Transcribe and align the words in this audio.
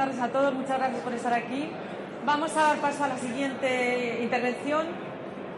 Tardes 0.00 0.18
a 0.18 0.28
todos. 0.28 0.54
Muchas 0.54 0.78
gracias 0.78 1.02
por 1.02 1.12
estar 1.12 1.34
aquí. 1.34 1.68
Vamos 2.24 2.56
a 2.56 2.62
dar 2.62 2.78
paso 2.78 3.04
a 3.04 3.08
la 3.08 3.18
siguiente 3.18 4.20
intervención. 4.22 4.86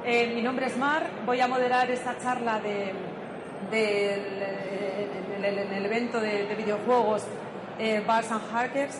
Eh, 0.04 0.32
mi 0.34 0.42
nombre 0.42 0.66
es 0.66 0.76
Mar. 0.76 1.08
Voy 1.24 1.40
a 1.40 1.46
moderar 1.46 1.88
esta 1.92 2.18
charla 2.18 2.58
de, 2.58 2.92
en 5.36 5.44
el 5.44 5.86
evento 5.86 6.20
de, 6.20 6.52
videojuegos 6.56 7.22
eh, 7.78 8.02
Bars 8.04 8.32
and 8.32 8.50
Hackers 8.50 8.98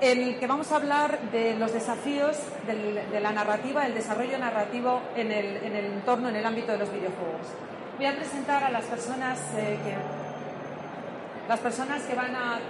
en 0.00 0.22
el 0.22 0.38
que 0.38 0.46
vamos 0.46 0.70
a 0.70 0.76
hablar 0.76 1.18
de 1.32 1.56
los 1.56 1.72
desafíos 1.72 2.36
de 2.68 3.20
la 3.20 3.32
narrativa, 3.32 3.86
el 3.86 3.94
desarrollo 3.94 4.38
narrativo 4.38 5.00
en 5.16 5.32
el, 5.32 5.56
entorno, 5.74 6.28
en 6.28 6.36
el 6.36 6.46
ámbito 6.46 6.70
de 6.70 6.78
los 6.78 6.92
videojuegos. 6.92 7.48
Voy 7.96 8.06
a 8.06 8.14
presentar 8.14 8.62
a 8.62 8.70
las 8.70 8.84
personas 8.84 9.40
eh, 9.56 9.76
que 9.84 9.96
las 11.48 11.58
personas 11.58 12.02
que 12.02 12.14
van 12.14 12.36
a, 12.36 12.60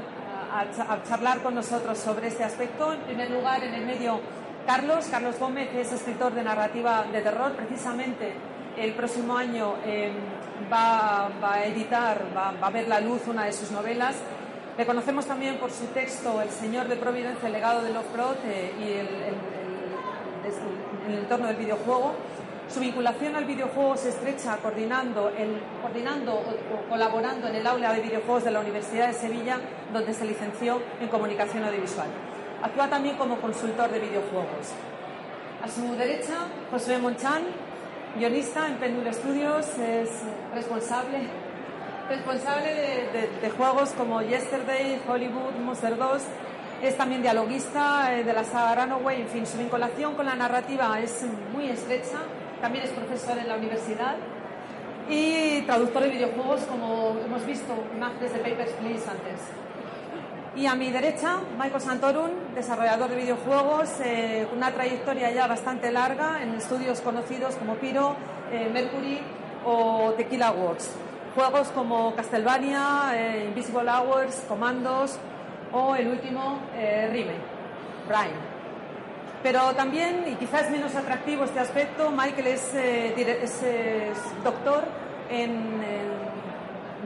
charlar 1.06 1.42
con 1.42 1.54
nosotros 1.54 1.98
sobre 1.98 2.28
este 2.28 2.44
aspecto. 2.44 2.92
En 2.92 3.00
primer 3.00 3.30
lugar, 3.30 3.62
en 3.64 3.74
el 3.74 3.86
medio, 3.86 4.20
Carlos. 4.66 5.06
Carlos 5.10 5.38
Gómez 5.38 5.68
es 5.74 5.92
escritor 5.92 6.34
de 6.34 6.42
narrativa 6.42 7.04
de 7.12 7.20
terror. 7.20 7.52
Precisamente 7.52 8.34
el 8.76 8.92
próximo 8.94 9.36
año 9.36 9.74
eh, 9.84 10.12
va, 10.72 11.26
a 11.26 11.64
editar, 11.64 12.24
va, 12.36 12.52
va 12.62 12.66
a 12.66 12.70
ver 12.70 12.88
la 12.88 13.00
luz 13.00 13.22
una 13.28 13.44
de 13.44 13.52
sus 13.52 13.70
novelas 13.70 14.16
le 14.76 14.86
conocemos 14.86 15.24
también 15.24 15.56
por 15.58 15.70
su 15.70 15.86
texto 15.86 16.42
El 16.42 16.50
Señor 16.50 16.88
de 16.88 16.96
Providencia, 16.96 17.46
el 17.46 17.52
legado 17.52 17.82
de 17.82 17.90
Lovecraft 17.90 18.44
eh, 18.44 18.72
y 18.80 18.82
el, 18.82 19.08
el, 21.06 21.18
entorno 21.20 21.46
del 21.46 21.56
videojuego. 21.56 22.12
Su 22.68 22.80
vinculación 22.80 23.36
al 23.36 23.44
videojuego 23.44 23.96
se 23.96 24.08
estrecha 24.08 24.56
coordinando, 24.56 25.30
coordinando 25.82 26.34
o, 26.34 26.88
colaborando 26.88 27.48
en 27.48 27.56
el 27.56 27.66
aula 27.66 27.92
de 27.92 28.00
videojuegos 28.00 28.44
de 28.44 28.50
la 28.50 28.60
Universidad 28.60 29.08
de 29.08 29.14
Sevilla, 29.14 29.58
donde 29.92 30.12
se 30.14 30.24
licenció 30.24 30.80
en 31.00 31.08
comunicación 31.08 31.64
audiovisual. 31.64 32.08
Actúa 32.62 32.88
también 32.88 33.16
como 33.16 33.36
consultor 33.40 33.90
de 33.90 34.00
videojuegos. 34.00 34.72
A 35.62 35.68
su 35.68 35.94
derecha, 35.96 36.34
José 36.70 36.98
Monchán, 36.98 37.42
guionista 38.16 38.66
en 38.66 38.76
Pendul 38.76 39.12
Studios, 39.12 39.66
es 39.78 40.10
responsable 40.54 41.28
responsable 42.08 43.08
de, 43.40 43.50
juegos 43.50 43.90
como 43.90 44.20
Yesterday, 44.22 45.00
Hollywood, 45.08 45.54
Monster 45.64 45.96
2. 45.96 46.22
Es 46.82 46.96
también 46.96 47.22
dialoguista 47.22 48.14
eh, 48.14 48.24
de 48.24 48.32
la 48.32 48.44
saga 48.44 48.84
Runaway. 48.84 49.22
En 49.22 49.28
fin, 49.28 49.46
su 49.46 49.56
vinculación 49.56 50.14
con 50.14 50.26
la 50.26 50.34
narrativa 50.34 50.98
es 51.00 51.24
muy 51.52 51.68
estrecha. 51.68 52.18
También 52.64 52.86
es 52.86 52.92
profesor 52.92 53.36
en 53.36 53.46
la 53.46 53.56
universidad 53.56 54.16
y 55.10 55.60
traductor 55.66 56.02
de 56.04 56.08
videojuegos, 56.08 56.62
como 56.62 57.14
hemos 57.22 57.44
visto 57.44 57.74
imágenes 57.94 58.32
de 58.32 58.38
Papers, 58.38 58.70
Please 58.80 59.04
antes. 59.06 59.38
Y 60.56 60.64
a 60.64 60.74
mi 60.74 60.90
derecha, 60.90 61.40
Michael 61.58 61.82
Santorum, 61.82 62.30
desarrollador 62.54 63.10
de 63.10 63.16
videojuegos, 63.16 63.90
eh, 64.02 64.46
con 64.48 64.56
una 64.56 64.72
trayectoria 64.72 65.30
ya 65.30 65.46
bastante 65.46 65.92
larga 65.92 66.42
en 66.42 66.54
estudios 66.54 67.02
conocidos 67.02 67.54
como 67.56 67.74
Piro, 67.74 68.16
eh, 68.50 68.70
Mercury 68.72 69.20
o 69.66 70.14
Tequila 70.16 70.52
Works. 70.52 70.90
Juegos 71.34 71.68
como 71.68 72.14
Castlevania, 72.14 73.10
eh, 73.12 73.44
Invisible 73.48 73.90
Hours, 73.90 74.42
Commandos 74.48 75.18
o 75.70 75.96
el 75.96 76.08
último 76.08 76.60
eh, 76.74 77.10
Rime, 77.12 77.34
Prime. 78.08 78.53
Pero 79.44 79.74
también, 79.74 80.24
y 80.26 80.36
quizás 80.36 80.70
menos 80.70 80.94
atractivo 80.96 81.44
este 81.44 81.60
aspecto, 81.60 82.10
Michael 82.10 82.46
es, 82.46 82.70
eh, 82.72 84.10
doctor 84.42 84.84
en, 85.30 85.84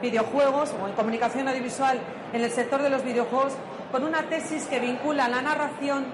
videojuegos 0.01 0.73
o 0.81 0.87
en 0.87 0.95
comunicación 0.95 1.49
audiovisual 1.49 1.99
en 2.33 2.45
el 2.45 2.53
sector 2.53 2.81
de 2.81 2.91
los 2.91 3.03
videojuegos 3.03 3.55
con 3.91 4.05
una 4.05 4.23
tesis 4.23 4.67
que 4.67 4.79
vincula 4.79 5.29
la 5.29 5.43
narración 5.43 6.05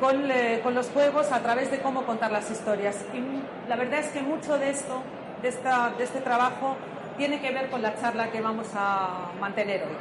con, 0.00 0.24
con, 0.64 0.74
los 0.74 0.88
juegos 0.88 1.30
a 1.30 1.38
través 1.38 1.70
de 1.70 1.78
cómo 1.78 2.02
contar 2.02 2.32
las 2.32 2.50
historias. 2.50 2.96
Y 3.14 3.68
la 3.68 3.76
verdad 3.76 4.00
es 4.00 4.08
que 4.08 4.22
mucho 4.22 4.58
de 4.58 4.70
esto, 4.70 5.04
de 5.40 5.50
este 6.02 6.20
trabajo, 6.22 6.76
tiene 7.16 7.40
que 7.40 7.52
ver 7.52 7.70
con 7.70 7.80
la 7.80 7.94
charla 7.94 8.32
que 8.32 8.40
vamos 8.40 8.66
a 8.74 9.30
mantener 9.40 9.84
hoy. 9.84 9.96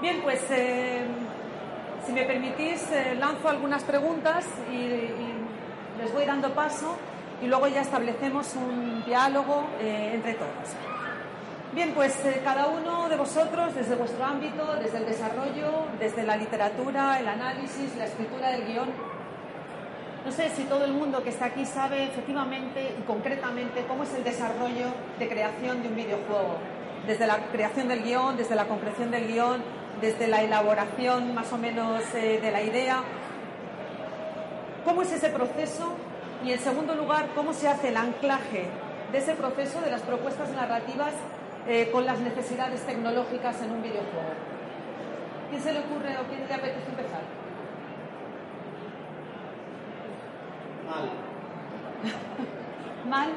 Bien, 0.00 0.20
pues 0.24 0.40
eh, 0.50 1.04
si 2.06 2.12
me 2.12 2.24
permitís, 2.24 2.82
eh, 2.92 3.14
lanzo 3.18 3.48
algunas 3.48 3.82
preguntas 3.84 4.44
y, 4.70 5.12
les 6.00 6.12
voy 6.12 6.24
dando 6.26 6.52
paso 6.52 6.96
y 7.40 7.46
luego 7.46 7.68
ya 7.68 7.80
establecemos 7.80 8.54
un 8.56 9.04
diálogo 9.04 9.64
eh, 9.80 10.10
entre 10.14 10.34
todos. 10.34 10.74
Bien, 11.72 11.92
pues 11.94 12.18
cada 12.42 12.66
uno 12.66 13.08
de 13.08 13.16
vosotros, 13.16 13.74
desde 13.74 13.94
vuestro 13.94 14.24
ámbito, 14.24 14.76
desde 14.82 14.98
el 14.98 15.06
desarrollo, 15.06 15.86
desde 15.98 16.24
la 16.24 16.36
literatura, 16.36 17.18
el 17.20 17.28
análisis, 17.28 17.96
la 17.96 18.04
escritura 18.04 18.50
del 18.50 18.66
guion, 18.66 18.88
no 20.24 20.32
sé 20.32 20.48
si 20.50 20.64
todo 20.64 20.84
el 20.84 20.92
mundo 20.92 21.22
que 21.22 21.28
está 21.28 21.46
aquí 21.46 21.66
sabe 21.66 22.04
efectivamente 22.04 22.94
y 22.98 23.02
concretamente 23.02 23.84
cómo 23.86 24.04
es 24.04 24.14
el 24.14 24.24
desarrollo 24.24 24.86
de 25.18 25.28
creación 25.28 25.82
de 25.82 25.88
un 25.88 25.96
videojuego. 25.96 26.56
Desde 27.06 27.26
la 27.26 27.36
creación 27.52 27.88
del 27.88 28.02
guion, 28.02 28.36
desde 28.36 28.54
la 28.54 28.64
concreción 28.64 29.10
del 29.10 29.26
guion, 29.28 29.62
desde 30.04 30.28
la 30.28 30.42
elaboración 30.42 31.34
más 31.34 31.50
o 31.54 31.56
menos 31.56 32.02
eh, 32.14 32.38
de 32.42 32.50
la 32.50 32.62
idea. 32.62 33.02
¿Cómo 34.84 35.00
es 35.00 35.10
ese 35.12 35.30
proceso? 35.30 35.94
Y 36.44 36.52
en 36.52 36.58
segundo 36.58 36.94
lugar, 36.94 37.28
¿cómo 37.34 37.54
se 37.54 37.68
hace 37.68 37.88
el 37.88 37.96
anclaje 37.96 38.66
de 39.12 39.18
ese 39.18 39.34
proceso, 39.34 39.80
de 39.80 39.90
las 39.90 40.02
propuestas 40.02 40.50
narrativas, 40.50 41.14
eh, 41.66 41.88
con 41.90 42.04
las 42.04 42.20
necesidades 42.20 42.82
tecnológicas 42.82 43.62
en 43.62 43.70
un 43.70 43.82
videojuego? 43.82 44.34
¿Quién 45.48 45.62
se 45.62 45.72
le 45.72 45.78
ocurre 45.80 46.18
o 46.18 46.24
quién 46.28 46.46
le 46.46 46.54
apetece 46.54 46.90
empezar? 46.90 47.22
Mal. 50.86 51.10
¿Mal? 53.08 53.28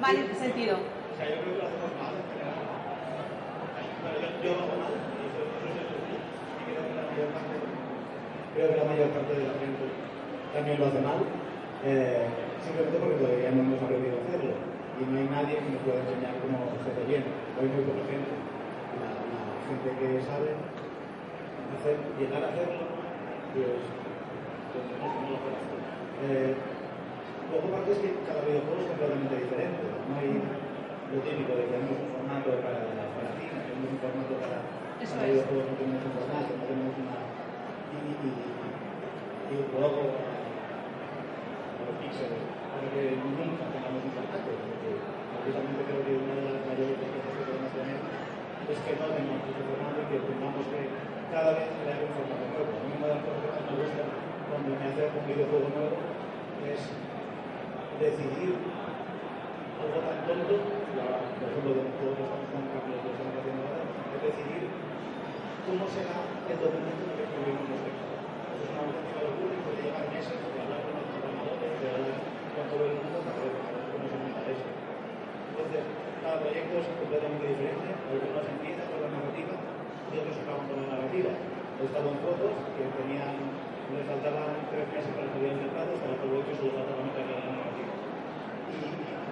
¿Mal 0.00 0.16
en 0.16 0.28
qué 0.28 0.34
sentido? 0.36 0.76
O 0.76 1.16
sea, 1.16 1.28
yo 1.28 1.42
creo 1.42 1.52
que 1.52 1.58
lo 1.58 1.66
hacemos 1.66 1.90
mal 2.00 2.34
yo 4.44 4.52
lo 4.52 4.60
hago 4.60 4.76
mal, 4.76 4.92
y 4.92 5.24
eso, 5.24 5.40
eso 5.48 5.64
es 5.64 5.76
eso 5.80 5.96
sí. 6.04 6.16
Y 6.20 6.62
creo 6.68 6.84
que 6.84 6.94
la 6.94 7.03
mayor 7.14 7.30
creo 8.54 8.70
que 8.70 8.76
la 8.78 8.90
mayor 8.90 9.08
parte 9.14 9.34
de 9.34 9.46
la 9.46 9.54
gente 9.58 9.84
también 10.54 10.78
lo 10.78 10.86
hace 10.86 11.02
mal. 11.02 11.20
Eh, 11.84 12.26
simplemente 12.64 12.96
porque 12.96 13.20
todavía 13.20 13.50
no 13.52 13.60
hemos 13.60 13.82
aprendido 13.82 14.18
a 14.18 14.22
hacerlo. 14.24 14.54
Y 14.98 15.02
no 15.10 15.14
hay 15.18 15.28
nadie 15.28 15.58
que 15.58 15.70
nos 15.74 15.82
pueda 15.82 16.00
enseñar 16.00 16.38
cómo 16.42 16.70
se 16.80 16.90
hace 16.90 17.04
bien. 17.06 17.22
Hay 17.58 17.66
muy 17.70 17.82
poca 17.86 18.06
gente. 18.08 18.34
La, 18.98 19.10
gente 19.64 19.88
que 19.96 20.08
sabe 20.28 20.54
llegar 22.20 22.40
a 22.44 22.48
hacerlo, 22.52 22.84
pues, 23.52 23.80
pues 24.72 24.84
no, 25.00 25.08
lo 25.08 25.38
puede 25.40 25.56
hacer. 25.56 25.80
Eh, 26.24 26.54
es 26.54 27.98
que 28.00 28.10
cada 28.24 28.40
videojuego 28.44 28.80
es 28.80 28.88
completamente 28.88 29.34
diferente. 29.36 29.84
No 30.08 30.14
hay 30.16 30.40
lo 30.40 31.18
típico 31.20 31.52
de 31.52 31.68
que 31.68 31.72
tenemos 31.76 31.96
un 32.00 32.10
formato 32.16 32.48
para, 32.64 32.80
para 32.88 33.30
cine, 33.36 33.56
tenemos 33.68 33.88
un 33.92 34.00
formato 34.00 34.34
para, 34.40 34.58
Eso 35.02 35.14
para 35.16 35.26
videojuegos, 35.30 35.66
no 35.68 35.74
tenemos 35.78 36.02
un 36.04 36.12
formato, 36.14 36.50
no 36.54 36.64
tenemos 36.64 36.94
una... 36.94 37.16
Y, 37.94 37.98
y, 37.98 38.30
y, 38.30 39.54
y 39.54 39.56
luego 39.70 40.02
los 41.84 41.94
píxeles, 42.00 42.42
para 42.72 42.86
que 42.88 43.02
nunca 43.20 43.64
tengamos 43.74 44.02
un 44.02 44.12
formato, 44.14 44.50
porque 44.54 44.90
precisamente 45.44 45.82
creo 45.84 46.00
que 46.02 46.12
una 46.18 46.34
de 46.40 46.52
las 46.56 46.64
mayores 46.64 46.96
cosas 46.98 47.20
que 47.20 47.42
podemos 47.44 47.70
tener 47.74 47.98
es 48.64 48.78
que 48.80 48.92
no 48.96 49.06
tengamos 49.12 49.44
ese 49.44 49.62
formato 49.62 49.98
y 50.00 50.08
que 50.08 50.18
tengamos 50.24 50.64
que 50.72 50.80
cada 51.28 51.50
vez 51.58 51.68
crear 51.84 52.00
un 52.00 52.12
formato 52.14 52.46
nuevo. 52.54 52.72
A 52.74 52.84
mí 52.88 52.94
me 52.96 53.06
da 53.10 53.18
cosas 53.20 53.50
que 53.54 53.62
me 53.66 53.74
gusta 53.76 54.04
cuando 54.48 54.68
me 54.72 54.84
hace 54.88 55.02
un 55.10 55.24
videojuego 55.28 55.68
nuevo 55.74 55.96
es 56.64 56.80
decidir 58.00 58.56
algo 59.76 59.98
tan 60.00 60.18
tonto, 60.24 60.54
por 60.64 61.46
ejemplo, 61.50 61.70
de 61.76 61.92
todos 61.98 62.14
los 62.16 62.24
lo 62.24 62.80
que 62.88 63.10
estamos 63.12 63.36
haciendo 63.36 63.62
ahora, 63.68 63.84
es 63.84 64.20
decidir 64.24 64.62
cómo 65.64 65.88
será 65.88 66.20
el 66.44 66.58
documento 66.60 67.02
en 67.04 67.08
el 67.08 67.16
que 67.16 67.24
escribimos. 67.24 67.64
Eso 67.72 68.64
es 68.64 68.68
una 68.68 69.20
locura 69.24 69.52
y 69.56 69.60
puede 69.64 69.80
llevar 69.80 70.04
meses 70.12 70.36
de 70.36 70.60
hablar 70.60 70.80
con 70.84 70.92
los 70.92 71.08
programadores, 71.08 71.72
de 71.80 71.86
hablar 71.88 72.16
con 72.52 72.64
todo 72.68 72.84
el 72.84 72.94
mundo 73.00 73.18
para 73.24 73.38
ver 73.40 73.54
cómo 73.88 74.04
se 74.04 74.16
monta 74.20 74.40
eso. 74.44 74.68
Entonces, 74.68 75.82
cada 76.20 76.36
proyecto 76.44 76.74
es 76.84 76.88
completamente 77.00 77.44
diferente, 77.48 77.88
algunos 77.96 78.44
empiezan 78.44 78.86
con 78.92 79.00
la 79.08 79.10
narrativa 79.16 79.54
y 79.56 80.14
otros 80.20 80.36
acaban 80.36 80.64
con 80.68 80.76
la 80.84 80.88
narrativa. 80.92 81.32
He 81.32 81.84
estado 81.88 82.06
en 82.12 82.18
juegos 82.20 82.54
que 82.76 82.84
tenían, 83.00 83.34
les 83.88 84.04
faltaban 84.04 84.68
tres 84.68 84.84
meses 84.92 85.12
para 85.16 85.32
salir 85.32 85.48
al 85.48 85.64
mercado, 85.64 85.96
estaba 85.96 86.20
todo 86.20 86.44
hecho 86.44 86.54
solo 86.60 86.76
faltaba 86.76 87.08
meter 87.08 87.24
la 87.24 87.40
narrativa. 87.40 87.92
Y, 88.68 88.76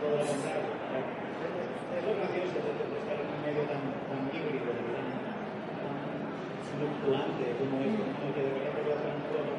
todo 0.00 0.16
lo 0.16 0.24
contrario. 0.24 0.80
Es 1.92 2.02
lo 2.08 2.12
gracioso 2.16 2.56
de, 2.56 2.72
de 2.72 2.96
estar 3.04 3.20
en 3.20 3.28
un 3.28 3.40
medio 3.44 3.62
tan, 3.68 3.84
tan 4.08 4.22
híbrido, 4.32 4.72
tan, 4.72 4.88
tan 4.88 5.32
fluctuante 6.76 7.44
como 7.58 7.74
es, 7.84 7.94
como 7.96 8.28
que 8.32 8.42
de 8.42 8.52
verdad 8.56 8.72
te 8.76 8.82
puede 8.82 8.96
hacer 8.96 9.12
un 9.12 9.24
juego 9.28 9.52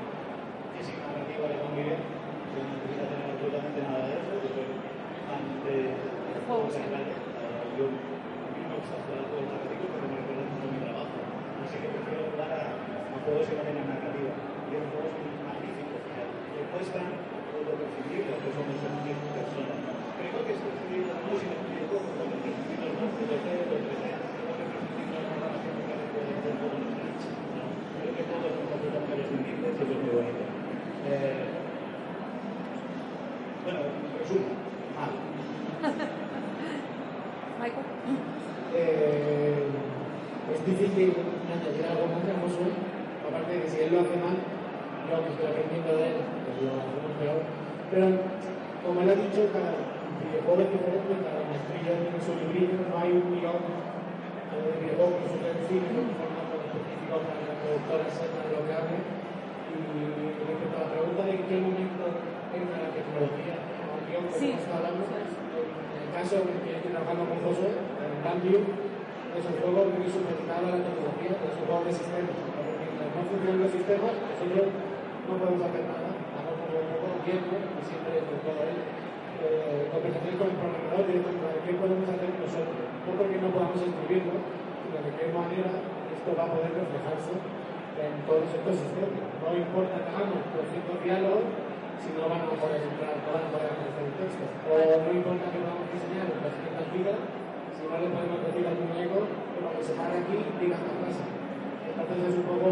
que 0.74 0.80
sin 0.84 0.98
narrativa 1.04 1.46
de 1.52 1.58
convivir, 1.64 2.00
que 2.02 2.58
no 2.60 2.70
necesita 2.74 3.04
tener 3.10 3.28
absolutamente 3.34 3.80
nada 3.84 4.02
de 4.10 4.14
eso, 4.20 4.34
de 4.34 5.78
juegos 6.44 6.76
en 6.76 6.88
calle. 6.92 7.16
Yo, 7.74 7.86
a 7.90 8.48
mí 8.54 8.60
me 8.68 8.76
gusta 8.78 8.96
jugar 9.02 9.26
juegos 9.32 9.48
narrativos 9.50 9.88
porque 9.90 10.08
me 10.12 10.18
recuerda 10.22 10.44
mucho 10.46 10.68
mi 10.70 10.80
trabajo. 10.84 11.18
Así 11.64 11.76
que 11.82 11.88
prefiero 11.90 12.22
jugar 12.30 12.52
a, 12.54 12.62
a 12.68 13.18
juegos 13.24 13.46
que 13.48 13.56
no 13.58 13.64
tienen 13.64 13.88
narrativa. 13.90 14.34
Y 14.34 14.72
hay 14.76 14.86
juegos 14.92 15.14
magníficos 15.48 16.02
que 16.04 16.22
demuestran 16.54 17.10
lo 17.64 17.74
prescindible 17.80 18.34
que 18.44 18.50
somos 18.54 18.76
como 18.84 19.00
personas. 19.34 19.80
Creo 20.20 20.42
que 20.46 20.54
esto 20.54 20.68
es 20.68 21.08
la 21.10 21.18
música, 21.26 21.54
el 21.58 21.66
videojuego, 21.74 22.08
lo 22.20 22.26
que 22.28 22.38
prescindible 22.44 22.86
es 22.92 22.96
más, 23.00 23.10
lo 23.14 23.26
que 23.26 23.40
sea, 23.40 23.64
lo 23.64 23.78
que 23.88 23.96
sea, 24.04 24.18
lo 24.20 24.54
que 24.54 24.66
prescindible 24.70 25.18
es 25.24 25.28
más, 25.42 25.58
lo 25.64 25.72
que 25.74 26.04
puede 26.14 26.30
hacer 26.38 26.54
todo 26.60 26.76
los 26.76 26.84
nichos. 26.84 27.34
Creo 27.98 28.14
que 28.14 28.24
todos 28.30 28.52
somos 28.54 28.70
absolutamente 28.76 29.14
prescindibles 29.18 29.72
y 29.74 29.82
eso 29.82 29.94
es 29.96 30.00
muy 30.04 30.14
bonito. 30.14 30.44
Eh, 31.04 31.46
bueno, 33.64 33.82
resumo, 34.20 34.52
mal. 34.94 35.12
Michael. 37.60 37.88
Eh, 38.76 39.68
es 40.52 40.60
difícil 40.66 41.10
añadir 41.48 41.86
algo 41.88 42.06
más 42.12 42.24
a 42.28 42.36
Josué, 42.44 42.72
aparte 43.24 43.52
de 43.54 43.60
que 43.64 43.70
si 43.72 43.78
él 43.84 43.92
lo 43.94 44.04
hace 44.04 44.18
mal, 44.20 44.36
yo 45.08 45.16
que 45.24 45.32
estoy 45.32 45.48
aprendiendo 45.48 45.92
de 45.96 46.04
él, 46.12 46.18
pues 46.44 46.56
lo 46.64 46.72
hacemos 46.76 47.14
peor. 47.20 47.42
Pero, 47.92 48.06
como 48.84 48.98
él 49.04 49.10
ha 49.12 49.18
dicho, 49.20 49.48
cada 49.54 49.72
videojuego 50.24 50.60
es 50.60 50.72
diferente, 50.76 51.14
cada 51.24 51.42
maestrillo 51.48 51.92
tiene 52.04 52.20
su 52.20 52.34
librito, 52.36 52.84
no 52.84 52.96
hay 53.00 53.12
un 53.16 53.28
guion 53.32 53.60
eh, 53.64 54.60
de 54.60 54.76
videojuego 54.84 55.20
que 55.24 55.28
suele 55.32 55.56
decir, 55.56 55.80
un 55.84 56.10
formato 56.20 56.56
específico 56.58 57.14
para 57.24 57.38
que 57.38 57.48
la 57.48 57.56
productora 57.64 58.08
sepa 58.12 58.40
de 58.44 58.52
lo 58.56 58.62
que 58.68 58.74
hable. 58.76 58.98
Y 59.74 59.78
respecto 60.44 60.76
a 60.76 60.84
la 60.84 60.92
pregunta 60.92 61.22
de 61.24 61.34
en 61.38 61.44
qué 61.48 61.56
momento 61.64 62.04
entra 62.54 62.78
la 62.84 62.92
tecnología 62.92 63.56
o 63.88 63.94
el 63.96 64.04
guion 64.10 64.26
que 64.28 64.36
Sí. 64.36 64.48
estamos 64.52 64.84
hablando, 64.84 65.02
en 65.08 66.02
el 66.04 66.10
caso 66.14 66.46
en 66.46 66.62
que 66.62 66.72
estoy 66.78 66.92
trabajando 66.94 67.24
con 67.26 67.42
Josué, 67.42 67.72
en 67.74 68.22
Cambio, 68.22 68.58
es 69.34 69.44
un 69.50 69.58
juego 69.58 69.82
muy 69.90 70.06
supeditado 70.06 70.66
a 70.70 70.78
la 70.78 70.86
tecnología, 70.86 71.34
es 71.34 71.58
un 71.58 71.66
juego 71.66 71.84
de 71.90 71.94
sistemas. 71.94 72.38
Porque 72.54 72.86
mientras 72.86 73.10
no 73.18 73.22
funcionan 73.26 73.62
los 73.66 73.74
sistemas, 73.74 74.14
nosotros 74.14 74.66
no 75.26 75.34
podemos 75.42 75.62
hacer 75.66 75.84
nada. 75.90 76.10
Vamos 76.38 76.54
como 76.62 76.78
un 76.78 76.90
poco 76.94 77.18
viendo, 77.26 77.54
y 77.58 77.82
siempre 77.82 78.14
con 78.30 78.38
todo 78.46 78.62
él, 78.70 78.78
eh, 79.42 79.90
conversaciones 79.90 80.38
con 80.38 80.48
el 80.54 80.58
programador, 80.62 81.04
directamente, 81.10 81.50
de 81.50 81.62
qué 81.66 81.72
podemos 81.82 82.08
hacer 82.14 82.30
nosotros. 82.30 82.78
No 83.04 83.12
porque 83.18 83.38
no 83.42 83.50
podamos 83.50 83.80
escribirlo, 83.82 84.38
sino 84.86 84.98
de 85.02 85.12
qué 85.18 85.26
manera 85.34 85.72
esto 86.24 86.40
va 86.40 86.48
a 86.48 86.56
poder 86.56 86.72
reflejarse 86.72 87.36
en 87.36 88.24
todos 88.24 88.48
estos 88.48 88.80
sistemas. 88.80 89.28
No 89.44 89.52
importa 89.60 90.08
que 90.08 90.08
hagamos 90.08 90.40
200 90.56 91.04
diálogos, 91.04 91.52
si 92.00 92.16
no 92.16 92.32
van 92.32 92.48
a 92.48 92.56
poder 92.56 92.80
entrar, 92.80 93.20
no 93.28 93.30
van 93.36 93.44
a 93.44 93.52
poder 93.52 93.68
aparecer 93.76 94.08
en 94.08 94.16
texto. 94.16 94.44
O 94.72 95.04
no 95.04 95.10
importa 95.12 95.52
que 95.52 95.60
podamos 95.60 95.84
diseñar 95.92 96.32
200 96.32 96.96
vidas, 96.96 97.20
si 97.76 97.84
no 97.92 97.96
le 98.00 98.08
podemos 98.08 98.40
decir 98.40 98.64
al 98.64 98.80
muñeco 98.80 99.20
que 99.52 99.60
cuando 99.60 99.84
se 99.84 100.00
pare 100.00 100.24
aquí 100.24 100.36
diga 100.64 100.80
esta 100.80 100.96
frase. 100.96 101.24
Entonces 101.92 102.24
es 102.24 102.36
un 102.40 102.48
poco, 102.48 102.72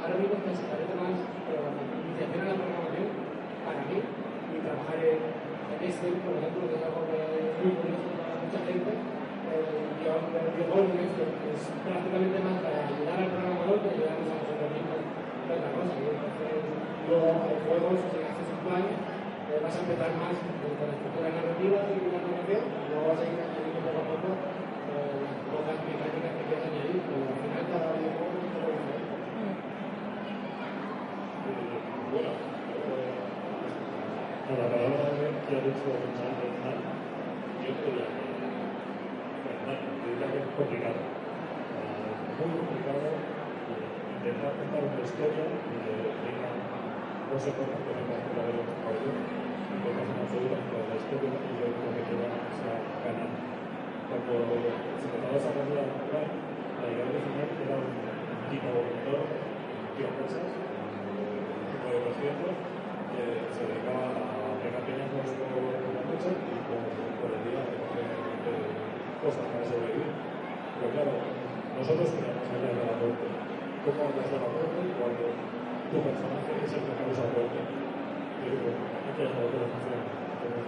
ahora 0.00 0.16
mismo 0.16 0.40
que 0.40 0.56
se 0.56 0.64
parece 0.64 0.96
más 0.96 1.20
pero 1.44 1.60
la 1.76 1.84
iniciación 1.84 2.40
a 2.40 2.48
la 2.48 2.56
programación 2.56 3.08
para 3.68 3.84
mí 3.84 4.00
y 4.00 4.56
trabajar 4.64 4.96
en, 4.96 5.20
en 5.28 5.80
Excel, 5.84 6.16
por 6.24 6.40
ejemplo, 6.40 6.72
que 6.72 6.76
es 6.80 6.84
algo 6.88 7.04
que 7.04 7.20
para 7.20 8.32
mucha 8.40 8.60
gente. 8.64 9.19
El 9.50 10.54
videojuego 10.54 10.94
en 10.94 11.10
Excel 11.10 11.34
es 11.50 11.62
prácticamente 11.82 12.38
más 12.38 12.62
para 12.62 12.86
ayudar 12.86 13.18
al 13.18 13.34
programador 13.34 13.82
que 13.82 13.90
ayudarnos 13.90 14.30
a 14.30 14.38
nosotros 14.38 14.70
mismos 14.70 15.02
otra 15.50 15.70
cosa. 15.74 15.94
Luego 17.10 17.28
el 17.50 17.58
juego, 17.66 17.88
si 17.98 18.14
un 18.14 18.60
plan, 18.62 18.86
eh, 18.86 19.58
vas 19.58 19.74
a 19.74 19.82
empezar 19.82 20.14
más 20.22 20.38
con 20.38 20.86
la 20.86 20.94
estructura 20.94 21.34
narrativa 21.34 21.78
y 21.90 21.98
la 22.06 22.22
programación, 22.22 22.62
y 22.70 22.86
luego 22.94 23.10
vas 23.10 23.18
a 23.18 23.26
ir 23.26 23.38
añadiendo 23.42 23.82
poco 23.82 23.98
a 23.98 24.06
poco 24.06 24.28
eh, 24.30 25.18
las 25.18 25.34
pocas 25.50 25.78
mecánicas 25.82 26.32
que 26.38 26.46
quieras 26.46 26.70
añadir, 26.70 27.02
pero 27.02 27.26
al 27.26 27.38
final 27.42 27.66
cada 27.66 27.98
videojuego 27.98 28.30
es 28.30 28.46
un 28.46 28.54
poco 28.54 28.70
diferente. 28.70 29.18
Bueno, 32.14 32.30
a 34.50 34.54
la 34.54 34.66
palabra 34.70 35.10
que 35.10 35.54
ha 35.54 35.62
dicho 35.66 35.90
yo 35.90 37.74
podría 37.82 38.06
Bernal, 39.40 39.78
yo 39.80 40.06
diría 40.10 40.28
que 40.30 40.38
es 40.38 40.49
complicado. 40.60 41.00
Ah, 41.00 42.36
Muy 42.36 42.52
complicado 42.52 43.00
eh, 43.00 43.88
intentar 44.20 44.52
contar 44.60 44.82
una 44.84 45.00
historia 45.00 45.44
que 45.56 45.80
tenga 46.20 46.50
no 46.52 47.36
se 47.40 47.50
puede 47.56 47.72
hacer 47.72 47.96
una 47.96 48.16
historia 48.20 48.44
de 48.44 48.54
los 48.60 48.68
caballeros, 48.68 49.24
y 49.24 49.76
que 49.80 49.90
pasa 49.96 50.12
una 50.12 50.26
segura 50.28 50.56
de 50.60 50.84
la 50.84 50.96
historia 51.00 51.32
y 51.32 51.52
yo 51.56 51.66
creo 51.72 51.92
que 51.96 52.02
queda 52.10 52.28
esa 52.52 52.72
ganar. 53.00 53.30
Cuando 54.10 54.34
se 55.00 55.06
empezaba 55.08 55.32
a 55.32 55.38
desarrollar 55.38 55.76
la 55.80 55.86
cultura, 55.96 56.22
la 56.28 56.86
idea 56.90 57.06
original 57.08 57.48
era 57.56 57.76
un 57.80 57.94
tipo 58.52 58.68
motor, 58.68 59.22
un 59.32 59.90
tío 59.96 60.08
cosas, 60.20 60.44
tipo 60.44 61.86
de 61.88 61.98
200 62.04 62.52
que 63.14 63.22
se 63.48 63.62
dedicaba 63.64 64.04
a 64.12 64.60
pegar 64.60 64.82
peñazos 64.84 65.28
por 65.40 65.64
la 65.72 66.02
noche 66.04 66.30
y 66.36 66.56
por 66.68 67.30
el 67.32 67.40
día 67.48 67.62
a 67.64 67.96
eh, 67.96 68.90
cosas 69.22 69.44
para 69.54 69.64
sobrevivir. 69.64 70.29
Pero 70.80 70.96
claro, 70.96 71.12
nosotros 71.76 72.08
queríamos 72.08 72.40
hablar 72.48 72.72
de 72.72 72.84
la 72.88 72.96
muerte. 72.96 73.26
¿Cómo 73.84 74.00
hablas 74.00 74.28
de 74.32 74.38
la 74.40 74.48
muerte 74.48 74.80
cuando 74.96 75.24
tu 75.92 75.96
personaje 76.00 76.50
es 76.56 76.72
el 76.72 76.82
que 76.88 76.94
causa 76.96 77.24
muerte? 77.36 77.60
Yo 78.40 78.48
digo, 78.48 78.68
hay 78.72 79.12
que 79.12 79.24
saber 79.28 79.48
cómo 79.52 79.68
funciona. 79.76 80.08
Entonces, 80.08 80.64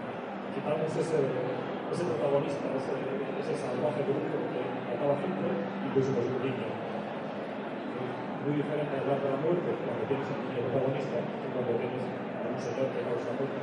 quitamos 0.53 0.93
ese, 0.93 1.17
ese 1.17 2.03
protagonista, 2.13 2.65
ese, 2.77 2.93
ese 3.41 3.53
salvaje 3.57 4.05
bruto 4.05 4.37
que 4.53 4.61
mataba 4.85 5.17
gente 5.17 5.49
y 5.49 5.89
pusimos 5.97 6.29
un 6.29 6.41
niño 6.45 6.69
muy 8.45 8.53
diferente 8.61 8.93
hablar 9.01 9.17
de 9.17 9.29
la 9.33 9.41
muerte 9.41 9.71
cuando 9.81 10.03
tienes 10.13 10.29
a 10.29 10.35
un 10.37 10.45
niño 10.45 10.61
protagonista 10.69 11.17
que 11.25 11.49
cuando 11.57 11.73
tienes 11.81 12.05
a 12.05 12.45
un 12.53 12.59
señor 12.61 12.87
que 12.93 13.01
causa 13.01 13.33
muerte. 13.33 13.61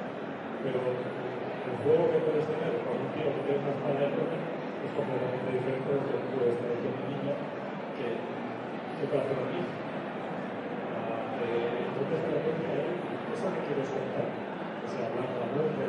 Pero 0.65 0.79
el 0.81 1.75
juego 1.77 2.03
que 2.09 2.19
puedes 2.25 2.45
tener 2.49 2.73
con 2.81 2.97
un 2.97 3.09
tío 3.13 3.29
que 3.37 3.41
tiene 3.45 3.61
una 3.61 3.73
espada 3.77 4.01
de 4.01 4.09
muerte 4.17 4.48
completamente 4.95 5.49
diferente 5.53 5.89
de 5.89 5.97
lo 5.97 6.05
que 6.09 6.17
puedes 6.33 6.55
tener 6.57 6.77
con 6.81 6.93
un 6.93 7.05
niño 7.09 7.33
que, 7.97 8.07
puede 9.09 9.21
hacer 9.23 9.37
un 9.37 9.49
niño. 9.49 9.69
Ah, 10.93 11.39
eh, 11.39 11.87
entonces, 11.87 12.19
de 12.19 12.29
repente, 12.29 12.65
ahí, 12.69 12.93
eso 13.33 13.47
que 13.53 13.61
quieres 13.69 13.89
contar, 13.89 14.27
o 14.29 14.87
sea, 14.89 15.09
hablar 15.09 15.27
de 15.29 15.39
la 15.39 15.49
muerte, 15.53 15.83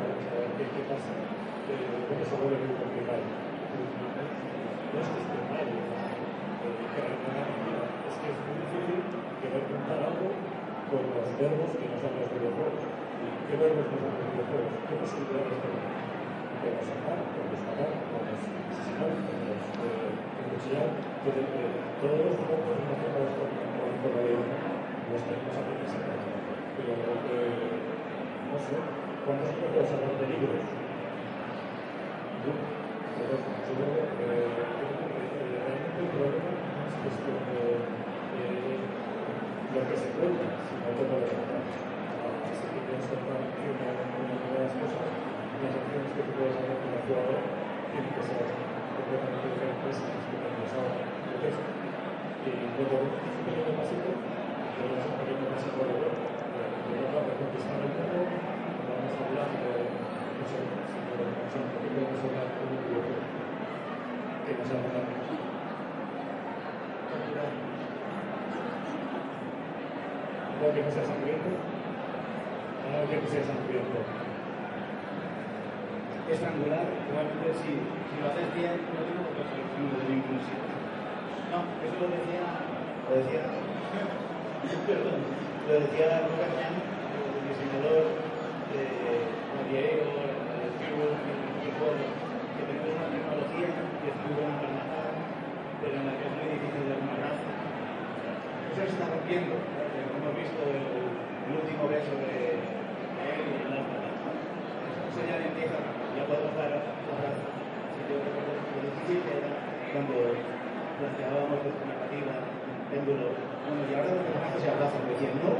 qué, 0.57 0.63
qué 0.71 0.83
pasa, 0.87 1.11
de 1.11 1.73
repente 1.75 2.23
se 2.25 2.35
vuelve 2.35 2.57
muy 2.61 2.75
complicado. 2.77 3.25
No 3.25 4.97
es 4.99 5.07
que 5.07 5.19
esté 5.23 5.39
mal, 5.47 5.67
eh, 5.71 5.91
es 8.07 8.15
que 8.19 8.27
es 8.27 8.37
muy 8.43 8.55
difícil 8.59 8.99
querer 9.39 9.63
contar 9.71 9.99
algo 10.03 10.35
con 10.91 11.03
los 11.15 11.27
verbos 11.39 11.71
que 11.79 11.87
nos 11.87 11.99
dan 12.03 12.15
los 12.19 12.27
videojuegos. 12.27 12.83
¿Y 12.83 13.27
qué 13.47 13.55
verbos 13.55 13.87
nos 13.87 13.99
dan 14.03 14.19
los 14.19 14.27
videojuegos? 14.35 14.71
¿Qué 14.83 14.93
posibilidades 14.99 15.55
tenemos? 15.63 16.10
Sino 40.21 40.87
todo 40.97 41.09
lo 41.09 41.25
demás. 41.25 41.65
Tú 42.61 42.77
quieres 42.85 43.05
contar 43.09 43.41
una, 43.41 43.81
una 43.81 44.51
de 44.51 44.63
las 44.63 44.73
cosas, 44.77 45.30
las 45.61 45.77
acciones 45.77 46.09
que 46.17 46.25
tú 46.25 46.31
puedes 46.33 46.57
hacer 46.57 46.73
como 46.81 46.97
jugador 47.05 47.37
tienen 47.93 48.11
que 48.17 48.23
ser 48.25 48.41
completamente 48.97 49.45
diferentes 49.45 49.95
a 50.01 50.41
las 50.41 50.55
que 50.57 51.37
texto. 51.37 51.65
Y 52.41 52.49
luego 52.73 52.97
un 53.05 53.43
pequeño 53.45 53.73
pasito, 53.77 54.09
un 54.09 55.17
pequeño 55.21 55.45
pasito 55.53 55.81
de 55.85 55.93
de 56.89 56.97
el 57.85 57.93
mundo, 57.93 58.19
vamos 58.89 59.13
a 59.13 59.21
hablar 59.21 59.49
de, 59.53 59.71
no 59.85 60.45
sé, 60.49 60.57
que 60.65 61.89
podemos 61.93 62.21
hablar 62.25 62.47
de 62.49 62.61
un 62.65 62.73
videojuego 62.81 63.21
que 64.45 64.53
nos 64.57 64.69
hablar. 64.81 65.05
algo 70.61 70.73
que 70.75 70.83
no 70.83 70.91
sea 70.91 71.05
sangriento, 71.05 71.49
algo 72.85 73.09
que 73.09 73.17
no 73.17 73.27
sea 73.27 73.43
sangriento. 73.43 74.20
Estrangular, 76.31 76.87
realmente 77.11 77.51
sí. 77.59 77.75
Si 77.75 78.15
lo 78.15 78.31
haces 78.31 78.47
bien, 78.55 78.71
no 78.71 79.03
tengo 79.03 79.19
por 79.27 79.35
qué 79.35 79.43
hacer 79.51 79.67
de 79.67 80.15
inclusivo. 80.15 80.63
No, 81.51 81.59
eso 81.83 81.95
lo 81.99 82.07
decía, 82.07 82.47
lo 82.47 83.11
decía, 83.19 83.43
perdón, 84.87 85.19
lo 85.27 85.73
decía 85.75 86.23
Robertian, 86.31 86.71
el 86.79 87.43
diseñador 87.51 88.15
de 88.71 88.83
Diego, 89.67 90.07
el 90.07 90.71
Cube, 90.79 91.11
el 91.11 91.71
juego, 91.75 91.99
que 91.99 92.63
tenemos 92.63 92.95
una 92.95 93.11
tecnología 93.11 93.67
que 93.99 94.07
es 94.07 94.15
muy 94.23 94.31
buena 94.31 94.55
para 94.55 94.71
matar, 94.71 95.11
pero 95.83 95.99
en 95.99 96.05
la 96.07 96.15
que 96.15 96.31
es 96.31 96.33
muy 96.39 96.47
difícil 96.47 96.83
de 96.87 96.95
matar. 97.11 97.35
Eso 98.71 98.79
se 98.87 98.95
está 98.95 99.11
rompiendo. 99.11 99.59
Hemos 99.59 100.31
visto 100.39 100.63
el, 100.63 100.79
el 100.79 101.51
último 101.59 101.91
beso 101.91 102.15
de 102.23 102.55
él 102.55 103.43
y 103.51 103.67
el 103.67 103.83
Eso 105.11 105.19
ya 105.27 105.35
empieza, 105.35 105.75
ya 105.75 106.00
difícil 108.81 109.21
que 109.23 109.37
era 109.37 109.51
cuando 109.93 110.15
planteábamos 110.99 111.57
nuestra 111.65 111.85
narrativa, 111.85 112.33
péndulo. 112.89 113.25
Bueno, 113.61 113.81
y 113.89 113.93
ahora 113.95 114.11
los 114.15 114.25
personajes 114.25 114.61
se 114.61 114.69
abrazan, 114.69 115.01
decían, 115.09 115.33
no, 115.41 115.51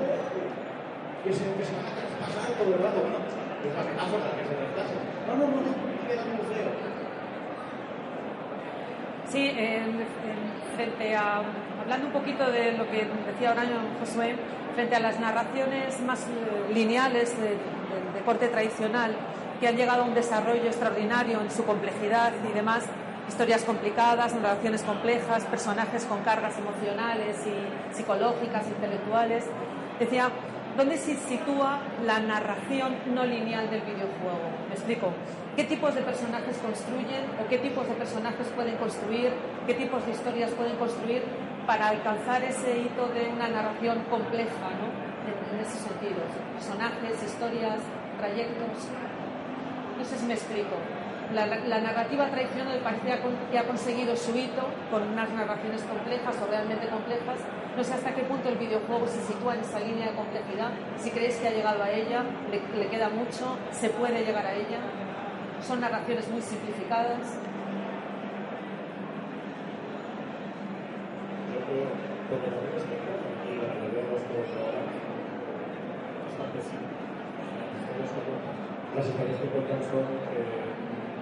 que 1.22 1.32
se, 1.34 1.46
van 1.46 1.86
a 1.86 1.94
traspasar 1.94 2.58
todo 2.58 2.72
el 2.75 2.82
rato. 2.82 3.00
Bueno, 3.01 3.20
es 3.22 3.74
la 3.74 3.84
metáfora 3.86 4.32
que 4.38 4.44
se 4.46 4.56
traspasan. 4.58 5.01
No, 5.27 5.34
no, 5.38 5.46
no, 5.50 5.60
no, 5.62 5.72
no 5.72 6.01
queda 6.08 6.24
muy 6.25 6.46
feo. 6.50 6.72
Sí, 9.30 9.48
en, 9.48 10.01
en, 10.01 10.39
frente 10.75 11.15
a, 11.15 11.41
hablando 11.80 12.08
un 12.08 12.13
poquito 12.13 12.51
de 12.51 12.74
lo 12.74 12.89
que 12.89 13.08
decía 13.27 13.50
ahora 13.50 13.63
Josué, 14.00 14.36
frente 14.75 14.96
a 14.96 15.00
las 15.00 15.20
narraciones 15.20 16.01
más 16.01 16.27
eh, 16.27 16.74
lineales 16.74 17.38
de, 17.39 17.50
de, 17.50 18.39
de, 18.39 18.48
tradicional, 18.48 19.15
que 19.62 19.68
han 19.68 19.77
llegado 19.77 20.01
a 20.01 20.06
un 20.06 20.15
desarrollo 20.15 20.65
extraordinario 20.65 21.39
en 21.39 21.51
su 21.51 21.63
complejidad 21.63 22.34
y 22.50 22.51
demás, 22.51 22.84
historias 23.30 23.63
complicadas, 23.63 24.34
narraciones 24.34 24.82
complejas, 24.82 25.46
personajes 25.46 26.03
con 26.06 26.24
cargas 26.24 26.58
emocionales 26.58 27.38
y 27.46 27.96
psicológicas, 27.96 28.68
intelectuales, 28.68 29.46
decía, 30.00 30.30
¿dónde 30.75 30.98
se 30.98 31.15
sitúa 31.15 31.80
la 32.03 32.20
narración 32.20 32.96
no 33.13 33.24
lineal 33.24 33.70
del 33.70 33.82
videojuego? 33.82 34.50
Me 34.68 34.74
explico. 34.74 35.13
¿Qué 35.56 35.65
tipos 35.65 35.94
de 35.94 36.01
personajes 36.01 36.58
construyen 36.58 37.30
o 37.39 37.48
qué 37.48 37.60
tipos 37.60 37.88
de 37.88 37.94
personajes 37.94 38.48
pueden 38.56 38.77
construir? 38.77 39.32
¿Qué 39.68 39.75
tipos 39.75 40.03
de 40.08 40.12
historias 40.13 40.50
pueden 40.51 40.75
construir 40.77 41.22
para 41.68 41.89
alcanzar 41.89 42.44
ese 42.44 42.80
hito 42.80 43.08
de 43.10 43.30
una 43.30 43.48
narración 43.48 44.00
compleja, 44.10 44.74
¿no? 44.82 44.89
En, 45.30 45.53
en 45.53 45.60
esos 45.63 45.82
sentidos. 45.82 46.25
Personajes, 46.58 47.22
historias, 47.22 47.80
trayectos. 48.18 48.89
No 50.01 50.08
sé 50.08 50.17
si 50.17 50.25
me 50.25 50.34
explico. 50.34 50.74
La, 51.31 51.46
narrativa 51.46 52.25
tradicional 52.25 52.79
parecía 52.79 53.22
que 53.51 53.60
ha 53.60 53.67
conseguido 53.67 54.15
su 54.17 54.36
hito 54.36 54.65
con 54.89 55.03
unas 55.08 55.29
narraciones 55.29 55.84
complejas 55.84 56.36
o 56.41 56.48
realmente 56.50 56.88
complejas. 56.88 57.38
No 57.77 57.84
sé 57.84 57.93
hasta 57.93 58.15
qué 58.15 58.24
punto 58.24 58.50
el 58.50 58.58
videojuego 58.58 59.05
se 59.05 59.22
sitúa 59.22 59.53
en 59.53 59.62
esa 59.62 59.79
línea 59.79 60.10
de 60.10 60.15
complejidad. 60.15 60.72
Si 60.98 61.12
creéis 61.12 61.36
que 61.36 61.50
ha 61.50 61.51
llegado 61.51 61.84
a 61.84 61.91
ella, 61.91 62.24
le, 62.50 62.79
le 62.79 62.89
queda 62.89 63.10
mucho, 63.10 63.60
se 63.72 63.91
puede 63.91 64.25
llegar 64.25 64.43
a 64.43 64.55
ella. 64.55 64.79
Son 65.62 65.79
narraciones 65.79 66.27
muy 66.29 66.41
simplificadas. 66.41 67.38
Yo 71.53 71.60
creo 71.62 71.86
que 71.86 72.50
por 72.50 72.53
lo 72.58 72.62
menos 72.65 72.81
y 72.89 73.53
la 73.53 73.70
mayoría 73.70 74.01
de 74.01 74.10
los 74.10 74.22
juegos 74.25 74.50
ahora 74.58 74.81
bastante 76.25 76.60
simple. 76.60 76.89
Las 78.91 79.07
historias 79.07 79.39
que 79.39 79.48
cuentan 79.55 79.79
son 79.88 80.03
eh, 80.03 80.67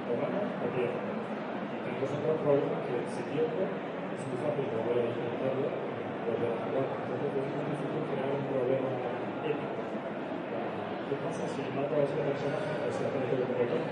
o 0.10 0.68
bien. 0.74 0.90
Y 0.90 1.78
tenemos 1.86 2.10
otro 2.18 2.34
problema 2.42 2.82
que 2.82 2.98
ese 3.06 3.22
tiempo 3.30 3.62
es 3.62 4.22
muy 4.26 4.42
fácil 4.42 4.74
volver 4.74 5.06
a 5.06 5.14
ejecutarlo, 5.14 5.70
volver 5.70 6.50
a 6.50 6.58
jugar. 6.66 6.88
Entonces 6.98 7.30
es 7.30 7.54
muy 7.54 7.66
difícil 7.70 8.10
crear 8.10 8.34
un 8.34 8.46
problema 8.50 8.90
ético. 9.46 9.86
¿Qué 9.86 11.16
pasa 11.22 11.46
si 11.46 11.62
mato 11.78 11.94
a 11.94 12.10
este 12.10 12.18
personaje 12.26 12.74
o 12.74 12.90
si 12.90 13.02
aparece 13.06 13.38
un 13.38 13.54
botón? 13.54 13.84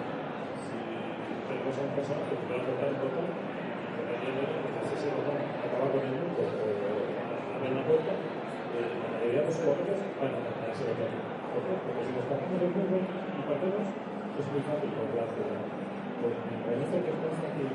Si 0.57 0.77
tenemos 1.45 1.77
a 1.77 1.81
un 1.85 1.93
personaje 1.93 2.33
que 2.33 2.45
puede 2.49 2.65
apretar 2.65 2.89
el 2.89 2.97
botón, 2.97 3.29
entonces 3.29 4.89
ese 4.89 5.13
botón 5.13 5.37
acaba 5.37 5.85
con 5.93 6.01
el 6.01 6.17
mundo 6.17 6.41
o 6.49 6.65
abre 6.65 7.69
la 7.77 7.85
puerta, 7.85 8.13
eh, 8.73 8.89
la 8.89 9.09
mayoría 9.21 9.45
de 9.45 9.49
los 9.53 9.57
jugadores 9.61 10.01
van 10.17 10.33
a 10.33 10.37
apretar 10.41 10.73
ese 10.73 10.89
botón. 10.89 11.36
Porque 11.57 12.01
si 12.05 12.11
nos 12.13 12.25
pasamos 12.29 12.61
el 12.61 12.69
mundo 12.69 12.97
y 13.01 13.41
perdemos, 13.49 13.87
es 13.89 14.45
muy 14.53 14.61
fácil 14.61 14.93
volver 14.93 15.25
a 15.25 15.33
jugar. 15.33 15.61
Porque 16.21 16.37
me 16.53 16.57
parece 16.61 16.95
que 17.01 17.11
que, 17.17 17.65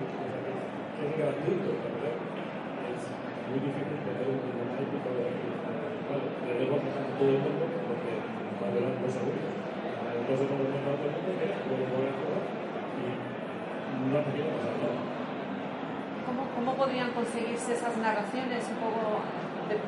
es 1.03 1.12
gratuito. 1.19 1.71
Es 1.73 3.03
muy 3.51 3.59
difícil 3.59 3.99
tener 4.07 4.27
un 4.31 4.71
ético 4.79 5.11
de 5.19 5.23
Vale, 6.03 6.29
le 6.47 6.53
debo 6.62 6.77
a 6.79 7.11
todo 7.19 7.31
el 7.31 7.41
mundo 7.43 7.65
porque 7.87 8.12
a 8.23 8.69
durar 8.71 8.95
dos 9.03 9.12
segundos. 9.12 9.51
Entonces, 9.51 10.47
como 10.47 10.62
el 10.62 10.71
todo 10.71 11.03
el 11.03 11.15
mundo, 11.19 11.31
que 11.35 11.47
puedo 11.67 11.83
volver 11.91 12.11
a 12.11 12.19
jugar 12.23 12.45
y 13.03 13.07
no 14.07 14.19
tenido 14.23 14.47
pasar 14.55 14.75
nada. 14.79 14.99
¿Cómo, 16.27 16.43
¿Cómo 16.55 16.71
podrían 16.79 17.11
conseguirse 17.11 17.75
esas 17.75 17.97
narraciones 17.99 18.62
un 18.71 18.79
poco 18.79 19.27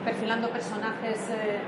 perfilando 0.05 0.51
personajes 0.51 1.31
eh, 1.31 1.61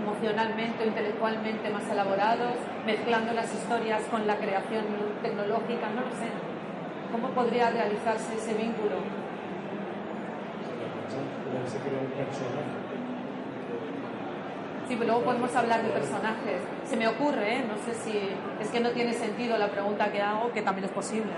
emocionalmente 0.00 0.84
o 0.84 0.86
intelectualmente 0.86 1.70
más 1.70 1.88
elaborados, 1.88 2.54
mezclando 2.86 3.32
las 3.32 3.52
historias 3.52 4.02
con 4.10 4.26
la 4.26 4.36
creación 4.36 4.84
tecnológica? 5.22 5.88
No 5.94 6.02
lo 6.02 6.12
sé. 6.16 6.28
¿Cómo 7.12 7.28
podría 7.30 7.70
realizarse 7.70 8.34
ese 8.34 8.54
vínculo? 8.54 8.96
Sí, 14.88 14.96
pero 14.98 15.06
luego 15.06 15.22
podemos 15.22 15.54
hablar 15.54 15.82
de 15.82 15.90
personajes. 15.90 16.62
Se 16.84 16.96
me 16.96 17.06
ocurre, 17.06 17.58
¿eh? 17.58 17.64
no 17.68 17.76
sé 17.76 17.94
si 17.94 18.18
es 18.60 18.68
que 18.70 18.80
no 18.80 18.90
tiene 18.90 19.12
sentido 19.12 19.56
la 19.58 19.68
pregunta 19.68 20.10
que 20.10 20.20
hago, 20.20 20.50
que 20.52 20.62
también 20.62 20.86
es 20.86 20.90
posible. 20.90 21.30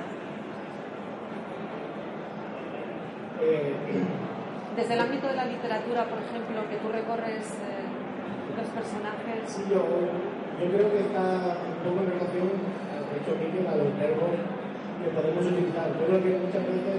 Eh, 3.40 3.75
Desde 4.76 4.95
el 4.95 5.00
ámbito 5.00 5.26
de 5.26 5.35
la 5.35 5.45
literatura, 5.45 6.04
por 6.04 6.19
ejemplo, 6.19 6.69
que 6.71 6.76
tú 6.76 6.88
recorres 6.88 7.45
eh, 7.61 7.81
los 8.56 8.68
personajes. 8.68 9.38
Sí, 9.47 9.62
yo, 9.71 9.80
yo 9.80 10.66
creo 10.68 10.87
que 10.92 11.00
está 11.09 11.56
un 11.64 11.78
poco 11.80 11.99
en 12.04 12.09
relación, 12.12 12.49
de 12.52 13.14
hecho, 13.16 13.32
Miguel, 13.40 13.66
a 13.66 13.76
los 13.80 13.90
verbos 13.97 14.35
que 15.00 15.09
podemos 15.11 15.42
utilizar. 15.42 15.88
Yo 15.97 16.04
creo 16.06 16.21
que 16.23 16.32
muchas 16.38 16.64
veces 16.68 16.99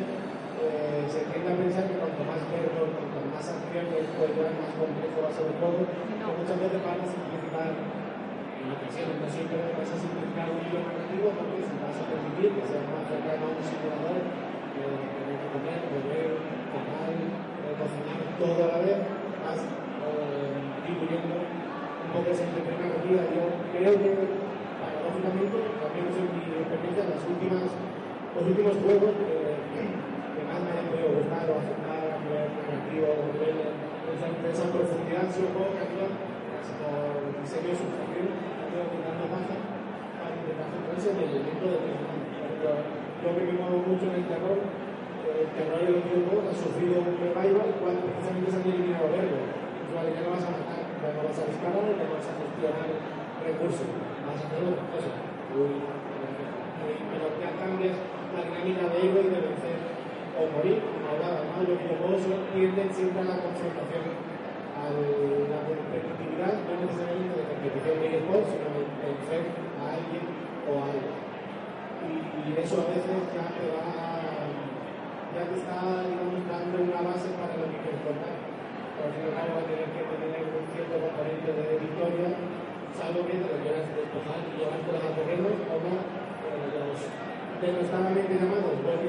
eh, 0.63 1.03
se 1.07 1.19
tiende 1.29 1.50
a 1.53 1.60
pensar 1.60 1.83
que 1.88 2.00
cuanto 2.00 2.22
más 2.25 2.41
verbos, 2.51 2.88
cuanto 2.91 3.17
más 3.31 3.45
acciones, 3.45 4.03
pues 4.17 4.29
ya 4.36 4.50
más 4.51 4.72
complejo 4.75 5.17
va 5.24 5.29
a 5.29 5.36
ser 5.36 5.45
un 5.48 5.57
juego. 5.60 5.81
No. 6.19 6.27
Muchas 6.39 6.57
veces 6.60 6.79
van 6.83 7.00
a 7.00 7.07
simplificar, 7.07 7.72
en 7.72 8.67
ocasiones, 8.72 9.15
no 9.19 9.27
siempre, 9.27 9.57
vas 9.75 9.91
a 9.91 9.98
simplificar 10.00 10.48
un 10.51 10.60
hilo 10.63 10.79
narrativo 10.83 11.27
porque 11.36 11.60
si 11.63 11.75
vas 11.79 11.98
a 12.00 12.05
permitir 12.07 12.48
que 12.55 12.63
sea 12.63 12.83
más 12.91 13.03
cercano 13.07 13.43
a 13.43 13.55
un 13.55 13.63
simulador, 13.63 14.19
eh, 14.19 15.03
que 15.24 15.48
comer, 15.51 15.81
beber, 15.91 16.31
tomar, 16.72 17.12
eh, 17.12 17.74
cocinar 17.77 18.19
todo 18.39 18.60
a 18.63 18.69
la 18.72 18.79
vez, 18.83 19.00
vas 19.43 19.62
eh, 19.63 19.83
diluyendo 20.83 21.35
un 21.39 22.09
poco 22.11 22.27
esa 22.29 22.45
intención 22.45 22.77
narrativa. 22.77 23.21
Yo 23.31 23.43
creo 23.71 23.93
que, 23.97 24.11
paradójicamente, 24.79 25.57
también 25.79 26.05
es 26.11 26.17
mi 26.19 26.43
experiencia, 26.61 27.11
las 27.11 27.23
últimas, 27.23 27.67
los 28.35 28.43
últimos 28.43 28.75
juegos 28.83 29.11
que, 29.17 29.31
que 29.71 30.41
más 30.45 30.59
me 30.61 30.71
han 30.75 30.87
podido 30.91 31.09
gustar 31.23 31.45
o 31.47 31.53
aceptar 31.57 32.01
a 32.03 32.17
nivel 32.21 32.47
narrativo, 32.53 33.05
a 33.07 33.27
nivel 33.33 33.55
de 34.13 34.49
esa, 34.51 34.67
profundidad, 34.69 35.25
han 35.25 35.33
sido 35.33 35.49
juegos 35.55 35.73
que 35.73 35.87
casi 36.53 36.71
por 36.77 37.33
diseño 37.39 37.73
subjetivo, 37.73 38.29
han 38.29 38.69
ido 38.69 38.83
quitando 38.93 39.23
baja 39.31 39.55
para 40.19 40.35
intentar 40.37 40.67
centrarse 40.69 41.07
en 41.11 41.17
el 41.23 41.29
elemento 41.33 41.65
de 41.71 41.77
personaje. 41.81 42.23
Yo 43.23 43.31
que 43.31 43.43
me 43.47 43.55
muevo 43.55 43.79
mucho 43.87 44.05
en 44.11 44.15
el 44.19 44.27
terror, 44.27 44.59
el 44.59 45.49
terror 45.55 45.79
de 45.79 45.91
los 45.95 46.03
videojuegos 46.03 46.45
ha 46.51 46.55
sufrido 46.55 46.99
un 47.03 47.15
revival 47.15 47.69
cuando 47.79 48.03
precisamente 48.11 48.51
se 48.51 48.57
han 48.59 48.67
eliminado 48.67 49.07
verbos. 49.11 49.47
Vale, 49.93 50.09
ya 50.09 50.21
no 50.25 50.33
vas 50.33 50.45
a 50.45 50.53
matar, 50.57 50.73
vas 51.12 51.36
a 51.36 51.43
ya 51.43 52.05
no 52.07 52.15
vas 52.15 52.27
a 52.31 52.39
gestionar 52.39 52.89
recursos, 53.43 53.88
vas 54.24 54.39
a 54.39 54.45
hacer 54.48 54.63
otra 54.63 54.86
cosa. 54.88 55.12
Pero 55.51 57.25
ya 57.38 57.51
cambias 57.60 57.98
la 58.33 58.41
dinámica 58.41 58.89
de 58.89 58.98
ego 59.03 59.19
y 59.19 59.29
de 59.29 59.39
vencer 59.43 59.77
o 60.33 60.50
morir, 60.50 60.81
como 60.81 61.05
hablaba, 61.13 61.45
¿no? 61.45 61.62
Los 61.62 61.77
videojuegos 61.77 62.25
tienden 62.55 62.89
siempre 62.89 63.22
a 63.22 63.29
la 63.29 63.38
confrontación, 63.38 64.17
a 64.74 64.89
la 64.89 65.60
competitividad, 65.69 66.57
no 66.65 66.74
necesariamente 66.81 67.38
de 67.38 67.45
competición 67.53 67.95
de 68.01 68.07
eSports, 68.17 68.50
sino 68.50 68.67
de 68.74 68.81
vencer 69.05 69.43
a 69.77 69.83
alguien 69.93 70.25
o 70.65 70.72
a 70.74 70.83
algo. 70.89 71.12
Y, 72.03 72.51
eso 72.60 72.75
a 72.83 72.91
veces 72.91 73.17
ya 73.31 73.45
te 73.55 73.63
va, 73.72 73.88
ya 75.31 75.43
te 75.48 75.55
está, 75.55 76.03
digamos, 76.03 76.43
dando 76.50 76.77
una 76.83 77.01
base 77.01 77.31
para 77.38 77.55
lo 77.55 77.69
que 77.69 77.93
contar. 78.03 78.36
Por 78.93 79.10
al 79.10 79.13
fin 79.13 79.24
y 79.24 79.29
al 79.29 79.33
cabo 79.33 79.57
va 79.57 79.62
a 79.63 79.69
tener 79.69 79.89
que 79.89 80.03
tener 80.05 80.43
un 80.53 80.65
cierto 80.69 80.95
componente 81.00 81.50
de 81.50 81.75
victoria, 81.81 82.29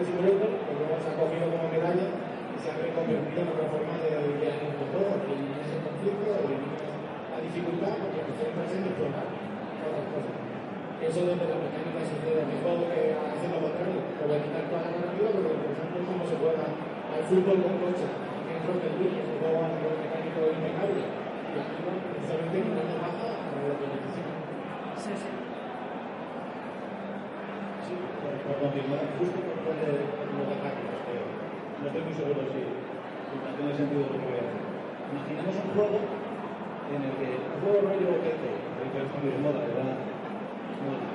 y 0.04 0.12
como 0.12 0.28
eh, 0.28 0.76
luego 0.76 1.00
se 1.00 1.08
ha 1.08 1.16
cogido 1.16 1.49
como 1.49 1.73
medalla 1.73 2.08
y 2.12 2.56
se 2.61 2.68
ha 2.68 2.76
reconvertido 2.76 3.40
en 3.40 3.49
otra 3.49 3.66
forma 3.73 3.96
de 4.04 4.12
lidiar 4.28 4.61
en 4.61 4.76
el 4.76 4.87
juego, 4.92 5.25
que 5.25 5.32
eliminas 5.32 5.73
el 5.73 5.80
conflicto, 5.88 6.28
la 6.37 7.38
dificultad, 7.40 7.96
porque 8.04 8.20
te 8.28 8.32
centras 8.37 8.70
en 8.76 8.84
explorar 8.84 9.25
otras 9.25 10.06
cosas. 10.12 10.37
Eso 11.00 11.20
desde 11.25 11.49
la 11.49 11.58
mecánica 11.64 12.00
sucede 12.04 12.40
en 12.44 12.49
que 12.52 12.61
lo 12.61 13.61
contrario, 13.64 13.96
a 14.04 14.44
quitar 14.44 14.64
toda 14.68 14.84
la 14.84 14.92
narrativa, 14.92 15.28
pero 15.32 15.49
lo 15.49 15.56
interesante 15.56 15.96
es 16.00 16.04
cómo 16.04 16.23
se 16.28 16.37
juega 16.40 16.64
al 16.64 17.23
fútbol 17.25 17.58
con 17.64 17.76
coche, 17.80 18.08
que 18.08 18.52
es 18.52 18.64
lo 18.68 18.75
que 18.80 18.88
mecánico 20.04 20.40
impecable, 20.44 21.02
y 21.04 21.56
aquí 21.56 21.78
precisamente 21.84 22.56
no 22.64 22.82
te 22.84 22.96
baja 23.00 23.23
Sí, 23.64 23.71
sí. 25.16 25.30
Sí, 27.80 27.94
por, 27.97 28.61
continuar, 28.61 29.00
justo 29.16 29.40
por 29.40 29.56
poner 29.64 30.04
los 30.04 30.52
tácticos, 30.61 31.00
que 31.09 31.16
no 31.80 31.88
estoy 31.88 32.04
muy 32.04 32.12
seguro 32.12 32.44
si, 32.44 32.61
si 32.61 33.35
tiene 33.40 33.73
sentido 33.73 34.04
lo 34.04 34.21
que 34.21 34.28
voy 34.28 34.37
a 34.37 34.44
decir. 34.44 34.68
Imaginemos 35.16 35.56
un 35.64 35.71
juego 35.73 35.97
en 35.97 37.00
el 37.09 37.12
que 37.16 37.28
un 37.40 37.56
juego 37.64 37.88
rollo 37.88 38.21
OKT, 38.21 38.44
que 38.44 39.00
es 39.00 39.09
muy 39.16 39.33
de 39.33 39.40
moda, 39.40 39.64
¿verdad? 39.64 39.97
Moda, 40.85 41.09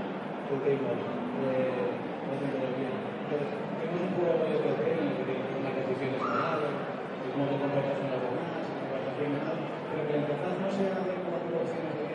OK 0.49 0.65
moda, 0.81 1.05
no 1.05 2.33
sé 2.33 2.45
cómo 2.49 2.65
bien. 2.81 2.97
Entonces, 2.97 3.49
tenemos 3.77 4.09
un 4.09 4.13
juego 4.17 4.41
rollo 4.41 4.57
OKT 4.57 4.85
en 4.89 5.05
el 5.05 5.21
que 5.21 5.35
unas 5.53 5.73
decisiones 5.77 6.17
morales, 6.17 6.73
el 6.73 7.33
modo 7.37 7.49
de 7.53 7.61
comportarse 7.61 8.01
con 8.01 8.09
los 8.09 8.21
demás, 8.25 8.65
conversación 8.73 9.37
y 9.37 9.41
tal, 9.45 9.59
pero 9.89 10.01
que 10.01 10.13
la 10.17 10.21
interfaz 10.25 10.53
no 10.57 10.69
sea 10.73 10.97
de 10.97 11.13
cuatro 11.29 11.53
opciones 11.61 11.93
de 11.93 12.08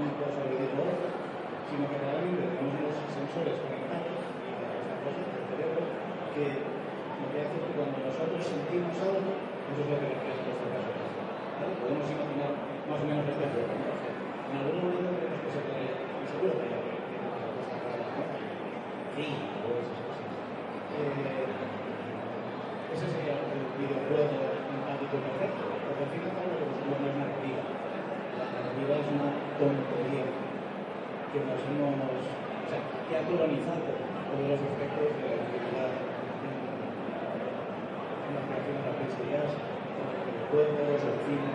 diálogo, 0.00 0.16
de 0.16 0.24
cosa 0.24 0.40
o 0.40 1.20
sino 1.68 1.86
que 1.86 1.98
realmente 2.02 2.42
tenemos 2.50 2.74
unos 2.82 2.96
sensores 3.14 3.62
conectados 3.62 4.16
y 4.42 4.48
estas 4.50 4.98
cosas 5.06 5.22
del 5.30 5.44
cerebro 5.54 5.82
que 6.34 6.46
lo 7.20 7.26
que 7.30 7.38
hace 7.44 7.54
es 7.60 7.62
que 7.68 7.74
cuando 7.76 7.98
nosotros 8.00 8.42
sentimos 8.42 8.96
algo, 8.96 9.30
eso 9.30 9.80
es 9.84 9.88
lo 9.90 9.96
que 10.00 10.08
refleja 10.10 10.50
nuestro 10.50 10.68
caso. 10.72 10.90
¿vale? 11.60 11.78
Podemos 11.78 12.06
imaginar 12.10 12.52
más 12.88 12.98
o 12.98 13.06
menos 13.06 13.28
este 13.28 13.46
juego. 13.54 13.70
¿no? 13.70 13.86
O 13.86 14.10
en 14.50 14.54
algún 14.58 14.82
momento 14.82 15.14
tenemos 15.14 15.46
que 15.46 15.50
se 15.54 15.62
puede, 15.62 15.94
y 15.94 16.24
seguro 16.26 16.58
que 16.58 16.64
hay 16.66 16.74
alguien 16.74 16.98
que 16.98 17.06
tiene 17.06 17.26
una 17.30 17.54
cosa 17.54 17.76
rara, 17.86 18.06
¿no? 18.10 18.24
Todas 19.62 19.84
esas 19.84 20.00
cosas. 20.10 20.26
Eh, 20.90 21.70
ese 22.90 23.06
sería 23.06 23.38
el 23.38 23.62
videojuego 23.78 24.42
empático 24.74 25.22
perfecto, 25.22 25.62
porque 25.86 26.02
al 26.02 26.10
fin 26.10 26.26
y 26.26 26.34
al 26.34 26.50
lo 26.50 26.58
que 26.58 26.66
buscamos 26.66 26.98
no 26.98 27.06
es 27.06 27.14
narrativa. 27.14 27.62
La 28.34 28.46
narrativa 28.50 28.92
es 28.98 29.06
una 29.06 29.49
tontería 29.60 30.24
que 30.24 31.38
nos 31.44 31.60
hemos, 31.68 31.92
o 31.92 32.66
sea, 32.72 32.80
que 32.80 33.12
ha 33.12 33.28
colonizado 33.28 33.92
todos 33.92 34.46
los 34.48 34.56
aspectos 34.56 35.20
de 35.20 35.36
la 35.36 35.44
actividad 35.44 35.90
en 38.24 38.32
la 38.32 38.42
creación 38.48 38.74
de 38.80 38.84
las 38.88 38.96
pizzerías, 39.04 39.52
los 39.52 40.48
juegos, 40.48 40.96
el 40.96 41.16
cine, 41.28 41.52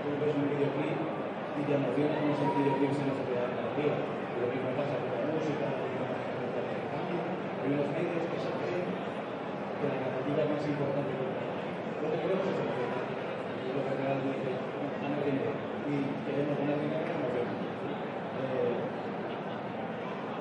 tú 0.00 0.16
ves 0.16 0.32
un 0.32 0.48
videoclip 0.48 0.96
y 0.96 1.60
te 1.60 1.72
emociona 1.76 2.16
como 2.24 2.32
es 2.32 2.40
el 2.40 2.56
videoclip 2.56 2.92
sin 2.96 3.04
necesidad 3.04 3.52
de 3.52 3.52
narrativa. 3.52 3.96
Lo 4.40 4.46
mismo 4.48 4.72
pasa 4.72 4.96
con 4.96 5.12
la 5.12 5.28
música, 5.28 5.66
con 5.76 7.68
unos 7.68 7.88
medios 7.92 8.24
que 8.32 8.38
se 8.40 8.50
creen 8.64 8.88
que 9.76 9.84
la 9.92 9.96
narrativa 10.08 10.40
es 10.40 10.50
más 10.56 10.64
importante 10.64 11.12
que 11.12 12.00
lo 12.00 12.06
que 12.08 12.16
queremos 12.16 12.48
es 12.48 12.56
lo 13.76 13.80
que 13.84 13.92
realmente 13.92 14.48
ganar 15.04 15.20
dinero. 15.20 15.75
Y 15.86 16.02
queremos 16.26 16.58
ganar 16.58 16.82
dinero 16.82 17.06
con 17.06 17.30
emoción. 17.30 17.46
Eh, 17.46 18.74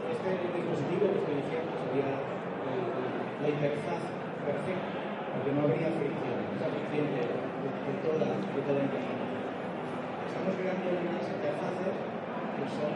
este 0.09 0.29
dispositivo 0.57 1.05
que 1.05 1.21
estoy 1.21 1.37
diciendo 1.45 1.69
sería 1.85 2.09
la 2.17 3.49
interfaz 3.53 4.01
perfecta, 4.41 4.89
porque 5.37 5.53
no 5.53 5.69
habría 5.69 5.93
fricción, 6.01 6.49
esa 6.49 6.65
fricción 6.65 7.13
de, 7.13 7.29
de, 7.29 7.69
de 7.69 7.93
toda, 8.01 8.25
de 8.25 8.61
toda 8.65 8.89
interfaz. 8.89 9.21
Estamos 10.25 10.57
creando 10.57 10.97
unas 10.97 11.29
interfaces 11.29 11.93
que 11.93 12.65
son 12.65 12.93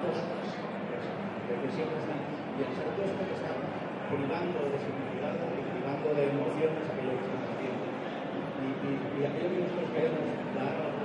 toscas, 0.00 0.48
que 0.56 1.68
siempre 1.68 2.00
están, 2.00 2.20
y 2.56 2.64
al 2.64 2.72
ser 2.72 2.88
toscas 2.96 3.28
están 3.36 3.60
privando 4.08 4.72
de 4.72 4.78
significado 4.80 5.52
y 5.52 5.60
privando 5.68 6.08
de 6.16 6.22
emociones 6.32 6.80
aquello 6.80 7.12
que 7.12 7.28
estamos 7.28 7.44
haciendo. 7.52 7.84
Y, 8.56 8.68
y, 8.88 8.90
y 8.96 9.20
aquello 9.28 9.52
que 9.52 9.60
nosotros 9.68 9.92
queremos 9.92 10.24
dar 10.56 10.95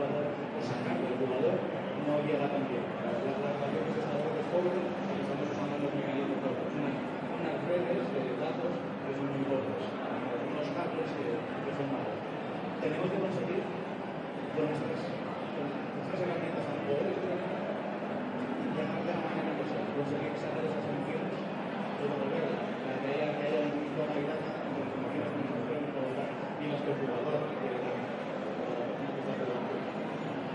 no 1.21 2.17
llega. 2.25 2.49
La, 2.49 2.57
la, 2.57 3.33
la 3.37 3.51
relación 3.61 3.93
que 3.93 4.01
se 4.01 4.09
y 4.09 5.21
estamos 5.21 5.47
usando 5.53 5.75
los 5.77 5.93
mecanismos. 5.93 6.41
Unas, 6.41 7.57
redes 7.69 8.09
de 8.09 8.37
datos 8.41 8.73
que 8.73 9.11
son 9.15 9.27
muy 9.29 9.45
pobres, 9.45 9.85
unos 9.85 10.67
cables 10.73 11.09
que, 11.13 11.25
son 11.77 11.87
malos. 11.93 12.17
Tenemos 12.81 13.07
que 13.09 13.21
conseguir 13.21 13.61
con 14.57 14.65
estas, 14.65 14.97
estas 14.97 16.17
herramientas 16.25 16.65
tan 16.65 16.79
pobres 16.89 17.15
que 17.15 17.21
tenemos, 17.21 17.69
de 18.73 19.11
la 19.13 19.21
manera 19.21 19.51
que 19.61 19.65
sea, 19.69 19.93
conseguir 19.93 20.33
esas 20.33 20.57
emociones 20.57 21.37
y 21.37 22.05
para 22.81 22.97
que 22.97 23.09
haya, 23.13 23.29
que 23.37 23.43
haya 23.45 23.61
un 23.61 23.93
tonalidad 23.93 24.41
entre 24.41 24.81
las 24.81 24.89
emociones 24.89 25.31
que 25.37 25.41
nos 25.53 25.63
pueden 25.69 25.85
provocar 25.93 26.29
y 26.33 26.63
las 26.65 26.81
que 26.81 26.91
el 26.91 26.97
jugador 26.97 27.41
quiere 27.61 27.77
dar. 27.85 28.21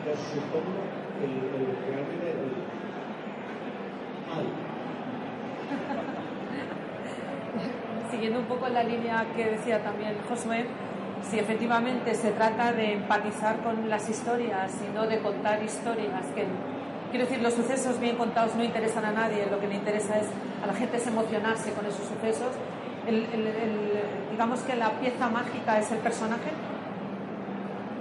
Pues 0.07 0.19
supongo 0.33 0.87
que 1.19 1.25
el, 1.25 1.33
el, 1.33 1.67
realmente 1.91 2.31
el 2.31 2.55
mal. 4.31 4.47
Siguiendo 8.11 8.39
un 8.39 8.45
poco 8.47 8.69
la 8.69 8.85
línea 8.85 9.27
que 9.35 9.47
decía 9.47 9.83
también 9.83 10.15
Josué, 10.29 10.67
si 11.29 11.41
efectivamente 11.41 12.15
se 12.15 12.31
trata 12.31 12.73
de 12.73 12.93
empatizar 12.93 13.57
con 13.65 13.91
las 13.91 14.09
historias 14.09 14.73
y 14.89 14.95
no 14.95 15.09
de 15.09 15.19
contar 15.19 15.61
historias 15.65 16.25
que 16.37 16.47
quiero 17.11 17.27
decir 17.27 17.43
los 17.43 17.55
sucesos 17.55 17.99
bien 17.99 18.15
contados 18.17 18.55
no 18.55 18.63
interesan 18.63 19.05
a 19.07 19.11
nadie 19.13 19.47
lo 19.51 19.59
que 19.59 19.67
le 19.67 19.75
interesa 19.75 20.19
es 20.19 20.27
a 20.63 20.67
la 20.69 20.75
gente 20.75 20.99
es 20.99 21.07
emocionarse 21.09 21.73
con 21.73 21.85
esos 21.85 22.07
sucesos. 22.07 22.53
El- 23.09 23.27
el- 23.35 23.47
el- 23.49 24.31
digamos 24.31 24.61
que 24.61 24.77
la 24.77 24.91
pieza 25.01 25.29
mágica 25.29 25.79
es 25.81 25.91
el 25.91 25.99
personaje 25.99 26.51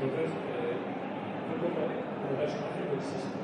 Entonces, 0.00 0.32
eh, 0.32 0.80
un 1.52 1.60
poco 1.60 1.84
como 2.22 2.38
personaje. 2.40 2.80
Eh, 2.88 3.39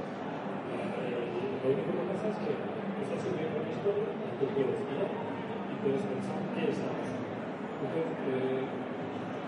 lo 1.66 1.74
único 1.74 1.98
que 1.98 2.06
pasa 2.14 2.30
es 2.30 2.38
que 2.46 2.52
estás 2.54 3.18
subiendo 3.26 3.58
una 3.58 3.72
historia 3.74 4.06
y 4.06 4.30
tú 4.38 4.44
puedes 4.54 4.78
guiar 4.86 5.10
y 5.10 5.74
puedes 5.82 6.02
pensar 6.06 6.38
qué 6.54 6.62
pasando. 6.70 7.10
Entonces, 7.10 8.06
eh, 8.30 8.62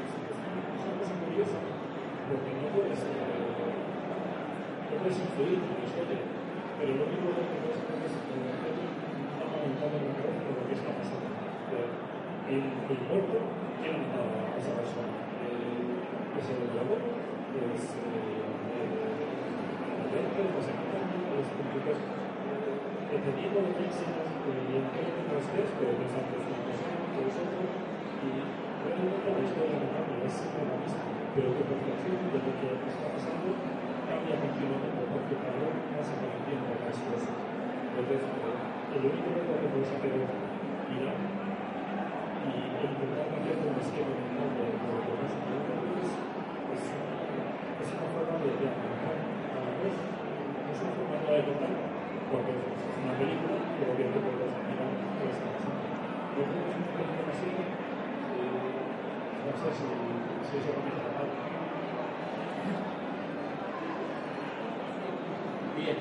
es 0.02 0.82
una 0.82 0.94
cosa 0.98 1.14
curiosa 1.22 1.58
porque 2.26 2.50
no 2.58 2.66
puedes, 2.74 3.00
eh, 3.06 3.38
influir 4.98 5.62
en 5.62 5.78
la 5.78 5.86
historia, 5.86 6.20
pero 6.74 6.90
lo 6.98 7.06
único 7.06 7.30
que 7.38 7.54
puedes 7.54 7.78
hacer 7.86 8.02
es 8.02 8.14
eh, 8.18 8.50
hacer 8.50 8.74
un 8.74 9.78
mapa 9.78 9.98
mental 10.02 10.26
en 10.26 10.42
lo 10.58 10.62
que 10.66 10.74
está 10.74 10.90
pasando. 10.98 11.30
Eh, 11.70 11.86
El, 12.48 12.64
el 12.64 13.00
muerto 13.06 13.38
a 13.84 14.56
esa 14.58 14.72
persona. 14.74 15.12
El, 15.44 16.02
es 16.34 16.46
el 16.48 16.64
lobo, 16.72 16.96
es 16.96 17.82
eh, 17.94 18.40
el, 18.74 18.88
el 18.88 20.06
lentes, 20.08 20.48
desenfondo, 20.56 20.97
los 21.38 21.54
computadores, 21.54 22.02
dependiendo 23.14 23.58
de 23.62 23.70
y 23.78 24.74
en 24.74 24.86
qué 24.90 25.02
pero 25.78 25.92
que 25.94 26.02
es 26.02 26.14
y 28.18 28.42
realmente 28.82 29.28
la 29.30 29.42
historia 29.46 29.78
cambia, 29.86 30.26
es 30.26 30.34
siempre 30.34 30.66
la 30.66 30.74
pero 31.38 31.54
tu 31.54 31.62
percepción 31.62 32.18
de 32.26 32.42
lo 32.42 32.50
que 32.58 32.90
está 32.90 33.06
pasando 33.14 33.54
cambia 33.54 34.34
continuamente 34.42 34.98
porque 35.14 35.38
cada 35.38 35.62
vez 35.62 35.78
más 35.94 36.10
tiempo 36.42 36.74
las 36.74 36.98
cosas. 37.06 37.30
Entonces, 37.30 38.22
el 38.98 39.02
único 39.06 39.30
modo 39.30 39.62
que 39.62 39.78
es 39.78 39.94
mirar 40.90 41.22
y 41.22 42.82
intentar 42.82 43.30
hacer 43.30 43.62
un 43.62 43.78
esquema 43.78 44.10
de 44.10 44.74
lo 44.74 44.90
que 45.06 45.14
es, 46.02 46.18
es 47.78 47.88
una 47.94 48.10
forma 48.10 48.42
de 48.42 50.17
es 50.78 51.44
porque 52.30 52.52
es 52.54 52.94
una 53.02 53.14
película 53.18 53.58
que 53.78 54.04
está 55.34 55.48
pasando. 55.50 55.82
Yo 56.36 56.42
creo 56.46 56.62
que 56.62 56.70
es 56.70 56.78
película 56.94 57.26
así, 57.34 57.50
no 59.42 59.52
sé 59.58 59.68
si, 59.74 59.88
si 60.46 60.54
eso 60.58 60.70
lo 60.76 60.80
me 60.86 60.92
mal. 60.94 61.28
Bien. 65.74 65.98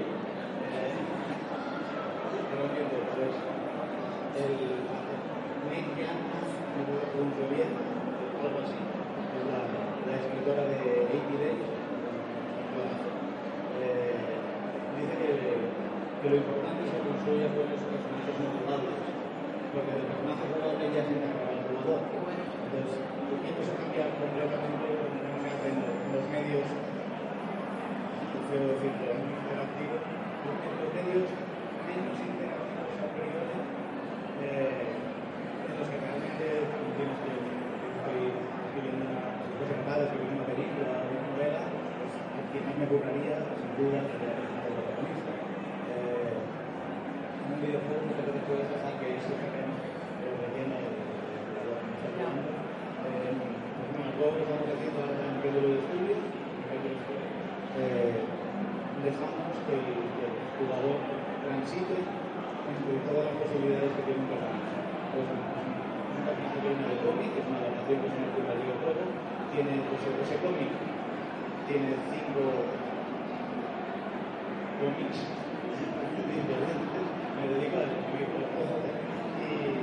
El 4.38 4.54
Nick 5.68 5.88
Young, 5.98 6.22
no 6.78 6.94
lo 6.94 7.02
pronuncio 7.10 7.46
bien, 7.50 7.74
algo 8.38 8.60
así, 8.62 8.78
es 8.78 9.44
la, 9.50 9.66
la 10.06 10.16
escritora 10.22 10.64
de 10.70 11.10
80 11.10 11.42
Days, 11.42 11.66
eh, 13.82 14.16
dice 14.98 15.14
que, 15.18 15.28
que 16.22 16.28
lo 16.30 16.38
importante 16.42 16.82
es 16.86 16.92
que 16.94 17.02
construya 17.06 17.48
buenos 17.54 17.82
personajes 17.82 18.36
no 18.42 18.48
jugables, 18.58 18.98
porque 19.74 19.92
el 19.98 20.06
personaje 20.08 20.44
jugable 20.48 20.84
ya 20.94 21.02
se 21.06 21.14
encarga 21.14 21.46
al 21.48 21.64
jugador. 21.68 22.02
Entonces, 22.08 22.94
y 22.98 23.48
eso 23.58 23.74
cambia 23.78 24.06
completamente 24.18 24.86
lo 24.98 25.06
que 25.08 25.20
tenemos 25.20 25.42
que 25.44 25.52
hacer 25.52 25.74
en 25.74 26.10
los 26.14 26.26
medios 26.32 26.68
quiero 28.48 28.80
decir, 28.80 28.92
que 28.96 29.12
es 29.12 29.20
muy 29.20 29.36
interactivo, 29.36 29.96
porque 30.48 30.68
los 30.80 30.92
medios 30.96 31.28
menos 31.84 32.16
interactivos 32.16 32.96
a 32.96 33.08
priori, 33.12 33.60
eh, 34.40 34.96
en 35.68 35.74
los 35.76 35.88
que 35.92 35.98
realmente 36.00 36.46
tienes 36.96 37.18
que, 37.28 37.34
estoy 37.36 38.24
escribiendo 38.32 39.04
una 39.04 39.44
presentada, 39.60 40.08
escribiendo 40.08 40.40
una 40.40 40.48
película, 40.48 40.90
una 41.12 41.24
novela, 41.28 41.62
pues 41.68 42.12
al 42.16 42.48
final 42.56 42.74
me 42.80 42.88
burlaría, 42.88 43.36
sin 43.52 43.72
duda, 43.76 44.00
de 44.00 44.16
la 44.16 44.36
el 44.64 44.74
protagonista. 44.80 45.32
Eh, 45.92 46.40
en 46.40 47.47
un 47.58 47.66
videojuego 47.66 48.06
muchas 48.06 48.26
veces 48.30 48.46
puedes 48.46 48.70
dejar 48.70 48.94
que 49.02 49.18
terreno 49.18 49.74
lo 50.22 50.34
que 50.38 50.62
bueno, 53.02 54.06
el 54.06 54.14
juego 54.14 54.34
que 54.38 54.44
estamos 54.46 54.70
haciendo 54.78 55.02
en 55.10 55.42
de 55.42 55.82
Estudios, 55.82 56.22
eh, 57.82 58.22
dejamos 59.02 59.58
que 59.66 59.74
el, 59.74 60.06
que 60.22 60.26
jugador 60.54 60.98
transite 61.42 61.98
entre 61.98 62.94
todas 63.10 63.26
las 63.26 63.36
posibilidades 63.42 63.90
que 63.90 64.06
tiene 64.06 64.22
un 64.22 64.30
personaje. 64.30 64.78
Pues, 65.18 65.26
un 65.26 66.24
personaje 66.30 66.62
que 66.62 66.70
viene 66.78 66.94
de 66.94 66.98
cómic, 67.02 67.30
que 67.34 67.42
es 67.42 67.48
una 67.50 67.58
adaptación 67.58 67.98
que 68.06 68.10
se 68.14 68.18
me 68.22 68.28
ocurre 68.38 68.54
al 68.54 68.62
juego, 68.86 69.02
tiene 69.50 69.74
ese 69.82 70.38
cómic, 70.46 70.70
tiene 71.66 71.90
cinco 72.06 72.70
cómics 74.78 75.26
diferentes, 76.26 77.06
me 77.38 77.46
dedico 77.54 77.78
a 77.78 77.86
escribir 77.86 78.30
los 78.34 78.50
cosas 78.58 78.82
y, 79.38 79.78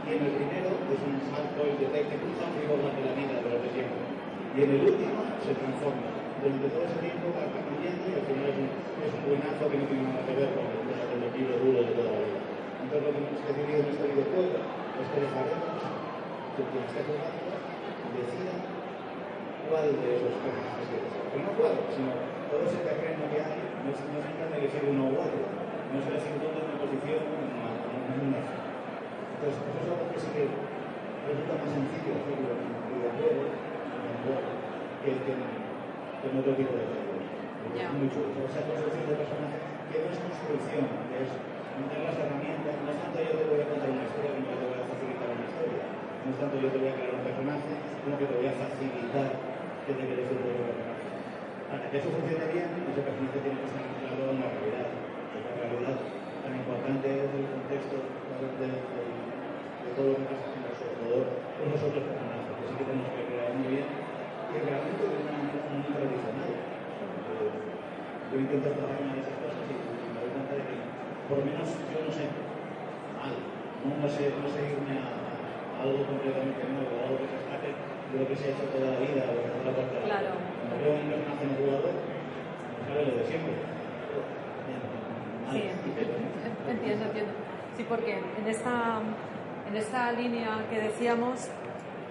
en 0.11 0.27
el 0.27 0.33
primero 0.35 0.69
es 0.91 0.99
un 1.07 1.17
salto 1.31 1.61
y 1.63 1.73
detective, 1.79 2.19
un 2.19 2.35
salto 2.35 2.59
de 2.59 3.01
la 3.07 3.13
vida 3.15 3.39
de 3.39 3.69
siempre. 3.71 4.03
Y 4.51 4.57
en 4.63 4.69
el 4.75 4.81
último 4.83 5.23
se 5.39 5.55
transforma 5.55 6.11
durante 6.41 6.67
todo 6.73 6.83
ese 6.89 6.99
tiempo 7.05 7.31
va 7.37 7.45
cambiando 7.53 8.01
y 8.01 8.13
al 8.17 8.25
final 8.25 8.49
es 8.49 8.57
un, 8.57 8.69
es 8.97 9.11
un 9.13 9.23
buenazo 9.29 9.63
que 9.69 9.77
no 9.77 9.85
tiene 9.85 10.09
nada 10.09 10.25
que 10.25 10.33
ver 10.41 10.49
con 10.57 10.65
el, 10.67 10.81
con 10.81 11.21
duro 11.21 11.79
de 11.85 11.93
toda 11.93 12.11
la 12.11 12.21
vida. 12.25 12.41
Entonces 12.81 13.03
lo 13.05 13.11
que 13.13 13.19
hemos 13.21 13.39
decidido 13.45 13.77
en 13.77 13.89
este 13.93 14.05
videojuego 14.09 14.57
es 14.57 15.07
que 15.13 15.19
dejaremos 15.21 15.79
que 15.79 16.61
quien 16.65 16.83
esté 16.83 17.01
jugando 17.05 17.45
decida 18.11 18.55
cuál 19.69 19.87
de 19.95 20.07
esos 20.17 20.33
personajes 20.41 20.89
es. 20.91 21.07
No 21.39 21.51
cuál, 21.55 21.75
sino 21.93 22.11
todo 22.49 22.61
ese 22.67 22.83
terreno 22.83 23.23
que 23.31 23.37
hay, 23.37 23.61
no 23.85 23.91
se 23.93 24.03
no 24.11 24.17
de 24.19 24.55
elegir 24.59 24.83
uno 24.91 25.03
u 25.07 25.15
otro, 25.21 25.45
no 25.45 25.97
les 26.01 26.25
encuentra 26.25 26.57
en 26.57 26.67
una 26.67 26.77
posición 26.81 27.21
en 27.21 28.17
un 28.17 28.33
eje. 28.33 28.70
Entonces, 29.41 29.57
eso 29.57 29.73
es 29.73 29.89
algo 29.89 30.05
que 30.13 30.21
sí 30.21 30.29
que 30.37 30.45
resulta 31.25 31.53
más 31.57 31.69
sencillo 31.73 32.13
hacerlo 32.13 32.61
en 32.61 32.61
un 32.61 32.85
videojuego, 32.93 33.41
en 33.49 34.15
juego, 34.21 34.49
que, 35.01 35.09
que 35.17 35.33
en 35.33 36.33
otro 36.37 36.53
tipo 36.61 36.73
de 36.77 36.85
juegos. 36.85 37.25
Yeah. 37.73 37.89
Es 37.89 37.97
muy 37.97 38.09
chulo. 38.13 38.37
Esa 38.45 38.61
construcción 38.69 39.01
de 39.09 39.17
personaje 39.17 39.57
que 39.89 39.97
no 39.97 40.07
es 40.13 40.21
construcción, 40.21 40.85
que 41.09 41.17
es 41.25 41.31
tener 41.33 42.05
las 42.05 42.17
herramientas. 42.21 42.73
No 42.85 42.89
es 42.93 42.99
tanto 43.01 43.17
yo 43.17 43.33
te 43.33 43.45
voy 43.49 43.61
a 43.65 43.67
contar 43.73 43.89
una 43.89 44.05
historia 44.05 44.29
como 44.29 44.45
yo 44.45 44.57
te 44.61 44.65
voy 44.69 44.77
a 44.77 44.85
facilitar 44.85 45.27
una 45.33 45.45
historia. 45.49 45.83
No 45.89 46.27
es 46.29 46.37
tanto 46.37 46.55
yo 46.61 46.69
te 46.69 46.77
voy 46.77 46.89
a 46.93 46.95
crear 47.01 47.13
un 47.17 47.25
personaje, 47.25 47.71
sino 47.97 48.13
que 48.21 48.27
te 48.29 48.35
voy 48.37 48.45
a 48.45 48.55
facilitar 48.61 49.29
que 49.89 49.91
te 49.97 50.03
quieres 50.05 50.29
un 50.29 50.37
personaje. 50.37 51.05
Para 51.65 51.85
que 51.89 51.97
eso 51.97 52.13
funcione 52.13 52.45
bien, 52.45 52.69
ese 52.77 53.01
personaje 53.01 53.37
tiene 53.41 53.57
que 53.57 53.67
estar 53.73 53.89
anclado 53.89 54.37
en 54.37 54.37
la 54.37 54.49
realidad. 54.53 54.85
La 55.33 55.65
realidad 55.65 55.97
tan 56.45 56.53
importante 56.61 57.05
es 57.09 57.31
el 57.33 57.45
contexto 57.49 57.97
de, 58.41 58.69
de, 58.69 59.00
de 59.91 59.97
todo 59.99 60.07
lo 60.15 60.17
que 60.23 60.31
pasa, 60.31 60.47
sino 60.55 60.71
sobre 60.71 60.95
todo 61.03 61.17
con 61.59 61.67
los 61.67 61.83
otros 61.83 62.03
personajes, 62.07 62.47
que 62.47 62.63
sí 62.63 62.73
que 62.79 62.87
tenemos 62.87 63.11
que 63.11 63.23
crear 63.27 63.51
muy 63.59 63.67
bien 63.75 63.87
y 63.91 64.55
realmente 64.55 65.03
de 65.03 65.15
una 65.19 65.35
manera 65.35 65.67
muy 65.67 65.83
tradicional. 65.91 66.51
Yo 68.31 68.35
intento 68.39 68.67
trabajar 68.71 69.03
en 69.03 69.19
esas 69.19 69.35
cosas 69.43 69.63
y 69.67 69.75
me 69.75 70.19
doy 70.23 70.31
cuenta 70.31 70.53
de 70.55 70.63
que, 70.63 70.75
por 71.27 71.35
lo 71.39 71.43
menos, 71.43 71.67
yo 71.91 71.97
no 72.07 72.11
sé 72.15 72.23
algo. 73.19 73.43
No, 73.83 73.91
no, 73.99 74.07
sé, 74.07 74.31
no 74.31 74.47
sé 74.47 74.59
irme 74.71 74.95
a, 74.95 75.11
a 75.11 75.77
algo 75.83 76.07
completamente 76.07 76.63
nuevo, 76.71 76.95
algo 77.03 77.19
que 77.19 77.27
se 77.27 77.37
escape 77.43 77.75
de 77.75 78.15
lo 78.15 78.25
que 78.31 78.35
se 78.39 78.43
ha 78.47 78.51
hecho 78.55 78.71
toda 78.71 78.95
la 78.95 78.99
vida 79.03 79.27
o 79.27 79.35
de 79.35 79.51
otra 79.51 79.75
parte. 79.75 79.95
Claro. 80.07 80.31
Cuando 80.39 80.75
veo 80.79 80.95
un 80.95 81.11
personaje 81.11 81.43
en 81.43 81.53
jugador, 81.59 81.93
sale 82.87 83.01
lo 83.11 83.13
de 83.19 83.25
siempre. 83.27 83.53
Sí, 85.51 85.59
entiendo, 85.67 87.03
entiendo. 87.11 87.33
Sí, 87.75 87.83
porque 87.87 88.13
en 88.15 88.47
esta, 88.47 89.03
en 89.71 89.77
esta 89.77 90.11
línea 90.11 90.65
que 90.69 90.81
decíamos, 90.81 91.47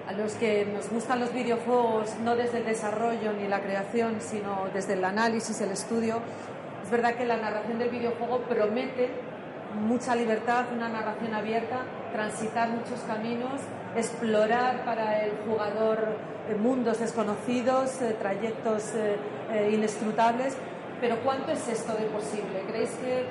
a 0.09 0.13
los 0.13 0.33
que 0.33 0.65
nos 0.65 0.89
gustan 0.89 1.21
los 1.21 1.35
videojuegos 1.35 2.17
no 2.25 2.35
desde 2.35 2.59
el 2.59 2.65
desarrollo 2.65 3.35
ni 3.35 3.47
la 3.49 3.61
creación, 3.61 4.17
sino 4.21 4.69
desde 4.73 4.95
el 4.95 5.05
análisis, 5.05 5.61
el 5.61 5.71
estudio, 5.71 6.23
es 6.83 6.91
verdad 6.91 7.15
que 7.17 7.27
la 7.27 7.37
narración 7.37 7.79
del 7.79 7.91
videojuego 7.91 8.39
promete 8.49 9.11
mucha 9.79 10.17
libertad, 10.17 10.65
una 10.75 10.89
narración 10.89 11.35
abierta, 11.35 11.83
transitar 12.13 12.71
muchos 12.71 13.01
caminos, 13.07 13.61
explorar 13.95 14.83
para 14.87 15.27
el 15.27 15.33
jugador 15.47 16.17
eh, 16.49 16.55
mundos 16.55 16.99
desconocidos, 16.99 18.01
eh, 18.01 18.17
trayectos 18.19 18.95
eh, 18.95 19.71
inescrutables. 19.71 20.57
Pero 20.99 21.17
¿cuánto 21.17 21.53
es 21.53 21.69
esto 21.69 21.93
de 21.93 22.05
posible? 22.07 22.63
¿Creéis 22.67 22.91
que 23.03 23.27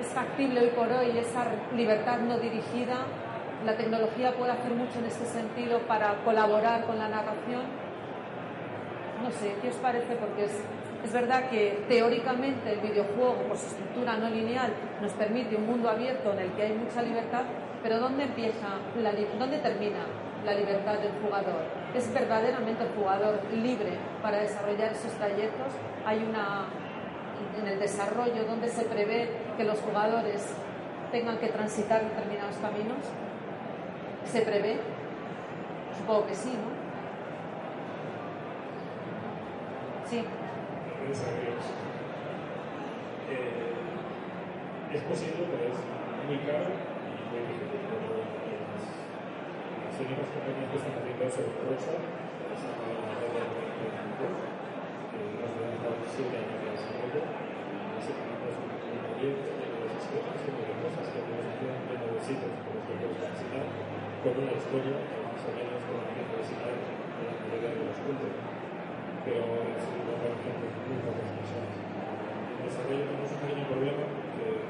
es 0.00 0.06
factible 0.14 0.60
hoy 0.60 0.68
por 0.68 0.92
hoy 0.92 1.18
esa 1.18 1.44
libertad 1.74 2.20
no 2.20 2.38
dirigida 2.38 2.98
la 3.64 3.76
tecnología 3.76 4.32
puede 4.32 4.52
hacer 4.52 4.72
mucho 4.72 4.98
en 4.98 5.06
este 5.06 5.24
sentido 5.26 5.78
para 5.80 6.14
colaborar 6.24 6.84
con 6.84 6.98
la 6.98 7.08
narración. 7.08 7.62
No 9.22 9.30
sé, 9.30 9.54
¿qué 9.62 9.68
os 9.68 9.76
parece? 9.76 10.16
Porque 10.16 10.44
es, 10.44 10.60
es 11.04 11.12
verdad 11.12 11.48
que 11.48 11.84
teóricamente 11.88 12.72
el 12.72 12.80
videojuego, 12.80 13.34
por 13.48 13.56
su 13.56 13.66
estructura 13.66 14.16
no 14.16 14.28
lineal, 14.28 14.72
nos 15.00 15.12
permite 15.12 15.56
un 15.56 15.66
mundo 15.66 15.88
abierto 15.88 16.32
en 16.32 16.40
el 16.40 16.52
que 16.52 16.62
hay 16.62 16.72
mucha 16.72 17.02
libertad, 17.02 17.44
pero 17.82 17.98
¿dónde 17.98 18.24
empieza, 18.24 18.68
dónde 19.38 19.58
termina 19.58 20.06
la 20.44 20.54
libertad 20.54 20.98
del 20.98 21.12
jugador? 21.22 21.62
¿Es 21.94 22.12
verdaderamente 22.12 22.84
el 22.84 22.90
jugador 22.90 23.40
libre 23.52 23.98
para 24.22 24.38
desarrollar 24.38 24.92
esos 24.92 25.12
trayectos? 25.12 25.72
Hay 26.04 26.22
una, 26.22 26.66
en 27.58 27.68
el 27.68 27.78
desarrollo 27.78 28.44
donde 28.44 28.68
se 28.68 28.84
prevé 28.84 29.30
que 29.56 29.64
los 29.64 29.78
jugadores 29.80 30.54
tengan 31.14 31.38
que 31.38 31.48
transitar 31.48 32.02
determinados 32.02 32.56
caminos? 32.56 32.98
¿Se 34.26 34.40
prevé? 34.42 34.80
Supongo 35.96 36.26
que 36.26 36.34
sí, 36.34 36.50
¿no? 36.50 36.74
Sí. 40.08 40.18
Eh, 43.30 43.84
es 44.92 45.02
posible, 45.02 45.46
pero 45.50 45.64
es 45.70 45.78
muy 46.26 46.38
caro 46.46 46.66
y 46.66 47.22
muy 47.30 47.40
difícil. 47.46 47.78
Las 49.84 50.00
únicas 50.02 50.28
compañías 50.34 50.70
que 50.70 50.76
están 50.82 50.98
haciendo 50.98 51.24
eso 51.24 51.40
en 51.44 51.54
Rosa 51.54 51.94
están 51.94 52.74
pagando 52.74 53.06
la 53.06 53.14
de 53.14 54.54
nos 55.14 55.50
voy 55.54 55.66
a 55.66 55.78
estar 55.78 55.94
siete 56.10 56.36
años 56.42 56.58
de 56.58 56.74
básicamente 56.74 58.44
es 58.50 58.56
un 58.58 58.70
proyecto 58.74 59.54
de 59.54 59.88
sistemas 59.94 60.42
y 60.42 60.50
de 60.50 60.74
cosas 60.82 61.06
que 61.12 61.20
en 61.22 61.82
pleno 61.86 62.06
de 62.10 62.20
sitios 62.20 62.54
por 62.66 62.74
los 62.74 62.84
que 62.86 63.93
con 64.24 64.40
una 64.40 64.56
historia 64.56 64.96
más 65.04 65.44
o 65.44 65.52
menos 65.52 65.84
con 65.84 66.00
la 66.00 66.16
visitar 66.16 66.72
en 66.72 67.24
la 67.28 67.36
mayoría 67.44 67.76
de 67.76 67.92
los 67.92 68.00
puntos. 68.00 68.32
Pero 69.20 69.44
es 69.68 69.84
una 69.84 70.16
operación 70.16 70.56
de 70.64 70.68
muy 70.88 70.98
pocas 71.04 71.28
personas. 71.28 71.76
En 71.76 72.64
desarrollo 72.64 73.04
tenemos 73.04 73.28
un 73.28 73.40
pequeño 73.44 73.64
problema 73.68 74.04
que 74.32 74.64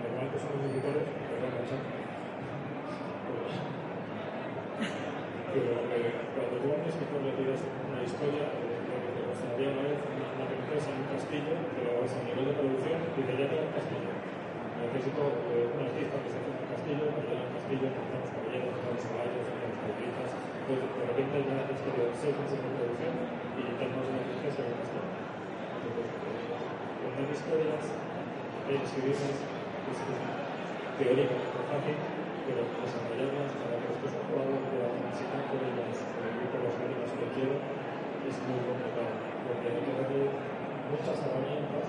normalmente 0.00 0.36
son 0.40 0.64
los 0.64 0.72
editores, 0.72 1.04
perdón, 1.12 2.00
pero 5.50 5.72
eh, 5.92 6.14
cuando 6.32 6.56
tú 6.62 6.66
haces 6.72 6.94
que 6.94 7.06
tú 7.10 7.16
le 7.20 7.36
pides 7.36 7.60
una 7.60 8.00
historia, 8.00 8.48
lo 8.54 8.96
que 8.96 9.12
te 9.12 9.22
gustaría 9.28 9.76
una 9.76 9.82
vez 9.92 9.98
una, 10.08 10.46
empresa 10.46 10.88
en 10.94 11.04
un 11.04 11.08
castillo, 11.10 11.54
pero 11.76 12.00
es 12.06 12.12
a 12.16 12.22
nivel 12.22 12.48
de 12.48 12.54
producción 12.56 12.96
y 12.96 13.20
te 13.28 13.34
llega 13.34 13.60
un 13.60 13.74
castillo. 13.76 14.14
Necesito 14.80 15.20
eh, 15.52 15.68
un 15.68 15.80
artista 15.84 16.16
que 16.22 16.30
se 16.32 16.38
hace 16.40 16.48
un 16.48 16.59
castillo, 16.80 17.12
un 17.12 17.52
castillo, 17.60 17.92
necesitamos 17.92 18.30
caballeros, 18.32 18.72
necesitamos 18.72 19.04
caballos, 19.04 19.42
necesitamos 19.44 19.76
caballitas, 19.84 20.30
pues 20.64 20.78
de 20.80 21.04
repente 21.12 21.36
ya 21.44 21.58
seis 22.16 22.34
meses 22.40 22.56
de 22.56 22.72
producción 22.72 23.14
y 23.60 23.62
tenemos 23.76 24.04
una 24.08 24.20
empresa 24.24 24.60
en 24.64 24.68
un 24.72 24.78
castillo. 24.80 25.12
Entonces, 25.76 26.08
contar 27.04 27.28
historias, 27.28 27.84
escribirlas, 28.64 29.36
es 29.36 29.98
teóricamente 30.96 31.60
fácil, 31.68 31.96
pero 32.48 32.60
desarrollarlas 32.64 33.50
para 33.60 33.76
que 33.76 33.86
después 33.92 34.12
pueda 34.24 34.88
transitar 34.96 35.42
por 35.52 35.60
ellas, 35.60 35.96
por 36.00 36.60
los 36.64 36.76
ánimas 36.80 37.12
que 37.12 37.26
quiero, 37.36 37.56
es 38.24 38.36
muy 38.48 38.60
complicado, 38.64 39.12
porque 39.44 39.68
hay 39.68 39.80
que 39.84 39.92
darle 40.00 40.20
muchas 40.88 41.18
herramientas, 41.28 41.84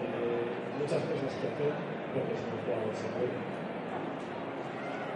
eh, 0.00 0.44
muchas 0.80 1.04
cosas 1.04 1.32
que 1.36 1.46
hacer, 1.52 1.72
porque 2.16 2.32
no 2.32 2.48
el 2.48 2.60
jugador 2.64 2.96
se 2.96 3.08
puede. 3.12 3.61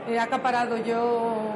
He 0.09 0.19
acaparado 0.21 0.77
yo 0.77 1.55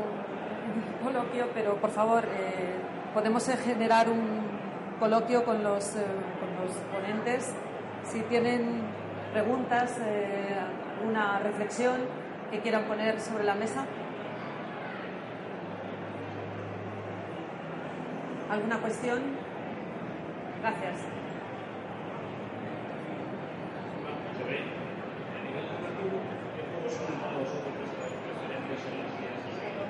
el 0.74 1.04
coloquio, 1.04 1.48
pero 1.54 1.76
por 1.76 1.90
favor, 1.90 2.24
eh, 2.24 2.74
podemos 3.14 3.46
generar 3.64 4.08
un 4.08 4.40
coloquio 4.98 5.44
con 5.44 5.62
los, 5.62 5.96
eh, 5.96 6.04
con 6.40 6.66
los 6.66 6.76
ponentes. 6.92 7.54
Si 8.04 8.20
tienen 8.22 8.82
preguntas, 9.32 9.98
eh, 10.04 10.56
una 11.06 11.38
reflexión 11.38 12.00
que 12.50 12.58
quieran 12.60 12.84
poner 12.84 13.20
sobre 13.20 13.44
la 13.44 13.54
mesa. 13.54 13.86
¿Alguna 18.50 18.78
cuestión? 18.78 19.20
Gracias. 20.60 20.96
Se 24.36 24.44
ve, 24.44 24.58
a 24.58 25.40
nivel 25.46 25.64
narrativo, 25.70 26.18
¿qué 26.56 26.62
juegos 26.66 26.92
son 26.92 27.14
para 27.22 27.38
vosotros 27.38 27.72
vuestras 27.78 28.10
preferencias 28.10 28.80
en 28.90 28.94
las 28.98 29.12
guías 29.14 29.38
de 29.38 29.50
seguida? 29.54 29.86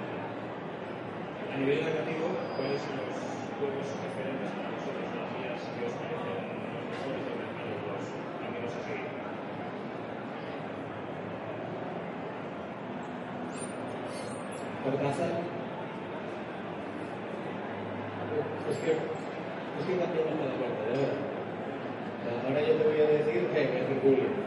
A 1.48 1.56
nivel 1.56 1.80
narrativo, 1.80 2.26
¿cuáles 2.54 2.80
son 2.84 3.00
los 3.00 3.16
juegos 3.60 3.92
referentes 3.92 4.48
en 4.56 4.64
las 4.64 5.28
guías 5.36 5.60
que 5.68 5.84
os 5.84 5.92
parecen 6.00 6.48
los 6.72 6.84
mejores 6.88 7.22
del 7.28 7.36
mercado, 7.44 7.76
los 7.92 8.04
caminos 8.40 8.72
a 8.72 8.80
seguir? 8.88 9.12
Es 18.70 18.76
que, 18.80 18.92
es 18.96 19.84
que 19.84 19.94
cambiamos 20.00 20.40
la 20.40 20.56
cuarta 20.56 20.82
de 20.88 20.96
hora. 20.96 21.20
O 21.20 22.24
sea, 22.24 22.32
Ahora 22.40 22.60
yo 22.64 22.72
te 22.80 22.84
voy 22.88 22.96
a 22.96 23.12
decir 23.12 23.44
que 23.52 23.60
Herculeo, 23.60 24.40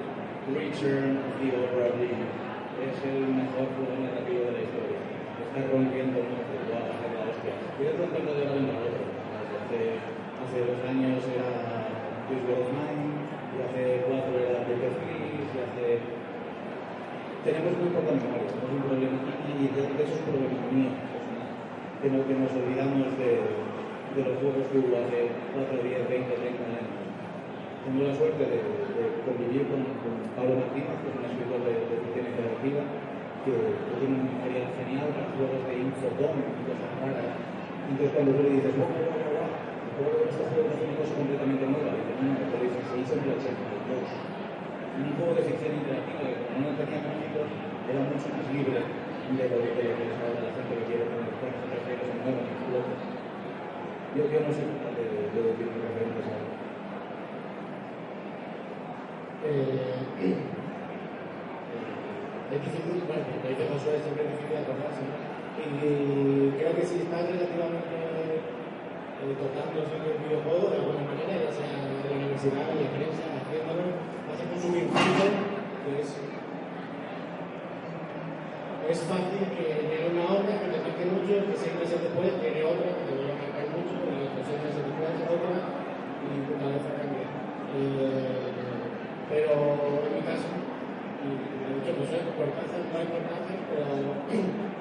Return 0.57 1.21
of 1.21 1.37
the 1.37 1.53
Opera 1.53 1.93
League, 2.01 2.25
es 2.81 2.97
el 3.05 3.29
mejor 3.29 3.69
juego 3.77 3.93
narrativo 3.93 4.49
de 4.49 4.57
la 4.57 4.61
historia. 4.65 5.12
Está 5.53 5.69
rompiendo 5.69 6.17
el 6.17 6.33
mundo, 6.33 6.49
va 6.65 6.81
a 6.81 6.97
hacer 6.97 7.13
la 7.13 7.29
hostia. 7.29 7.53
Voy 7.77 7.85
a 7.85 7.93
romperlo 7.93 8.33
de 8.33 8.41
la 8.41 8.57
misma 8.57 8.73
otro. 8.73 9.05
Hace, 9.05 10.01
hace 10.41 10.57
dos 10.65 10.81
años 10.81 11.21
era 11.29 11.93
This 12.25 12.41
World 12.49 12.73
Mine, 12.73 13.21
y 13.53 13.57
hace 13.61 14.01
cuatro 14.09 14.33
era 14.33 14.65
Paper 14.65 14.97
Please, 14.97 15.53
y 15.53 15.57
hace 15.61 15.85
tenemos 17.45 17.69
muy 17.77 17.93
poca 17.93 18.17
memoria, 18.17 18.49
tenemos 18.49 18.81
un 18.81 18.81
problema, 18.81 19.19
y 19.29 19.69
es 19.69 19.77
un 19.77 20.25
problema 20.25 20.57
mío, 20.73 20.91
que, 22.01 22.07
no, 22.09 22.17
que 22.25 22.33
nos 22.33 22.49
olvidamos 22.57 23.13
de, 23.21 23.31
de 23.45 24.21
los 24.25 24.35
juegos 24.41 24.65
que 24.73 24.81
hubo 24.81 25.05
hace 25.05 25.37
4, 25.53 25.69
10, 25.69 26.33
20, 26.33 26.33
30 26.33 26.65
años. 26.81 26.97
Tengo 27.85 28.01
la 28.01 28.15
suerte 28.17 28.41
de, 28.41 28.57
convivir 29.21 29.69
con, 29.69 29.85
Pablo 30.33 30.65
Martínez, 30.65 30.97
que 30.97 31.13
es 31.13 31.17
un 31.21 31.29
escritor 31.29 31.61
de, 31.61 31.77
de 31.77 32.21
interactiva, 32.25 33.12
que, 33.43 33.51
que 33.51 33.93
tiene 33.99 34.15
una 34.15 34.31
memoria 34.31 34.71
genial 34.79 35.07
para 35.11 35.35
juegos 35.35 35.61
de 35.67 35.73
Infocom 35.83 36.35
y 36.39 36.63
cosas 36.63 36.91
raras. 37.03 37.35
Entonces 37.83 38.11
cuando 38.15 38.31
tú 38.33 38.41
le 38.43 38.55
dices, 38.55 38.73
bueno, 38.79 38.95
bueno, 38.95 39.29
bueno, 39.99 40.25
este 40.25 40.43
juego 40.47 40.67
hace 40.71 40.83
una 40.87 40.95
cosa 40.97 41.13
completamente 41.19 41.63
nueva, 41.67 41.91
y 41.91 41.99
dices, 41.99 42.17
no, 42.23 42.31
te 42.47 42.57
dices, 42.63 42.83
se 42.87 42.95
hizo 43.03 43.13
en 43.19 43.23
el 43.27 43.37
82 43.37 44.33
un 44.93 45.09
juego 45.17 45.33
de 45.33 45.43
ficción 45.43 45.73
interactiva 45.73 46.21
que 46.21 46.37
como 46.53 46.69
no 46.69 46.77
tenía 46.77 47.01
gráficos 47.01 47.49
era 47.89 47.99
mucho 48.05 48.27
más 48.29 48.45
libre 48.53 48.77
de 48.77 49.43
lo 49.49 49.57
que 49.57 49.73
de 49.73 49.83
lo 49.89 49.93
que 49.97 50.05
es 50.05 50.17
ahora 50.21 50.39
la 50.45 50.53
gente 50.53 50.73
que 50.77 50.85
quiere 50.85 51.09
poner 51.09 51.33
cosas 51.41 51.81
que 51.83 51.93
muevan 52.23 52.45
y 52.45 52.55
flotan. 52.63 52.99
Yo, 54.13 54.21
yo 54.29 54.39
no 54.45 54.53
capaz 54.53 54.93
de, 54.93 55.33
de 55.33 55.39
decir 55.49 55.67
mis 55.73 55.81
referentes 55.81 56.25
ahora. 56.29 56.53
Eh, 59.43 60.53
es 62.53 62.61
difícil, 62.61 63.01
bueno, 63.09 63.25
dice 63.25 63.65
Josué, 63.65 63.97
siempre 63.97 64.29
difícil 64.29 64.61
¿no? 64.61 65.33
Y 65.53 66.53
creo 66.53 66.73
que 66.77 66.85
si 66.85 67.01
estás 67.01 67.25
relativamente 67.25 67.97
eh, 68.37 69.33
tocando 69.41 69.81
sobre 69.89 70.13
el 70.13 70.21
videojuego, 70.21 70.69
de 70.69 70.77
alguna 70.77 71.01
manera, 71.01 71.33
ya 71.33 71.49
sea 71.49 71.65
en 71.65 71.97
la 71.97 72.13
universidad, 72.13 72.69
en 72.69 72.85
la 72.85 72.93
prensa, 72.93 73.25
haciéndolo, 73.41 73.85
a 74.29 74.33
consumir 74.37 74.85
tanto 74.93 75.25
que 75.81 75.91
es, 75.97 76.09
es 78.83 78.99
fácil 79.09 79.43
que 79.49 79.89
llegue 79.89 80.13
una 80.13 80.25
obra 80.29 80.53
que 80.61 80.69
te 80.69 80.77
marque 80.77 81.05
mucho, 81.09 81.33
que 81.49 81.57
seis 81.57 81.73
meses 81.73 82.05
después 82.05 82.37
llegue 82.37 82.61
otra 82.69 82.93
que 82.93 83.05
te 83.07 83.13
vuelva 83.17 83.33
a 83.33 83.41
marcar 83.49 83.65
mucho, 83.73 83.97
y 83.97 84.29
otros 84.29 84.45
seis 84.45 84.59
meses 84.61 84.81
después 84.85 85.09
otra, 85.25 85.57
y 86.21 86.29
tu 86.45 86.53
cabeza 86.61 86.89
cambia. 87.01 87.27
Eh, 87.73 88.53
pero 89.31 89.53
en 90.05 90.11
mi 90.13 90.21
caso, 90.21 90.62
y 91.23 91.31
de 91.31 91.71
hecho, 91.79 91.91
no 91.95 92.03
sé, 92.03 92.17
por 92.35 92.51
cáncer 92.51 92.83
no 92.83 92.95
hay 92.99 93.07
importancia, 93.07 93.55
pero 93.71 93.83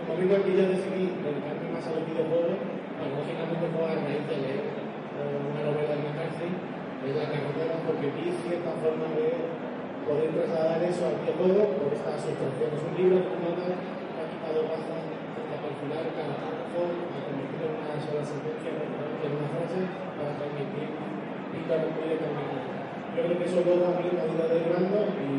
como 0.03 0.19
digo 0.19 0.33
aquí 0.35 0.51
yo 0.59 0.67
decidí 0.67 1.15
dedicarme 1.23 1.71
más 1.71 1.87
a 1.87 1.95
los 1.95 2.03
videojuegos, 2.03 2.59
paradójicamente 2.99 3.65
fue 3.71 3.85
a 3.87 3.95
raíz 4.03 4.25
de 4.27 4.37
leer 4.43 4.65
eh, 4.67 5.39
una 5.39 5.63
novela 5.63 5.95
de 5.95 6.03
McCarthy, 6.03 6.51
de 6.51 7.11
la 7.15 7.27
carretera, 7.31 7.75
porque 7.87 8.11
vi 8.15 8.31
cierta 8.43 8.75
forma 8.83 9.07
de 9.15 9.27
poder 10.03 10.35
trasladar 10.35 10.83
eso 10.83 11.03
al 11.07 11.19
videojuego 11.23 11.63
por 11.79 11.91
esta 11.95 12.19
sustracción. 12.19 12.75
Es 12.75 12.83
un 12.83 12.95
libro 12.99 13.17
que 13.23 13.37
nota 13.43 13.67
que 13.71 14.19
ha 14.19 14.27
quitado 14.27 14.59
baza 14.67 14.95
hasta 14.99 15.55
calcular 15.63 16.05
cada 16.15 16.35
párrafo, 16.43 16.81
a 16.91 17.19
convertirlo 17.23 17.67
en 17.71 17.77
una 17.87 17.99
sola 18.03 18.23
sentencia, 18.23 18.71
en 18.71 19.31
una 19.31 19.49
frase, 19.51 19.81
para 20.19 20.31
transmitir 20.39 20.91
pícaro 21.55 21.87
muy 21.95 22.07
determinado. 22.11 22.67
Yo 23.15 23.21
creo 23.29 23.39
que 23.39 23.47
eso 23.47 23.61
luego 23.63 23.85
a 23.87 23.95
mí 23.99 24.07
me 24.11 24.21
ha 24.23 24.27
ido 24.27 24.45
derivando 24.47 24.99
y 25.23 25.31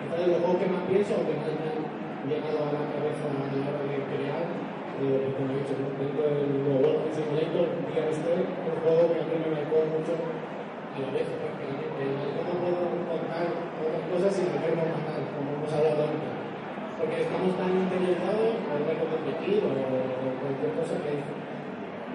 quizás 0.00 0.18
de 0.24 0.32
los 0.32 0.40
juegos 0.40 0.58
que 0.60 0.72
más 0.72 0.84
pienso, 0.88 1.12
que 1.28 1.36
más 1.36 1.52
me 1.52 1.68
han 1.68 1.80
llegado 2.28 2.60
a 2.64 2.72
la 2.72 2.84
cabeza 2.88 3.24
a 3.28 3.36
la 3.36 3.68
hora 3.68 3.84
de 3.84 4.00
crear, 4.08 4.44
eh, 5.00 5.16
pues 5.24 5.32
como 5.36 5.52
he 5.52 5.60
dicho, 5.60 5.74
¿no? 5.80 5.88
dentro 5.96 6.20
del 6.24 6.52
Walking 6.64 7.14
Simulator, 7.16 7.68
Día 7.88 8.12
Story, 8.12 8.44
un 8.44 8.76
juego 8.80 9.02
que 9.12 9.20
a 9.20 9.28
mí 9.28 9.36
me 9.40 9.50
marcó 9.56 9.76
mucho 9.88 10.12
a 10.16 10.96
la 11.00 11.08
vez 11.12 11.24
prácticamente. 11.24 12.04
¿Cómo 12.36 12.52
puedo 12.60 12.80
contar 13.08 13.44
otras 13.48 14.04
cosas 14.12 14.30
sin 14.36 14.52
a 14.52 14.60
matar, 14.60 15.20
como 15.36 15.48
hemos 15.56 15.72
hablado 15.72 16.00
antes? 16.12 16.32
Porque 17.00 17.16
estamos 17.24 17.52
tan 17.56 17.72
interiorizados, 17.72 18.52
o 18.60 18.70
el 18.76 18.84
verbo 18.84 19.04
competir, 19.08 19.64
o, 19.64 19.72
cualquier 19.72 20.72
cosa 20.76 21.00
que 21.00 21.12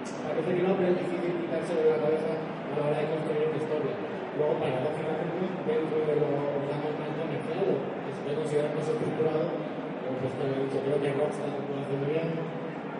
parece 0.06 0.50
que 0.54 0.62
no, 0.62 0.78
pero 0.78 0.90
es 0.94 0.98
difícil 1.02 1.42
quitárselo 1.42 1.82
de 1.82 1.90
la 1.90 2.02
cabeza 2.02 2.30
a 2.38 2.74
la 2.78 2.82
hora 2.86 2.98
de 3.02 3.10
construir 3.10 3.50
una 3.50 3.58
historia. 3.58 3.94
Luego, 4.38 4.54
paradójicamente, 4.62 5.42
dentro 5.66 5.98
de 6.06 6.14
lo 6.22 6.30
digamos, 7.46 7.78
más 7.78 7.96
comercial, 7.96 7.96
o 7.96 8.02
que 8.02 8.10
se 8.10 8.20
puede 8.22 8.36
considerar 8.42 8.70
más 8.74 8.86
estructurado, 8.86 9.44
como 10.06 10.16
pues 10.22 10.32
dicho, 10.34 10.78
creo 10.86 10.98
que 11.02 11.10
Rockstar 11.14 11.50
lo 11.50 11.58
hace 11.62 11.94
muy 11.96 12.10
bien, 12.10 12.28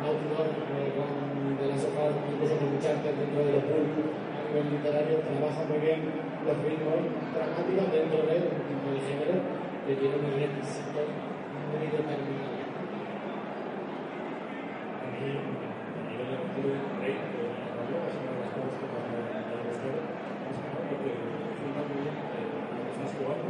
Naughty 0.02 0.26
Dog, 0.30 0.50
eh, 0.50 0.90
con 0.94 1.10
de 1.56 1.66
las 1.72 1.82
hojas, 1.86 2.12
incluso 2.26 2.54
con 2.58 2.68
Uncharted 2.76 3.14
dentro 3.16 3.40
de 3.46 3.52
los 3.56 3.64
públicos, 3.64 4.06
a 4.12 4.40
nivel 4.46 4.66
literario, 4.76 5.22
trabaja 5.24 5.62
muy 5.66 5.80
bien 5.80 6.00
los 6.46 6.56
ritmos 6.62 7.00
dramáticos 7.32 7.86
dentro 7.90 8.18
de 8.26 8.34
un 8.46 8.60
tipo 8.66 8.86
de 8.92 9.00
género 9.06 9.36
que 9.86 9.92
tiene 9.96 10.14
unos 10.20 10.34
requisitos 10.36 11.06
muy 11.06 11.86
determinados. 11.86 12.66
A 15.00 15.06
mí, 15.10 15.26
a 15.32 16.02
nivel 16.06 16.26
narrativo, 16.28 16.70
Rey, 17.00 17.16
de 17.16 17.42
narrativo, 17.56 17.98
es 18.06 18.14
una 18.20 18.30
de 18.36 18.40
las 18.42 18.50
cosas 18.52 18.86
extranjero, 19.56 20.00
más 20.46 20.56
que 20.58 20.66
nada 20.66 20.82
porque 20.86 21.10
explica 21.14 21.80
muy 21.86 21.98
bien 22.04 22.16
eh, 22.36 22.46
lo 22.46 22.80
que 22.84 22.90
estás 22.92 23.10
jugando, 23.16 23.48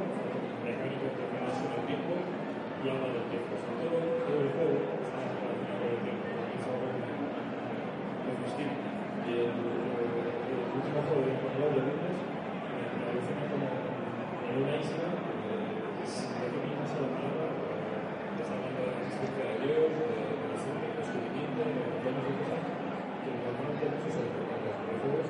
mecánicas 0.62 1.12
que 1.16 1.24
tienes 1.26 1.56
en 1.56 1.72
el 1.76 1.82
tiempo 1.90 2.12
y 2.16 2.85
habla 2.87 3.09
del 3.16 3.26
tiempo. 3.32 3.52
Sobre 3.56 3.76
todo, 3.82 3.98
todo 4.26 4.40
el 4.46 4.50
juego 4.54 4.76
está 5.02 5.16
relacionado 5.18 5.76
con 5.80 5.88
el 5.90 6.00
tiempo, 6.06 6.26
es 6.56 6.64
algo 6.66 6.87
muy 6.87 8.35
distinto. 8.46 8.87
Y 9.26 9.30
el, 9.42 9.54
el, 9.56 10.61
último 10.76 10.98
juego 11.06 11.22
de 11.24 11.32
Nicolás 11.35 11.72
de 11.72 11.80
Lunes 11.82 12.16
me 12.96 13.04
alucina 13.06 13.44
como 13.50 13.66
en 13.66 14.54
una 14.61 14.74
isla, 14.76 15.09
eh, 15.16 16.04
sin 16.04 16.30
definir 16.37 16.76
más 16.78 16.92
la 16.94 17.11
palabra, 17.11 17.46
está 18.37 18.52
hablando 18.54 18.78
de 18.82 18.92
la 18.92 19.00
existencia 19.02 19.44
de 19.50 19.56
Dios, 19.66 19.88
de, 19.96 20.06
de 20.06 20.46
la 20.46 20.56
ciencia, 20.61 20.87
del 20.87 21.00
descubrimiento, 21.00 21.59
de 21.64 21.74
montones 21.74 22.22
de 22.22 22.32
cosas 22.38 22.62
que 23.22 23.30
normalmente 23.35 23.85
no 23.90 23.98
se 23.98 24.09
suelen 24.14 24.35
tocar 24.37 24.59
en 24.62 24.66
los 24.66 24.78
videojuegos, 24.78 25.26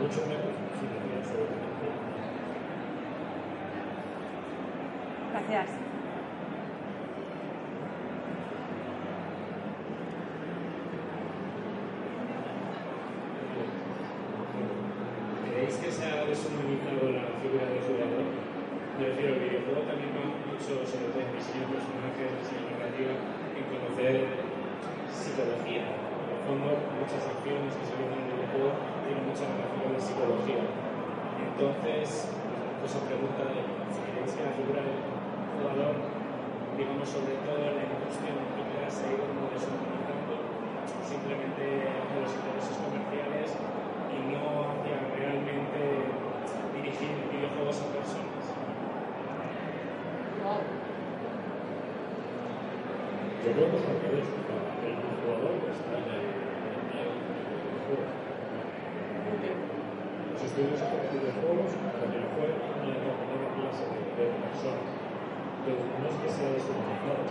mucho 0.00 0.20
menos 0.30 0.52
si 0.80 0.84
decir 0.88 1.12
absolutamente 1.20 1.86
nada. 1.92 2.10
Gracias. 5.30 5.68
¿Creéis 15.44 15.76
que 15.76 15.90
se 15.92 16.04
ha 16.06 16.24
deshumanizado 16.24 17.12
la 17.12 17.36
figura 17.38 17.68
del 17.68 17.84
jugador? 17.84 18.26
Me 18.96 19.06
refiero, 19.06 19.34
el 19.34 19.40
videojuego 19.44 19.84
también 19.84 20.10
va 20.16 20.24
mucho, 20.34 20.82
sobre 20.88 21.12
todo 21.12 21.20
en 21.20 21.36
diseño 21.36 21.68
de 21.68 21.76
personajes, 21.76 22.26
diseño 22.40 22.74
narrativa, 22.74 23.14
en 23.54 23.64
conocer 23.68 24.14
psicología. 25.12 25.84
En 25.84 26.28
el 26.32 26.42
fondo, 26.48 26.89
muchas 27.00 27.24
acciones 27.32 27.72
que 27.72 27.84
se 27.88 27.96
ven 27.96 28.12
en 28.12 28.20
el 28.20 28.28
videojuego 28.28 28.76
tienen 29.08 29.24
mucha 29.24 29.48
relación 29.48 29.96
la 29.96 30.00
psicología. 30.04 30.68
Entonces, 31.40 32.28
pues 32.76 32.92
os 32.92 33.04
pregunta 33.08 33.40
de 33.48 33.64
si 33.88 34.00
creéis 34.04 34.36
que 34.36 34.44
la 34.44 34.52
figura 34.52 34.84
jugador, 34.84 35.96
digamos, 36.76 37.08
sobre 37.08 37.40
todo 37.40 37.56
en 37.56 37.76
la 37.80 37.84
industria 37.88 38.36
multiplayer, 38.36 38.92
se 38.92 39.00
ha 39.08 39.16
ido 39.16 39.24
como 39.32 39.48
deshumanizando 39.48 40.34
simplemente 41.08 41.88
hacia 41.88 42.20
los 42.20 42.32
intereses 42.36 42.76
comerciales 42.76 43.48
y 44.12 44.18
no 44.36 44.44
hacia 44.68 44.96
realmente 45.16 45.80
dirigir 46.76 47.16
videojuegos 47.32 47.80
a 47.80 47.86
personas. 47.96 48.44
Yo 53.40 53.50
creo 53.56 53.68
que 53.72 53.76
es 53.80 53.88
al 53.88 54.00
revés. 54.04 54.28
El 54.84 54.96
jugador 55.00 55.56
está 55.64 55.96
en 55.96 56.08
el 56.12 56.39
juego. 57.90 58.06
Los 60.30 60.42
estudios 60.46 60.78
de 60.78 61.10
videojuegos 61.10 61.70
también 61.98 62.24
juegan 62.30 62.58
una 62.70 62.86
determinada 62.86 63.48
clase 63.58 63.84
de, 63.90 64.26
personas. 64.30 64.86
Pero 65.66 65.80
no 65.98 66.06
es 66.06 66.16
que 66.22 66.28
sea 66.30 66.54
deshumanizado. 66.54 67.24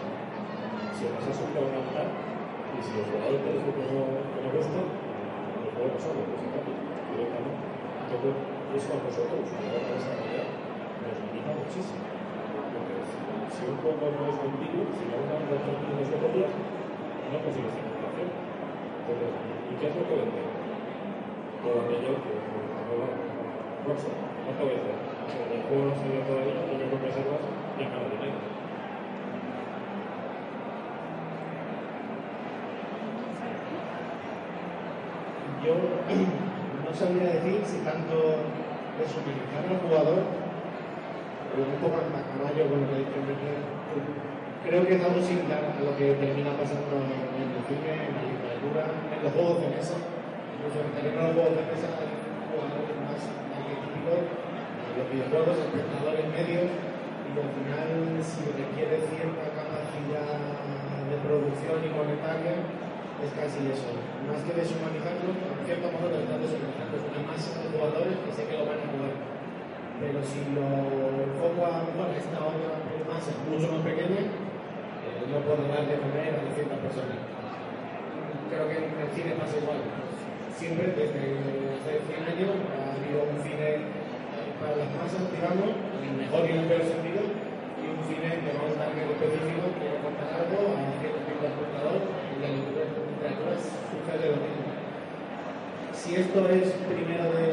Si 0.93 1.07
vas 1.07 1.25
a 1.25 1.31
subir 1.31 1.55
a 1.55 1.63
un 1.63 1.75
altar 1.79 2.07
y 2.75 2.77
si 2.83 2.91
el 2.99 3.07
jugador 3.07 3.39
te 3.39 3.49
dice 3.55 3.71
que 3.71 3.85
no, 3.87 4.01
que 4.35 4.39
no 4.43 4.49
gusta, 4.51 4.79
el 4.83 5.69
juego 5.73 5.89
no 5.95 5.99
sale, 5.99 6.21
pues 6.27 6.43
se 6.43 6.49
directamente. 6.59 7.65
Entonces, 8.09 8.35
eso 8.69 8.89
a 8.93 8.99
nosotros, 8.99 9.43
a 9.49 9.59
la 9.63 9.69
hora 9.73 9.87
de 9.89 9.95
desarrollar, 9.95 10.47
nos 11.01 11.15
limita 11.23 11.51
muchísimo. 11.55 12.03
Porque 12.69 12.95
si 13.49 13.61
un 13.63 13.77
juego 13.79 14.05
no 14.13 14.23
es 14.29 14.37
vendido, 14.43 14.79
si 14.93 15.03
no 15.07 15.17
una 15.23 15.39
de 15.39 15.55
las 15.55 16.53
no 17.29 17.37
consigues 17.45 17.73
financiación. 17.73 18.58
¿Y 19.09 19.73
qué 19.79 19.87
es 19.89 19.95
lo 19.95 20.03
que 20.05 20.15
vende? 20.15 20.41
Todo 21.63 21.81
aquello 21.81 22.13
que 22.21 22.33
no 22.37 22.93
va. 23.01 23.09
Rockstar, 23.85 24.13
no 24.13 24.51
te 24.53 24.63
voy 24.63 24.73
a 24.73 24.81
hacer. 24.81 24.97
El 25.49 25.61
juego 25.65 25.83
no 25.89 25.95
salió 25.95 26.21
todavía, 26.25 26.61
lo 26.61 26.73
único 26.77 26.99
que 26.99 27.05
reservas 27.09 27.43
y 27.77 27.83
gana 27.83 28.09
dinero. 28.09 28.39
Yo 35.63 35.73
no 36.85 36.91
sabría 36.93 37.33
decir 37.33 37.61
si 37.65 37.77
tanto 37.83 38.15
desutilizar 38.99 39.63
al 39.69 39.79
jugador 39.79 40.23
o 41.49 41.57
un 41.57 41.79
poco 41.81 41.97
a 41.97 42.05
caballo 42.05 42.69
con 42.69 42.81
lo 42.81 42.87
que 42.89 42.99
dice 42.99 43.15
Enrique. 43.17 44.28
Creo 44.59 44.83
que 44.85 44.95
es 44.95 45.03
algo 45.03 45.21
similar 45.23 45.71
a 45.71 45.79
lo 45.79 45.95
que 45.95 46.19
termina 46.19 46.51
pasando 46.59 46.99
en 46.99 47.47
el 47.47 47.63
cine, 47.63 47.89
en 47.95 48.11
la 48.11 48.23
literatura, 48.27 48.83
en 48.91 49.19
los 49.23 49.31
juegos 49.31 49.57
de 49.63 49.67
mesa. 49.71 49.95
Incluso 49.95 50.83
en 50.83 50.85
el 50.91 50.93
terreno 50.99 51.15
de 51.15 51.27
los 51.31 51.35
juegos 51.39 51.55
de 51.55 51.65
mesa 51.71 51.87
hay 51.95 52.11
jugadores 52.51 52.97
más 53.07 53.21
arquetípicos, 53.55 54.19
los 54.99 55.07
videojuegos, 55.07 55.55
espectadores 55.63 56.25
medios, 56.27 56.69
y 56.69 57.33
al 57.39 57.51
final 57.55 57.89
si 58.19 58.41
requiere 58.51 58.99
cierta 58.99 59.45
capacidad 59.55 60.35
de 60.35 61.15
producción 61.23 61.79
y 61.79 61.89
monetaria, 61.95 62.59
es 63.23 63.31
casi 63.39 63.63
eso. 63.63 63.95
Más 64.27 64.43
que 64.43 64.59
deshumanizarlo, 64.59 65.39
en 65.39 65.63
cierto 65.63 65.87
modo 65.87 66.11
lo 66.11 66.19
están 66.19 66.43
deshumanizando. 66.43 66.99
Es 66.99 67.05
una 67.07 67.23
masa 67.23 67.63
de 67.63 67.67
jugadores 67.73 68.15
que 68.27 68.31
sé 68.35 68.43
que 68.43 68.59
lo 68.59 68.67
van 68.67 68.83
a 68.83 68.91
jugar. 68.91 69.15
Pero 70.03 70.19
si 70.23 70.39
lo 70.51 70.67
enfoco 71.25 71.59
a, 71.63 71.87
bueno, 71.95 72.11
esta 72.15 72.39
otra 72.43 72.75
masa 73.07 73.35
mucho 73.47 73.67
más 73.71 73.83
pequeña, 73.83 74.48
no 75.29 75.45
puedo 75.45 75.61
dar 75.69 75.85
de 75.85 76.01
comer 76.01 76.33
a 76.33 76.41
200 76.41 76.89
personas. 76.89 77.21
Creo 78.49 78.65
que 78.65 78.77
en 78.81 78.97
el 78.97 79.09
cine 79.13 79.37
pasa 79.37 79.61
igual. 79.61 79.81
Siempre, 80.57 80.89
desde 80.97 81.37
hace 81.69 82.01
100 82.01 82.33
años, 82.33 82.51
ha 82.73 82.97
habido 82.97 83.29
un 83.29 83.37
cine 83.37 83.93
para 84.57 84.75
las 84.75 84.89
masas, 84.97 85.29
digamos, 85.29 85.69
en 85.69 86.01
el 86.03 86.15
mejor 86.17 86.41
y 86.43 86.51
en 86.51 86.59
el 86.65 86.67
peor 86.67 86.83
sentido, 86.83 87.21
y 87.77 87.83
un 87.93 88.01
cine 88.09 88.41
que 88.41 88.57
va 88.57 88.65
a 88.65 88.69
un 88.73 88.75
target 88.75 89.05
específico, 89.05 89.69
que 89.77 89.85
va 89.87 89.97
a 90.01 90.05
contar 90.09 90.29
algo 90.33 90.59
a 90.75 90.83
cierto 90.97 91.19
tipo 91.29 91.41
de 91.45 91.49
espectador, 91.53 91.99
y 92.09 92.35
la 92.41 92.49
literatura 92.49 93.53
sucede 93.55 94.33
lo 94.33 94.39
mismo. 94.41 94.67
Si 95.93 96.09
esto 96.17 96.39
es 96.49 96.73
primero 96.89 97.29
de 97.37 97.47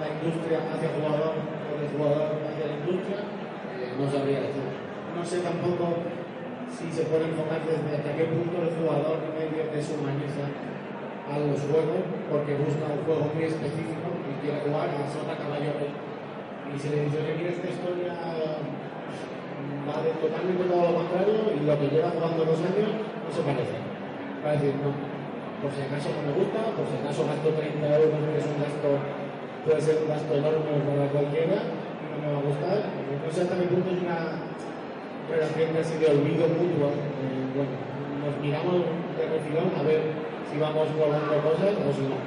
la 0.00 0.08
industria 0.08 0.58
hacia 0.72 0.88
el 0.88 0.96
jugador 0.96 1.36
o 1.36 1.70
del 1.76 1.90
jugador 1.92 2.40
hacia 2.48 2.64
la 2.64 2.76
industria, 2.80 3.20
eh, 3.76 3.92
no 3.92 4.04
sabría 4.08 4.40
decir. 4.40 4.72
No 5.14 5.22
sé 5.22 5.44
tampoco 5.44 6.02
si 6.74 6.90
se 6.90 7.06
puede 7.06 7.30
enfocar 7.30 7.62
desde 7.62 7.86
hasta 7.86 8.10
qué 8.18 8.26
punto 8.34 8.58
el 8.58 8.74
jugador 8.74 9.22
medio 9.38 9.70
deshumaniza 9.70 10.50
a 11.30 11.38
los 11.38 11.62
juegos 11.70 12.02
porque 12.26 12.58
busca 12.58 12.90
un 12.90 13.06
juego 13.06 13.30
muy 13.30 13.46
específico 13.46 14.10
y 14.26 14.32
quiere 14.42 14.58
jugar 14.66 14.90
a 14.90 15.06
Sota 15.06 15.38
Caballo 15.38 15.78
Rey. 15.78 15.94
Y 15.94 16.74
si 16.74 16.90
le 16.90 17.06
dice 17.06 17.22
que 17.22 17.38
mira 17.38 17.54
esta 17.54 17.70
historia 17.70 18.12
va 19.86 20.02
de 20.02 20.10
totalmente 20.18 20.64
todo 20.66 20.82
lo 20.82 20.92
contrario 20.98 21.54
y 21.54 21.60
lo 21.62 21.74
que 21.78 21.86
lleva 21.94 22.10
jugando 22.10 22.42
dos 22.42 22.58
años 22.58 22.90
no 23.22 23.30
se 23.30 23.42
parece. 23.46 23.78
Va 24.42 24.50
a 24.50 24.56
decir, 24.58 24.74
no, 24.82 24.90
por 25.62 25.70
si 25.70 25.80
acaso 25.86 26.10
no 26.10 26.20
me 26.26 26.34
gusta, 26.34 26.74
por 26.74 26.84
si 26.90 26.98
acaso 26.98 27.22
gasto 27.30 27.54
30 27.54 27.86
euros, 28.02 28.18
que 28.18 28.38
es 28.42 28.48
un 28.50 28.58
gasto, 28.58 28.88
puede 29.62 29.80
ser 29.80 29.96
un 30.02 30.08
gasto 30.10 30.32
enorme 30.34 30.74
para 30.82 31.06
cualquiera, 31.14 31.56
no 32.10 32.16
me 32.18 32.28
va 32.34 32.38
a 32.42 32.44
gustar. 32.50 32.78
No 32.90 33.28
sé 33.30 33.38
hasta 33.46 33.56
qué 33.62 33.66
punto 33.70 33.88
es 33.94 34.02
una 34.02 34.18
relación 35.30 35.72
casi 35.72 35.98
de 35.98 36.06
olvido 36.06 36.48
mutuo. 36.48 36.88
Eh, 36.92 37.44
bueno, 37.54 37.74
nos 38.24 38.34
miramos 38.40 38.84
de 39.16 39.24
refilón 39.28 39.72
a 39.78 39.82
ver 39.82 40.02
si 40.50 40.58
vamos 40.58 40.88
guardando 40.96 41.34
cosas 41.42 41.72
o 41.80 41.90
si 41.92 42.04
no. 42.08 42.18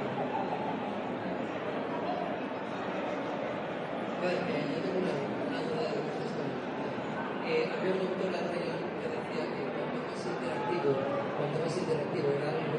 Vale, 4.18 4.38
eh, 4.50 4.62
yo 4.66 4.76
tengo 4.82 4.98
una, 4.98 5.14
una 5.46 5.60
duda 5.62 5.82
de 5.86 5.92
lo 5.94 6.02
que 6.02 6.10
estás 6.10 6.30
comentando. 6.34 6.98
Eh, 7.46 7.70
había 7.70 7.92
un 7.94 8.02
autor 8.02 8.30
años 8.34 8.78
que 8.98 9.06
decía 9.14 9.44
que 9.46 9.62
cuanto 9.78 9.98
más 10.10 10.22
interactivo, 10.26 10.90
cuanto 11.38 11.56
más 11.62 11.74
interactivo 11.78 12.28
era 12.34 12.48
algo, 12.50 12.78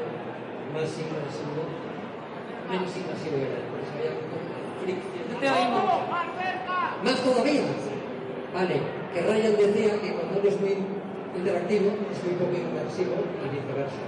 más 0.76 0.90
inmersivo, 1.00 1.62
menos 2.68 2.92
invasivo 2.92 3.36
era. 3.40 3.58
Se 3.88 3.92
había 3.96 4.12
como 4.20 4.36
una 4.36 4.60
fricción. 4.84 5.24
No 5.32 5.34
te 5.40 5.46
oímos. 5.48 5.84
Más 7.00 7.18
todavía. 7.24 7.64
Vale, 8.52 8.99
que 9.10 9.20
Ryan 9.26 9.56
decía 9.58 9.98
que 9.98 10.14
cuando 10.14 10.38
uno 10.38 10.48
es 10.48 10.60
muy 10.62 10.78
interactivo 11.34 11.90
es 12.14 12.18
muy 12.22 12.34
poco 12.38 12.54
inmersivo 12.54 13.18
y 13.18 13.46
viceversa. 13.50 14.06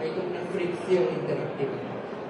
Hay 0.00 0.12
como 0.12 0.28
una 0.36 0.44
fricción 0.52 1.08
interactiva. 1.16 1.76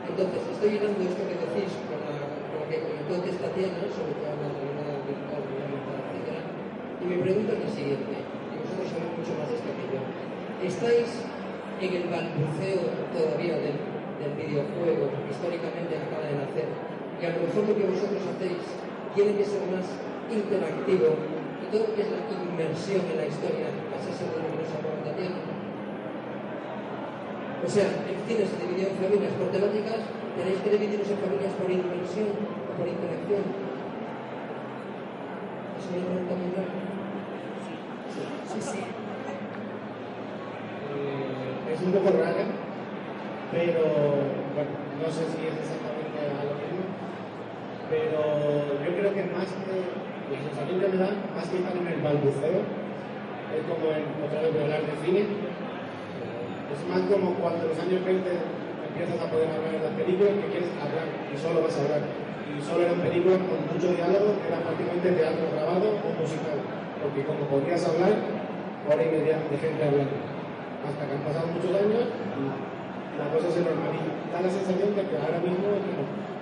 Entonces, 0.07 0.40
estoy 0.46 0.78
llenando 0.78 1.03
esto 1.05 1.22
que 1.26 1.36
decís 1.36 1.74
con 1.90 2.01
la, 2.07 2.16
con 2.49 2.57
la 2.62 2.66
que 2.70 2.80
comentó 2.80 3.12
antes 3.18 3.36
Tatiana, 3.42 3.82
sobre 3.92 4.14
todo 4.14 4.30
la 4.40 4.49
realidad 4.49 4.99
virtual, 5.05 5.42
realidad, 5.42 6.01
etc. 6.14 6.28
Y 7.03 7.05
mi 7.05 7.16
pregunta 7.18 7.51
es 7.53 7.61
la 7.66 7.70
siguiente, 7.70 8.14
y 8.14 8.55
vosotros 8.62 8.88
sabéis 8.88 9.12
mucho 9.18 9.32
más 9.36 9.46
de 9.51 9.55
esto 9.59 9.70
que 9.74 9.86
yo. 9.90 10.01
¿Estáis 10.64 11.09
en 11.82 11.90
el 11.99 12.07
balbuceo 12.09 12.82
todavía 13.14 13.59
del, 13.59 13.78
videojuego 14.18 15.14
que 15.14 15.30
históricamente 15.30 15.94
acaba 15.94 16.26
de 16.26 16.34
nacer? 16.42 16.68
Y 17.18 17.22
a 17.22 17.30
lo 17.38 17.46
mejor 17.46 17.70
lo 17.70 17.74
que 17.78 17.86
vosotros 17.86 18.22
hacéis 18.34 18.66
tiene 19.14 19.38
que 19.38 19.44
ser 19.46 19.62
más 19.70 19.86
interactivo 20.26 21.38
todo 21.70 21.86
lo 21.86 21.94
que 21.94 22.02
es 22.02 22.08
la 22.08 22.24
inmersión 22.24 23.04
en 23.12 23.16
la 23.18 23.26
historia 23.26 23.68
pasa 23.92 24.08
a 24.08 24.16
ser 24.16 24.32
de 24.32 24.40
lo 24.40 24.48
que 24.48 24.58
nos 24.64 24.72
habla 24.72 25.04
Tatiana. 25.04 25.36
O 27.60 27.68
sea, 27.68 27.84
el 28.08 28.16
cine 28.24 28.48
se 28.48 28.56
dividió 28.64 28.88
en 28.88 28.96
familias 28.96 29.32
por 29.36 29.52
temáticas, 29.52 30.00
tenéis 30.32 30.60
que 30.64 30.70
dividiros 30.70 31.10
en 31.12 31.18
familias 31.20 31.52
por 31.60 31.68
inmersión 31.68 32.32
o 32.32 32.72
por 32.72 32.88
interacción. 32.88 33.44
Es 35.76 35.84
una 35.92 36.08
pregunta 36.08 36.34
muy 36.40 36.50
grande. 36.56 36.80
Sí, 38.48 38.60
sí. 38.64 38.80
Eh, 40.88 41.74
es 41.74 41.80
un 41.84 41.92
poco 41.92 42.08
rara, 42.16 42.48
pero 43.52 43.84
bueno, 44.56 44.72
no 45.04 45.08
sé 45.12 45.28
si 45.28 45.44
es 45.44 45.52
exactamente 45.52 46.16
a 46.16 46.48
lo 46.48 46.56
mismo, 46.56 46.88
pero 47.92 48.80
yo 48.80 48.90
creo 48.96 49.12
que 49.12 49.24
más 49.36 49.52
que 49.52 49.97
la 50.28 50.38
sensación 50.44 50.76
que 50.80 50.88
me 50.88 50.98
da, 51.00 51.10
más 51.32 51.48
que 51.48 51.56
estar 51.56 51.72
en 51.72 51.86
el 51.88 52.00
balbuceo, 52.04 52.60
es 53.48 53.62
como 53.64 53.86
en 53.96 54.04
otra 54.20 54.44
vez 54.44 54.52
hablar 54.60 54.82
de 54.84 54.94
cine, 55.00 55.22
es 55.24 56.80
más 56.84 57.02
como 57.08 57.32
cuando 57.40 57.64
los 57.64 57.78
años 57.80 58.04
20 58.04 58.28
empiezas 58.28 59.18
a 59.24 59.30
poder 59.32 59.48
hablar 59.48 59.72
en 59.72 59.84
las 59.88 59.94
películas 59.96 60.36
que 60.36 60.48
quieres 60.52 60.72
hablar 60.76 61.06
y 61.32 61.34
solo 61.36 61.64
vas 61.64 61.76
a 61.76 61.80
hablar. 61.80 62.02
Y 62.48 62.60
solo 62.60 62.84
eran 62.84 63.00
películas 63.00 63.40
con 63.48 63.60
mucho 63.72 63.88
diálogo, 63.96 64.36
que 64.36 64.46
era 64.52 64.60
prácticamente 64.60 65.16
teatro 65.16 65.44
grabado 65.48 65.86
o 65.96 66.08
musical, 66.12 66.58
porque 67.00 67.24
como 67.24 67.48
podrías 67.48 67.80
hablar, 67.88 68.12
hora 68.84 69.00
y 69.00 69.08
media 69.08 69.40
de 69.48 69.56
gente 69.56 69.80
hablando. 69.80 70.16
Hasta 70.84 71.02
que 71.08 71.12
han 71.16 71.24
pasado 71.24 71.46
muchos 71.52 71.72
años 71.72 72.04
y 72.04 72.42
la 73.16 73.26
cosa 73.32 73.48
se 73.48 73.64
normaliza. 73.64 74.12
Da 74.28 74.44
la 74.44 74.50
sensación 74.52 74.92
de 74.92 75.02
que 75.08 75.16
ahora 75.16 75.40
mismo 75.40 75.72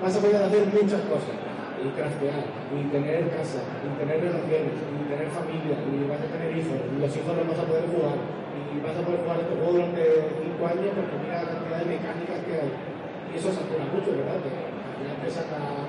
vas 0.02 0.14
a 0.16 0.20
poder 0.20 0.42
hacer 0.42 0.62
muchas 0.74 1.02
cosas. 1.06 1.55
Y 1.76 1.92
craftear, 1.92 2.42
y 2.72 2.88
tener 2.88 3.28
casa, 3.30 3.60
y 3.84 3.88
tener 4.00 4.18
relaciones, 4.18 4.76
y 4.80 5.02
tener 5.06 5.28
familia, 5.28 5.76
y 5.76 6.08
vas 6.08 6.24
a 6.24 6.28
tener 6.32 6.50
hijos, 6.56 6.80
y 6.88 6.96
los 6.98 7.12
hijos 7.12 7.32
los 7.36 7.46
vas 7.46 7.60
a 7.60 7.68
poder 7.68 7.86
jugar, 7.92 8.16
y 8.16 8.76
vas 8.80 8.96
a 8.96 9.04
poder 9.04 9.20
jugar 9.20 9.38
este 9.44 9.54
juego 9.54 9.72
durante 9.76 10.02
5 10.40 10.66
años 10.66 10.90
porque 10.96 11.16
mira 11.20 11.44
la 11.44 11.52
cantidad 11.52 11.78
de 11.84 11.88
mecánicas 11.92 12.40
que 12.48 12.54
hay. 12.56 12.72
Y 12.72 13.32
eso 13.36 13.48
satura 13.52 13.84
mucho, 13.92 14.10
¿verdad? 14.16 14.40
Que 14.40 14.50
al 14.56 14.72
final 14.96 15.16
te 15.20 15.28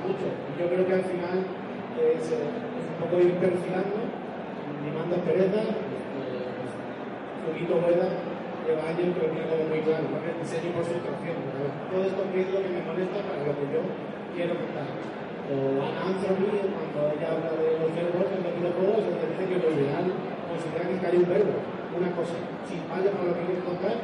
mucho. 0.03 0.27
Y 0.27 0.51
yo 0.59 0.65
creo 0.67 0.83
que 0.85 0.95
al 0.99 1.07
final 1.07 1.38
eh, 1.97 2.19
es 2.19 2.27
un 2.35 2.97
poco 2.99 3.15
ir 3.23 3.33
perfilando, 3.39 3.97
ni 4.83 4.89
mandas 4.91 5.23
pereza, 5.23 5.63
Julito 7.47 7.79
Rueda 7.79 8.11
lleva 8.67 8.83
años 8.91 9.15
que 9.15 9.23
lo 9.23 9.31
como 9.31 9.63
muy 9.71 9.79
claro, 9.88 10.03
¿no? 10.11 10.19
el 10.19 10.35
diseño 10.43 10.75
por 10.75 10.83
sustracción. 10.83 11.39
Todo 11.88 12.03
esto 12.03 12.21
que 12.27 12.41
es 12.43 12.49
lo 12.51 12.59
que 12.59 12.71
me 12.75 12.83
molesta 12.83 13.23
para 13.23 13.47
lo 13.47 13.55
que 13.55 13.65
yo 13.71 13.81
quiero 14.35 14.59
contar. 14.59 14.91
O 15.47 15.79
Ana 15.79 16.11
Anthony, 16.11 16.59
cuando 16.75 16.99
ella 17.15 17.31
habla 17.31 17.55
de 17.55 17.79
los 17.79 17.87
verbos 17.95 18.27
en 18.35 18.43
los 18.43 18.51
videojuegos, 18.51 18.99
ella 18.99 19.31
dice 19.31 19.43
que 19.47 19.63
lo 19.63 19.69
ideal 19.79 20.05
considera 20.43 20.83
que 20.91 20.99
cae 20.99 21.23
un 21.23 21.29
verbo, 21.31 21.55
una 21.95 22.11
cosa. 22.11 22.35
Si 22.67 22.75
vale 22.83 23.07
para 23.15 23.31
lo 23.31 23.33
que 23.39 23.47
quieres 23.47 23.63
contar, 23.63 23.95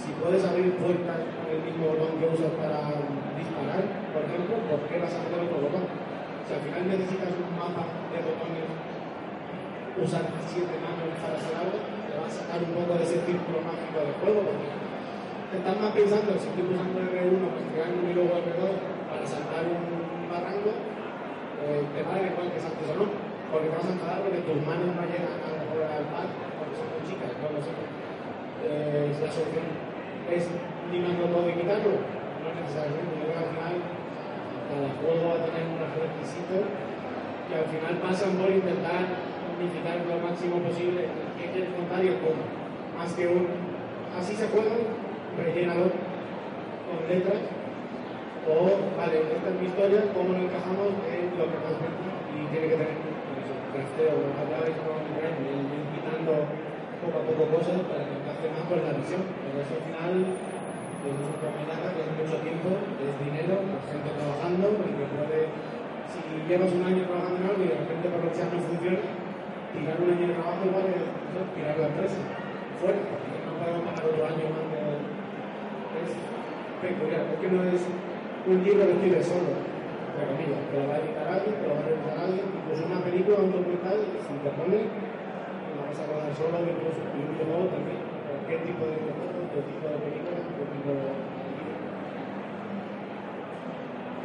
si 0.00 0.16
puedes 0.16 0.40
abrir 0.40 0.72
puertas 0.80 1.20
con 1.36 1.52
el 1.52 1.60
mismo 1.68 1.92
botón 1.92 2.16
que 2.16 2.32
usas 2.32 2.48
para 2.56 2.96
disparar, 3.36 3.84
por 4.08 4.24
ejemplo, 4.24 4.56
¿por 4.72 4.80
qué 4.88 4.96
vas 4.96 5.12
a 5.12 5.20
meter 5.20 5.44
otro 5.44 5.68
botón? 5.68 5.84
Si 6.48 6.50
al 6.56 6.64
final 6.64 6.82
necesitas 6.88 7.28
un 7.44 7.52
mapa 7.52 7.84
de 8.08 8.18
botones, 8.24 8.64
usar 10.00 10.24
siete 10.48 10.80
manos 10.80 11.12
para 11.20 11.36
hacer 11.36 11.60
algo, 11.60 11.76
te 11.76 12.12
va 12.16 12.24
a 12.24 12.32
sacar 12.32 12.64
un 12.64 12.72
poco 12.72 12.96
de 12.96 13.04
ese 13.04 13.20
círculo 13.20 13.60
mágico 13.60 14.00
del 14.00 14.16
juego, 14.16 14.48
porque 14.48 14.68
estás 15.60 15.76
más 15.76 15.92
pensando 15.92 16.40
si 16.40 16.48
estoy 16.48 16.72
usando 16.72 17.04
R1, 17.04 17.36
pues 17.52 17.64
triángulo 17.68 18.08
y 18.08 18.16
luego 18.16 18.32
R2 18.40 18.64
para 19.12 19.24
saltar 19.28 19.64
un 19.68 19.95
barranco, 20.30 20.70
eh, 20.70 21.82
te 21.94 22.00
va 22.04 22.14
a 22.14 22.26
igual 22.26 22.52
que 22.52 22.60
saltes 22.60 22.88
o 22.92 22.96
no, 23.00 23.06
porque 23.50 23.68
te 23.70 23.76
vas 23.76 23.88
a 23.88 23.94
enfadar 23.96 24.18
porque 24.22 24.44
tus 24.44 24.58
manos 24.66 24.90
no 24.92 25.02
llegan 25.06 25.40
a 25.40 25.56
al 25.56 26.06
pad, 26.12 26.28
porque 26.58 26.74
son 26.76 26.88
muy 26.92 27.02
chicas, 27.06 27.30
no 27.40 27.48
lo 27.52 27.60
sé. 27.60 27.72
Eh, 28.66 29.12
la 29.12 29.30
solución 29.30 29.66
es 30.28 30.50
limando 30.90 31.30
todo 31.30 31.46
y 31.48 31.54
quitarlo, 31.54 32.02
no 32.42 32.48
necesariamente, 32.50 33.12
yo 33.16 33.30
creo 33.30 33.36
que 33.36 33.42
al 33.42 33.50
final 33.54 33.74
cada 34.66 34.88
juego 34.98 35.22
va 35.30 35.36
a 35.38 35.44
tener 35.46 35.64
unos 35.70 35.90
requisitos 35.94 36.62
que 37.46 37.54
al 37.54 37.66
final 37.70 37.94
pasan 38.02 38.34
por 38.34 38.50
intentar 38.50 39.06
unificar 39.56 40.02
lo 40.02 40.18
máximo 40.20 40.58
posible 40.60 41.06
qué 41.38 41.44
quieres 41.54 41.70
contar 41.72 42.04
y 42.04 42.08
el. 42.10 42.42
Más 42.98 43.12
que 43.12 43.26
un 43.28 43.46
así 44.18 44.34
se 44.34 44.48
juega, 44.48 44.74
rellénalo 45.36 45.92
con 45.92 46.98
letras, 47.08 47.40
o 48.46 48.78
vale, 48.94 49.26
esta 49.26 49.48
es 49.50 49.56
mi 49.58 49.66
historia, 49.66 50.06
cómo 50.14 50.38
lo 50.38 50.46
encajamos 50.46 50.94
en 51.02 51.34
lo 51.34 51.50
que 51.50 51.58
más 51.66 51.74
y 51.74 52.38
tiene 52.54 52.66
que 52.70 52.78
tener 52.78 52.94
pues, 53.02 53.46
crafteo, 53.74 54.22
lo 54.22 54.30
que 54.30 54.40
hablabais 54.46 54.78
con 54.86 55.02
quitando 55.02 56.32
poco 57.02 57.16
a 57.18 57.22
poco 57.26 57.42
cosas 57.58 57.82
para 57.90 58.06
que 58.06 58.14
encaje 58.22 58.46
más 58.54 58.64
con 58.70 58.78
la 58.86 58.94
visión. 58.94 59.22
Pero 59.26 59.56
eso 59.66 59.74
al 59.74 59.84
final 59.90 60.14
es 60.30 61.16
una 61.26 61.38
combinada 61.42 61.86
que 61.90 62.00
es 62.06 62.10
mucho 62.14 62.38
tiempo, 62.46 62.68
es 63.02 63.14
dinero, 63.18 63.54
la 63.66 63.82
gente 63.82 64.10
trabajando 64.14 64.66
y 64.78 64.90
que 64.94 65.06
puede, 65.10 65.40
si 66.06 66.20
llevas 66.46 66.70
un 66.70 66.86
año 66.86 67.02
trabajando 67.02 67.38
en 67.42 67.46
algo 67.50 67.62
y 67.66 67.70
de 67.74 67.78
repente 67.82 68.06
por 68.14 68.20
lo 68.22 68.30
que 68.30 68.38
sea 68.38 68.46
no 68.46 68.62
funciona, 68.62 69.02
tirar 69.74 69.98
un 69.98 70.10
año 70.14 70.22
de 70.22 70.38
trabajo 70.38 70.62
igual 70.62 70.86
es 70.94 71.02
tirar 71.50 71.76
la 71.82 71.88
empresa 71.90 72.20
fuera, 72.78 73.00
porque 73.10 73.42
no 73.42 73.58
podemos 73.58 73.82
pagar 73.90 74.06
otro 74.06 74.22
año 74.22 74.44
más 74.54 74.66
de... 74.70 74.82
Es 75.96 76.12
peculiar, 76.76 77.24
porque 77.32 77.48
no 77.48 77.64
es 77.64 77.82
un 78.46 78.62
libro 78.62 78.86
que 78.86 78.94
escribe 78.94 79.18
solo, 79.26 79.50
entre 79.58 80.22
comillas, 80.30 80.62
que 80.70 80.78
lo 80.78 80.86
va 80.86 80.94
a 80.94 81.02
editar 81.02 81.26
alguien, 81.26 81.54
que 81.58 81.66
lo 81.66 81.74
va 81.74 81.82
a 81.82 81.86
revisar 81.90 82.14
alguien, 82.14 82.46
incluso 82.46 82.82
una 82.86 83.02
película, 83.02 83.42
un 83.42 83.50
documental, 83.50 83.98
si 84.22 84.32
te 84.38 84.50
pone, 84.54 84.86
lo 84.86 85.80
vas 85.82 85.98
a 85.98 86.06
rodar 86.06 86.30
solo, 86.30 86.62
incluso, 86.62 87.02
y 87.10 87.26
un 87.26 87.34
videojuego 87.34 87.66
también, 87.74 87.98
qué 88.46 88.56
tipo 88.62 88.86
de 88.86 89.02
videojuego, 89.02 89.50
qué 89.50 89.60
tipo 89.66 89.84
de 89.90 89.98
película, 89.98 90.38
qué 90.46 90.64
tipo 90.78 90.90
de... 90.94 91.10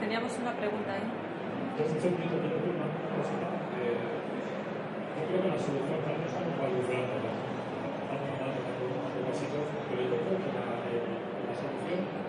Teníamos 0.05 0.33
una 0.37 0.53
pregunta 0.53 0.89
ahí. 0.93 1.07
Entonces, 1.81 1.97
yo 1.97 2.09
creo 2.13 2.61
que 2.61 2.69
una 2.77 2.87
cosita, 3.17 3.49
yo 3.73 5.21
creo 5.25 5.39
que 5.41 5.49
la 5.49 5.57
solución 5.57 5.97
también 6.05 6.29
estamos 6.29 6.53
valorando, 6.61 7.15
¿no? 7.25 7.31
Estamos 7.41 8.37
dando 8.37 8.61
algunos 8.69 9.25
pasitos, 9.33 9.65
pero 9.89 10.01
yo 10.05 10.17
creo 10.21 10.37
que 10.45 10.49
la, 10.53 10.65
eh, 10.93 11.09
la 11.09 11.55
solución 11.57 12.20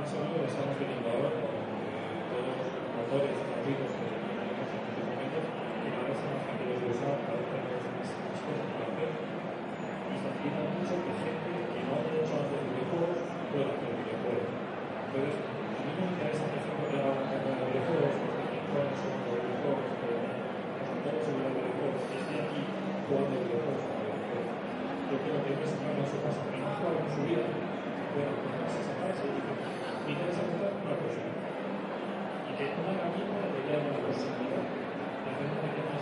más 0.00 0.16
o 0.16 0.24
menos 0.24 0.40
la 0.40 0.48
estamos 0.48 0.80
teniendo 0.80 1.12
ahora 1.12 1.28
con 1.28 1.60
eh, 1.60 2.24
todos 2.32 2.56
los 2.56 2.72
motores 2.96 3.36
gratuitos 3.36 3.92
que 4.00 4.08
tenemos 4.08 4.64
en 4.72 4.80
estos 4.80 5.04
momentos, 5.04 5.44
que 5.44 5.88
cada 5.92 6.08
vez 6.08 6.20
más 6.24 6.40
fáciles 6.40 6.76
de 6.80 6.88
usar, 6.88 7.20
cada 7.20 7.36
vez 7.36 7.48
tenemos 7.52 7.84
más, 7.84 8.08
más 8.08 8.40
cosas 8.40 8.68
para 8.72 8.86
hacer, 8.96 9.10
y 9.12 10.14
facilita 10.24 10.60
mucho 10.72 10.94
que 11.04 11.12
gente 11.20 11.52
que 11.68 11.80
no 11.84 11.92
ha 12.00 12.16
hecho 12.16 12.32
hacer 12.32 12.60
videojuegos 12.64 13.20
pueda 13.52 13.68
hacer 13.76 13.92
videojuegos. 14.00 14.48
Entonces, 15.04 15.36
a 15.36 15.80
mí 15.84 15.92
me 15.92 16.04
interesa, 16.16 16.48
por 16.48 16.56
ejemplo, 16.56 16.84
que 16.88 16.96
haga 16.96 17.12
una 17.12 17.26
carrera 17.28 17.60
de 17.60 17.68
videojuegos, 17.68 18.14
porque 18.24 18.96
son 19.04 19.20
sobre 19.20 19.40
videojuegos, 19.44 19.84
pero 20.00 20.16
todo 21.04 21.18
sobre 21.20 21.44
los 21.44 21.54
videojuegos, 21.60 22.00
y 22.08 22.14
estoy 22.16 22.36
aquí 22.40 22.60
jugando 23.04 23.36
videojuegos 23.36 23.84
para 23.84 24.00
videojuegos. 24.00 24.48
Yo 25.12 25.16
quiero 25.20 25.38
que 25.44 25.50
en 25.52 25.60
ese 25.60 25.76
caso 25.76 26.08
su 26.08 26.18
casa, 26.24 26.40
que 26.48 26.56
no 26.56 26.66
ha 26.72 26.78
jugado 26.80 26.96
en 27.04 27.12
su 27.12 27.20
vida, 27.28 27.44
pueda 28.10 28.32
ponerse 28.32 28.80
a 28.80 28.86
sentarse 28.88 29.22
y 29.28 29.38
decir, 29.38 29.79
me 30.10 30.18
interesa 30.18 30.42
jugar 30.42 30.74
una 30.74 30.94
cosa. 30.98 31.22
Y 31.22 32.52
que 32.58 32.64
una 32.74 32.82
una 32.82 33.46
posibilidad 33.46 33.78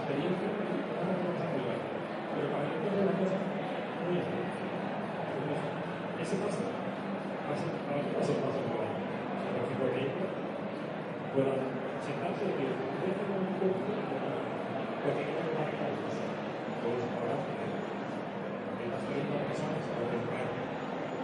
experiencia, 0.00 0.48
una 0.48 1.16
cosa. 1.28 1.44
Pero 1.44 2.46
para 2.48 2.64
que 2.64 2.76
tenga 2.80 3.04
una 3.04 3.16
cosa 3.20 3.36
muy 3.36 4.16
específica. 4.16 4.80
Ese 6.24 6.34
ser, 6.40 7.68
para 7.84 8.00
mí 8.00 8.08
ser 8.24 8.40
más 8.40 8.56
importante. 8.56 9.00
Por 9.76 9.92
que 9.92 10.16
puedan 11.36 11.60
sentarse 12.00 12.48
y 12.48 12.56
decir, 12.56 12.72
voy 12.80 13.12
a 13.12 13.12
hacer 13.12 13.28
un 13.28 13.60
porque 15.04 15.28
quiero 15.28 15.52
tal 15.52 15.92
cosa. 16.00 16.24
Puedes 16.80 17.04
pagar 17.12 17.40
en 17.44 18.88
las 18.88 19.02
30 19.04 19.36
personas 19.52 19.84
a 19.84 20.00
lo 20.00 20.08
mejor 20.08 20.48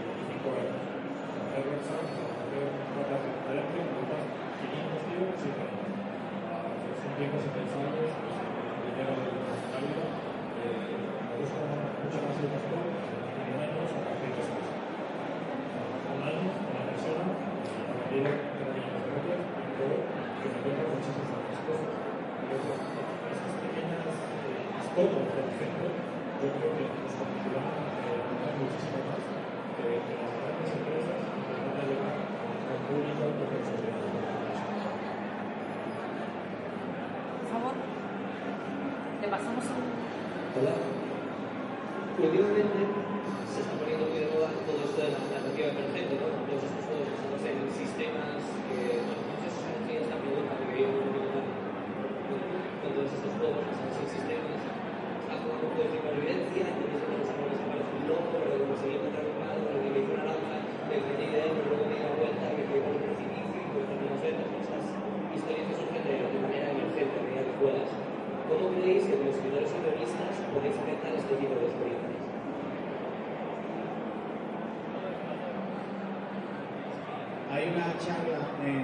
25 0.04 0.52
euros. 0.52 0.84
Hacer 1.44 1.64
websites, 1.64 2.12
hacer 2.12 2.43
notas 2.43 2.43
de 2.43 2.43
referencia, 2.43 2.43
notas 2.43 2.43
500 2.43 2.43
euros, 2.43 2.43
7 2.43 2.43
euros. 2.43 2.43
Son 2.43 2.43
tiempos 2.43 2.43
impensables, 2.43 2.43
pues, 2.43 2.43
el 2.43 2.43
dinero 2.43 2.43
de 2.43 2.43
la 2.43 2.43
vida. 2.43 2.43
Eh, 2.43 2.43
me 2.43 2.43
gusta 2.43 2.43
mucho 2.43 2.43
más 2.43 2.43
el 2.43 2.43
pastor, 2.43 2.43
en 2.43 2.43
años 2.43 2.43
de 12.44 12.50
eso. 14.44 14.64
Un 16.14 16.20
año, 16.24 16.50
una 16.54 16.82
persona, 16.92 17.24
a 17.24 17.92
partir 17.94 18.20
de 18.20 18.32
3 18.34 18.68
millones 18.74 19.02
de 19.04 19.10
euros, 19.14 19.48
y 19.54 19.72
luego 19.74 19.96
que 20.04 20.46
me 20.50 20.56
encuentra 20.60 20.84
muchísimas 20.92 21.30
otras 21.34 21.60
cosas. 21.64 21.92
Y 21.94 22.46
eso, 22.52 22.72
esas 23.32 23.52
pequeñas 23.64 24.12
historias, 24.84 25.24
por 25.24 25.46
ejemplo, 25.48 25.86
yo 25.88 26.48
creo 26.54 26.70
que 26.76 26.84
nos 26.84 27.14
muchísimo 28.54 29.00
más 29.08 29.24
que, 29.24 30.04
que 30.04 30.14
las 30.14 30.32
grandes 30.36 30.70
empresas 30.70 31.18
intentan 31.24 31.84
llegar 31.88 32.14
al 32.14 32.80
público 32.84 33.24
que 33.34 33.58
se 33.64 33.76
Por 37.40 37.48
favor, 37.48 37.74
le 37.74 39.23
pasamos. 39.34 39.66
Hola. 39.66 40.74
últimamente 42.22 42.78
se 43.50 43.58
está 43.66 43.74
poniendo 43.82 44.06
muy 44.06 44.22
de 44.22 44.30
moda 44.30 44.54
todo 44.62 44.78
esto 44.86 44.94
de 44.94 45.10
la 45.10 45.26
narrativa 45.26 45.74
emergente, 45.74 46.22
¿no? 46.22 46.30
Estos 46.54 46.70
juegos 46.86 47.10
basados 47.10 47.42
en 47.42 47.66
sistemas 47.74 48.38
que, 48.70 49.02
bueno, 49.02 49.26
si 49.42 49.50
surgía 49.50 50.06
esta 50.06 50.22
pregunta 50.22 50.54
que 50.54 50.86
más 50.86 51.34
con 52.78 52.90
todos 52.94 53.10
estos 53.10 53.32
juegos 53.34 53.58
basados 53.74 54.06
en 54.06 54.08
sistemas. 54.14 54.62
Está 55.18 55.34
jugando 55.42 55.66
un 55.66 55.70
juego 55.74 55.82
de 55.82 55.98
supervivencia, 55.98 56.64
entonces 56.70 57.02
el 57.02 57.18
desarrollo 57.26 57.58
se 57.58 57.66
parece 57.66 57.90
un 57.90 58.04
loco, 58.06 58.38
pero 58.38 58.54
que 58.54 58.70
conseguí 58.70 58.94
encontrar 59.02 59.26
un 59.26 59.36
palo, 59.42 59.66
que 59.66 59.90
me 59.90 59.98
hizo 59.98 60.12
una 60.14 60.30
lanza, 60.30 60.56
que 60.86 60.94
metí 61.10 61.26
dentro, 61.34 61.62
luego 61.74 61.82
me 61.90 61.98
di 61.98 62.06
la 62.06 62.14
vuelta, 62.14 62.54
que 62.54 62.62
fui 62.70 62.78
por 62.86 62.94
un 62.94 63.02
precipicio, 63.02 63.50
y 63.50 63.66
pues 63.74 63.84
también 63.90 64.14
veces 64.14 64.62
estas 64.62 64.84
historias 65.34 65.64
que 65.66 65.74
surgen 65.74 66.02
de, 66.06 66.14
de 66.22 66.38
manera 66.38 66.66
emergente, 66.70 67.14
a 67.18 67.22
medida 67.26 67.42
que 67.50 67.54
juegas. 67.58 67.90
¿Cómo 68.44 68.76
creéis 68.76 69.04
que 69.08 69.16
como 69.16 69.30
escritores 69.30 69.72
y 69.72 70.63
este 70.74 71.34
de 71.38 71.66
experiencias? 71.70 72.18
Hay 77.54 77.70
una 77.70 77.94
charla 78.02 78.42
en 78.66 78.82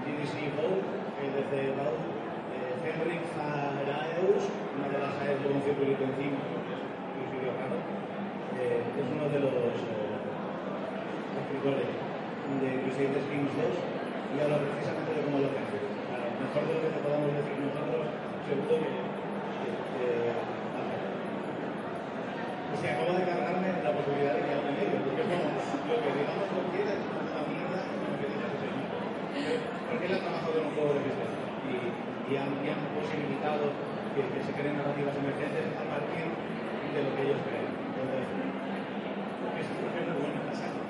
GDC 0.00 0.56
Go 0.56 0.80
que 1.20 1.26
desde 1.36 1.76
eh, 1.76 2.72
Henrik 2.80 3.24
Faraeus, 3.36 4.42
una 4.72 4.88
de 4.88 4.98
las 4.98 5.12
AES 5.20 5.38
de 5.44 5.48
un 5.52 5.60
circuito 5.60 6.00
encima, 6.00 6.40
que 6.48 7.28
sitio 7.28 7.52
raro, 7.52 7.76
eh, 8.56 8.80
es 8.80 9.06
uno 9.12 9.28
de 9.28 9.40
los 9.40 9.76
eh, 9.84 10.16
escritores 11.36 11.92
de 11.92 12.68
Crusader 12.88 13.24
Kings 13.28 13.52
2 13.52 13.68
y 14.32 14.40
habla 14.40 14.64
precisamente 14.64 15.12
de 15.12 15.20
cómo 15.28 15.44
lo 15.44 15.52
hace. 15.52 15.76
A 16.08 16.16
lo 16.16 16.40
mejor 16.40 16.62
de 16.64 16.72
lo 16.72 16.80
que 16.80 16.92
te 16.96 17.00
podamos 17.04 17.28
decir 17.36 17.56
nosotros, 17.60 18.08
seguro 18.48 18.80
que, 18.80 18.90
que, 19.60 19.68
que 19.96 20.56
y 22.36 22.55
se 22.74 22.86
acaba 22.90 23.14
de 23.14 23.22
cargarme 23.22 23.70
la 23.86 23.92
posibilidad 23.94 24.34
de 24.34 24.42
que 24.42 24.52
hable 24.56 24.70
en 24.74 24.78
ello, 24.82 24.98
porque 25.06 25.22
es 25.22 25.28
como 25.30 25.46
lo 25.46 25.96
que 26.02 26.10
digamos 26.10 26.46
cualquiera 26.50 26.90
es 26.98 27.02
una 27.06 27.42
mierda 27.46 27.78
en 27.86 27.98
lo 28.02 28.18
que 28.18 28.26
señor. 28.26 28.88
Porque 29.86 30.04
él 30.10 30.14
ha 30.18 30.20
trabajado 30.26 30.54
en 30.58 30.66
un 30.66 30.74
juego 30.74 30.90
de 30.98 31.00
y, 31.06 31.74
y, 32.26 32.32
han, 32.34 32.50
y 32.62 32.66
han 32.66 32.82
posibilitado 32.98 33.70
que, 34.14 34.22
que 34.26 34.40
se 34.42 34.52
creen 34.58 34.74
narrativas 34.74 35.14
emergentes 35.14 35.66
a 35.78 35.84
partir 35.86 36.26
de 36.26 37.00
lo 37.06 37.10
que 37.14 37.22
ellos 37.22 37.40
creen. 37.46 37.70
Entonces, 37.70 38.22
es, 38.26 39.66
es 39.66 40.06
muy 40.10 40.26
bueno 40.26 40.42
la 40.42 40.54
saga. 40.54 40.82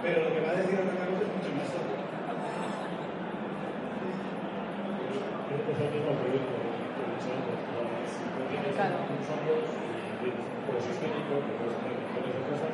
Pero 0.00 0.16
lo 0.24 0.30
que 0.32 0.40
va 0.40 0.50
a 0.56 0.60
decir 0.64 0.80
otra 0.80 1.04
cosa 1.04 1.20
es 1.20 1.32
mucho 1.36 1.52
más 1.60 1.68
es 5.70 5.78
el 5.78 5.90
mismo 5.94 6.12
proyecto 6.18 6.50
que 6.50 6.60
Claro. 10.20 10.36
unos 10.36 10.36
hongos 10.36 10.36
y 10.36 10.36
tienes 10.36 10.44
un 10.44 10.60
juego 10.68 10.80
sistémico, 10.84 11.32
que 11.40 11.52
puedes 11.56 11.76
hacer 11.80 11.96
millones 11.96 12.34
de 12.36 12.42
cosas, 12.44 12.72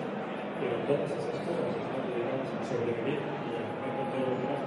pero 0.58 0.74
todas 0.82 1.10
esas 1.14 1.38
cosas 1.46 1.70
están 1.78 2.02
dedicadas 2.10 2.50
a 2.50 2.62
sobrevivir 2.66 3.20
y 3.22 3.50
a 3.54 3.62
hacer 3.70 3.90
con 3.94 4.06
todos 4.10 4.26
los 4.26 4.38
demás, 4.42 4.62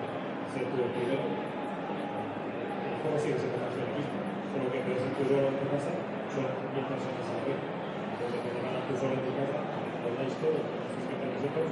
ser 0.47 0.63
tú 0.71 0.75
el 0.79 0.91
primero. 0.95 1.27
El 1.27 2.95
juego 3.03 3.17
sigue 3.19 3.35
siendo 3.35 3.59
de 3.59 3.83
mismo, 3.99 4.19
solo 4.47 4.67
que 4.71 4.79
en 4.79 4.87
vez 4.87 4.99
de 5.03 5.11
tú 5.11 5.21
solo 5.27 5.47
en 5.51 5.59
tu 5.59 5.65
casa, 5.67 5.91
son 6.31 6.47
mil 6.71 6.85
personas 6.87 7.27
a 7.27 7.33
la 7.35 7.43
vez. 7.43 7.59
Entonces, 7.59 8.39
cuando 8.47 8.59
ganas 8.63 8.83
tú 8.87 8.93
solo 8.95 9.13
en 9.19 9.23
tu 9.27 9.33
casa, 9.35 9.59
con 9.99 10.11
la 10.15 10.23
historia, 10.23 10.63
los 10.63 11.03
que 11.03 11.27
nosotros, 11.35 11.67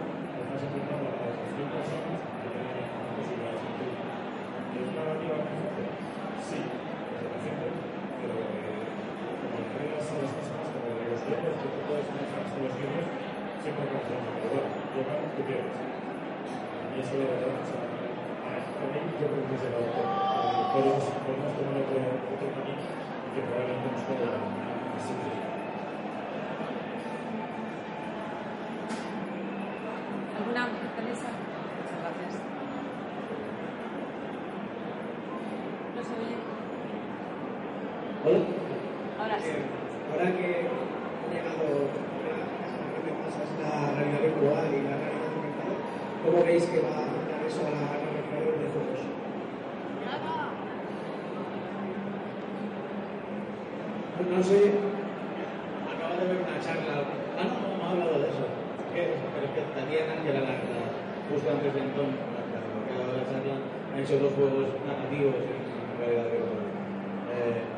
estás 0.48 0.62
enfrentando 0.68 1.08
a 1.08 1.16
las 1.24 1.36
100 1.56 1.72
personas 1.72 2.20
que 2.20 2.48
tienen 2.52 2.76
las 2.76 3.14
posibilidades 3.16 3.62
en 3.64 3.74
tu 3.80 3.86
¿Es 4.78 4.88
una 4.92 5.02
narrativa 5.08 5.36
emergente? 5.40 5.84
Sí, 6.44 6.60
es 6.62 7.22
emergente, 7.24 7.68
pero 8.20 8.36
eh, 8.38 8.88
como 9.42 9.56
le 9.58 9.70
reglas 9.74 10.06
a 10.08 10.22
las 10.22 10.34
personas, 10.38 10.67
¿Alguna 30.38 30.68
Teresa? 30.96 31.30
Muchas 31.78 32.00
gracias. 32.02 32.34
No 35.96 36.02
se 36.04 36.14
oye. 36.18 36.38
Hola. 38.26 38.40
Ahora 39.20 39.38
sí. 39.40 39.50
Eh, 39.50 39.66
ahora 40.12 40.26
que 40.38 40.46
ha 40.46 41.34
llegado 41.34 41.68
una 41.68 42.32
generación 42.32 43.04
de 43.06 43.12
cosas 43.24 43.48
la 43.68 43.92
realidad 43.94 44.22
virtual 44.22 44.66
y 44.72 44.82
la 44.88 44.96
realidad 44.98 45.32
aumentada, 45.36 45.76
¿cómo 46.24 46.44
veis 46.44 46.66
que 46.66 46.80
va 46.80 46.90
a 46.90 47.06
afectar 47.06 47.40
eso 47.44 47.62
a 47.62 47.72
la 47.72 47.82
narrativa 47.84 48.40
de 48.40 48.52
videojuegos? 48.58 49.02
No, 54.28 54.44
sé. 54.44 54.60
Acabo 55.88 56.14
de 56.20 56.26
ver 56.28 56.40
una 56.42 56.60
charla. 56.60 56.94
Ah, 57.38 57.48
no, 57.48 57.78
no, 57.78 57.84
ha 57.86 57.92
hablado 57.92 58.20
de 58.20 58.28
eso. 58.30 58.46
Pero 58.92 59.14
es 59.14 59.52
que 59.54 59.62
Tatiana, 59.78 60.22
que 60.24 60.30
era 60.30 60.42
la, 60.42 60.58
la, 60.58 60.84
justo 61.30 61.48
antes 61.52 61.74
de 61.74 61.82
Antón, 61.82 62.18
la, 62.18 63.96
ha 63.96 64.00
hecho 64.00 64.20
dos 64.20 64.34
juegos 64.34 64.68
narrativos 64.86 65.36
en 65.36 65.98
realidad 66.00 66.32
virtual. 66.32 66.66
Eh, 67.34 67.78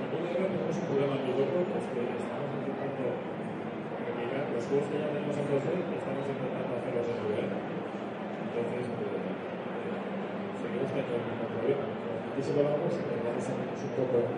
Cuando 0.00 0.16
uno 0.16 0.59
tenemos 0.70 0.86
un 0.86 0.94
problema 0.94 1.18
en 1.18 1.26
videojuegos, 1.26 1.82
es 1.82 1.86
que 1.90 2.02
estamos 2.14 2.46
intentando 2.54 3.06
replicar 4.06 4.44
los 4.54 4.62
juegos 4.70 4.86
que 4.86 5.02
ya 5.02 5.10
tenemos 5.10 5.34
en 5.34 5.46
2D, 5.50 5.68
estamos 5.98 6.24
intentando 6.30 6.70
hacerlos 6.78 7.06
en 7.10 7.18
VR. 7.26 7.50
Entonces, 7.50 8.84
eh, 8.86 9.34
seguimos 10.62 10.88
teniendo 10.94 11.14
el 11.18 11.26
mismo 11.26 11.46
problema. 11.50 11.84
Aquí 11.90 12.38
se 12.38 12.54
volvamos, 12.54 12.92
intentamos 12.94 13.42
salirnos 13.42 13.82
un 13.82 13.94
poco 13.98 14.14
de 14.22 14.30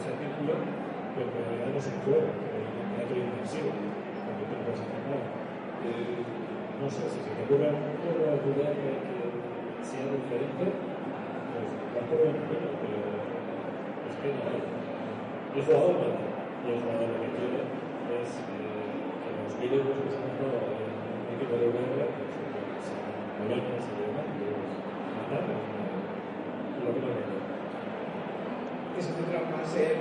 ese 0.00 0.10
círculo, 0.16 0.52
pero 0.56 1.28
en 1.28 1.36
realidad 1.36 1.68
no 1.68 1.78
es 1.84 1.88
un 1.92 2.00
juego, 2.00 2.28
es 2.32 2.72
un 2.80 2.88
teatro 2.96 3.16
inmersivo, 3.20 3.70
porque 3.76 4.44
tú 4.48 4.52
no 4.56 4.62
puedes 4.64 4.80
hacer 4.88 5.00
nada. 5.04 5.28
Eh, 5.84 6.24
no 6.80 6.88
sé, 6.88 7.12
si 7.12 7.20
se 7.20 7.32
te 7.36 7.44
ocurre 7.44 7.76
de 7.76 8.40
VR 8.40 8.72
que, 8.72 8.92
que 9.04 9.84
sea 9.84 10.08
diferente, 10.16 10.64
pues 10.64 11.68
por 12.08 12.24
buen 12.24 12.40
camino, 12.40 12.72
pero 12.80 13.04
es 13.04 14.16
que 14.16 14.28
no 14.32 14.40
hay. 14.48 14.95
El 15.56 15.64
jugador 15.64 15.96
hace. 16.04 16.20
Y 16.68 16.76
el 16.76 16.84
jugador 16.84 17.08
lo 17.08 17.16
que 17.16 17.32
quiere 17.32 17.64
es 17.64 18.28
eh, 18.28 18.92
que 19.24 19.32
los 19.40 19.56
que 19.56 19.72
se 20.12 20.20
han 20.20 20.36
jugado 20.36 20.68
en 20.68 20.84
un 20.84 21.32
equipo 21.32 21.56
de 21.56 21.72
pues, 21.72 21.96
eh, 21.96 22.76
sean 22.84 23.40
modernos 23.40 23.80
y 23.88 23.96
demás, 24.04 24.28
pues 24.36 24.52
matar 25.16 25.48
es 25.48 26.84
lo 26.84 26.92
que 26.92 27.00
no 27.00 27.08
Que 27.08 29.00
se 29.00 29.16
centra 29.16 29.48
más 29.48 29.64
en 29.80 29.96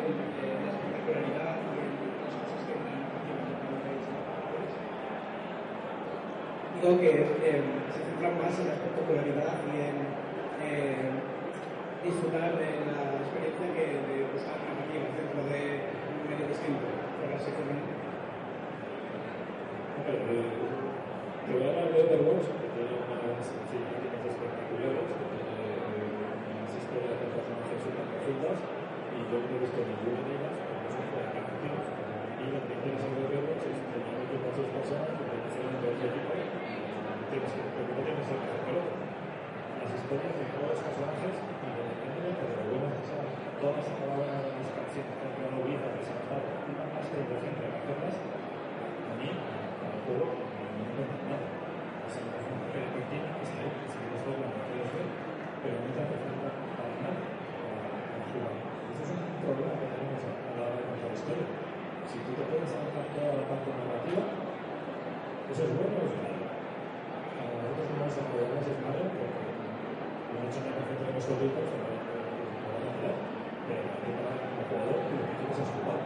la 0.60 0.76
espectacularidad 0.76 1.56
y 1.56 1.88
en 1.88 2.04
las 2.20 2.36
cosas 2.36 2.62
que 2.68 2.76
no 2.76 3.80
veis. 3.80 4.04
Digo 6.76 7.00
que 7.00 7.32
eh, 7.32 7.64
se 7.96 8.00
centra 8.04 8.28
más 8.44 8.60
en 8.60 8.68
la 8.68 8.76
espectacularidad 8.76 9.56
y 9.72 9.88
en 9.88 10.04
eh, 10.68 11.16
disfrutar 12.04 12.60
de 12.60 12.92
la 12.92 13.24
experiencia 13.24 13.72
que 13.72 14.04
de 14.04 14.28
buscar 14.36 14.65
narrativas 14.96 15.16
dentro 15.16 15.42
de 15.52 15.60
un 16.08 16.20
medio 16.24 16.48
distinto, 16.48 16.88
por 17.20 17.30
así 17.36 17.52
decirlo. 17.52 17.96
Hombre, 19.96 20.16
eh, 20.16 20.56
te 21.46 21.50
voy 21.52 21.64
a 21.64 21.70
hablar 21.72 21.88
de 21.92 22.00
Overwatch, 22.00 22.48
que 22.56 22.68
tiene 22.72 22.96
unas 22.96 23.48
cinemáticas 23.68 24.24
espectaculares, 24.24 25.08
que 25.10 25.26
tiene 25.36 25.68
eh, 25.76 26.56
unas 26.56 26.72
historias 26.72 27.16
de 27.20 27.28
personajes 27.36 27.80
súper 27.84 28.06
profundas, 28.08 28.60
y 29.12 29.18
yo 29.28 29.36
no 29.36 29.52
he 29.52 29.60
visto 29.60 29.80
ninguna 29.84 30.22
de 30.26 30.32
ellas, 30.36 30.56
porque 30.64 30.90
son 30.96 31.04
juegos 31.12 31.32
narrativos. 31.36 31.88
Y 32.36 32.44
lo 32.52 32.60
que 32.64 32.76
tienes 32.80 33.02
en 33.04 33.14
Overwatch 33.20 33.66
es 33.68 33.80
un 33.80 33.92
equipo 34.00 34.46
de 34.48 34.54
seis 34.56 34.70
personas, 34.76 35.12
que 35.16 35.26
tienes 35.28 35.80
de 35.84 35.90
ese 35.92 36.06
equipo, 36.08 36.32
y 36.36 36.46
tienes 37.32 37.52
que, 37.52 37.62
no 37.66 38.02
tienes 38.06 38.28
el 38.32 38.42
mejor. 38.46 38.84
Las 39.76 39.92
historias 39.92 40.34
de 40.40 40.46
todos 40.56 40.70
los 40.72 40.82
personajes, 40.82 41.36
independientemente 41.36 42.42
de 42.42 42.54
lo 42.56 42.64
buenas 42.72 42.94
que 42.96 43.06
sean, 43.06 43.28
todas 43.62 43.86
acababan 43.86 44.45
a 44.96 45.28
no 45.52 45.60
si 53.92 53.98
quieres 54.00 54.24
verla, 54.24 54.48
no 54.56 54.64
ver, 54.96 55.08
pero 55.60 55.76
no 55.84 55.90
para 55.92 56.96
nada 56.96 57.12
para 57.12 58.24
jugar. 58.32 58.56
Ese 58.96 59.02
es 59.04 59.12
un 59.12 59.36
problema 59.44 59.76
que 59.76 59.92
tenemos 59.92 60.24
a 60.24 60.32
la 60.56 60.64
hora 60.64 60.80
de 60.80 60.88
historia. 61.12 61.48
Si 62.08 62.16
tú 62.24 62.32
te 62.40 62.48
puedes 62.48 62.72
adaptar 62.72 63.36
la 63.36 63.52
parte 63.52 63.68
narrativa, 63.76 64.24
eso 65.52 65.62
es 65.68 65.72
bueno 65.76 65.96
o 66.00 66.08
es 66.08 66.16
malo. 66.24 66.48
A 67.36 67.44
nosotros 67.52 68.00
malo 68.80 69.12
porque 69.12 69.44
lo 69.44 70.36
han 70.40 70.48
hecho 70.48 70.64
en 70.64 70.72
la 70.72 71.12
puesto 71.20 71.36
bien, 71.36 71.52
pero 71.52 71.68
se 71.68 71.76
me 71.76 71.84
va 71.84 71.92
a 71.92 72.96
hacer. 72.96 73.16
Pero 73.68 73.82
también 73.92 74.16
para 74.24 74.32
el 74.32 74.35
jugador 74.68 74.98
que 75.06 75.14
lo 75.16 75.26
que 75.26 75.36
quieres 75.40 75.60
es 75.62 75.70
jugar. 75.76 76.02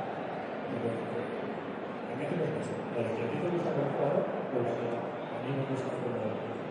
Pero, 0.69 0.89
a 0.91 2.13
mí 2.15 2.23
que 2.29 2.35
me 2.35 2.47
pasa. 2.55 2.73
De 2.93 2.99
que 3.15 3.23
a 3.23 3.29
ti 3.31 3.37
te 3.39 3.49
gusta 3.49 3.69
como 3.73 3.89
jugador, 3.95 4.23
que 4.51 4.59
a 4.59 5.39
mí 5.43 5.49
me 5.55 5.65
gusta 5.71 5.89
como 5.99 6.19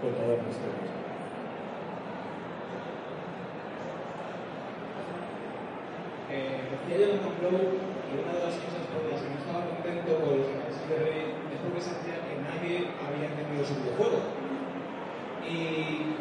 contador 0.01 0.39
de 0.45 0.51
historias. 0.53 0.99
Decía 6.29 7.01
yo 7.01 7.17
en 7.17 7.25
Blow 7.41 7.81
que 8.05 8.17
una 8.21 8.33
de 8.37 8.45
las 8.45 8.61
cosas 8.61 8.85
por 8.93 9.09
las 9.09 9.21
que 9.21 9.33
no 9.33 9.41
estaba 9.41 9.65
contento 9.65 10.21
con 10.21 10.41
los 10.41 10.49
análisis 10.53 10.85
de 10.89 11.33
es 11.33 11.61
porque 11.65 11.81
sentía 11.81 12.21
que 12.25 12.37
nadie 12.45 12.93
había 13.01 13.33
entendido 13.33 13.65
su 13.65 13.81
videojuego. 13.81 14.21
Y 15.49 16.17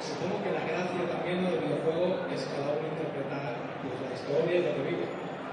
supongo 0.00 0.40
que 0.40 0.56
la 0.56 0.64
gracia 0.64 1.04
también 1.08 1.44
del 1.44 1.60
videojuego 1.60 2.24
es 2.32 2.48
cada 2.48 2.80
uno 2.80 2.88
interpretar 2.88 3.59
pues, 3.82 3.96
la 4.00 4.12
historia 4.12 4.54
y 4.60 4.64
lo 4.64 4.72
que 4.76 4.84
vive. 4.88 5.06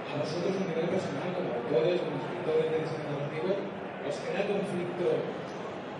A 0.07 0.23
vosotros 0.23 0.55
a 0.55 0.63
nivel 0.67 0.87
personal, 0.87 1.29
como 1.35 1.49
autores, 1.51 1.99
como 1.99 2.15
escritores 2.19 2.67
de 2.71 2.77
diseño 2.83 3.11
narrativo, 3.11 3.51
os 4.07 4.15
crea 4.23 4.43
conflicto 4.47 5.07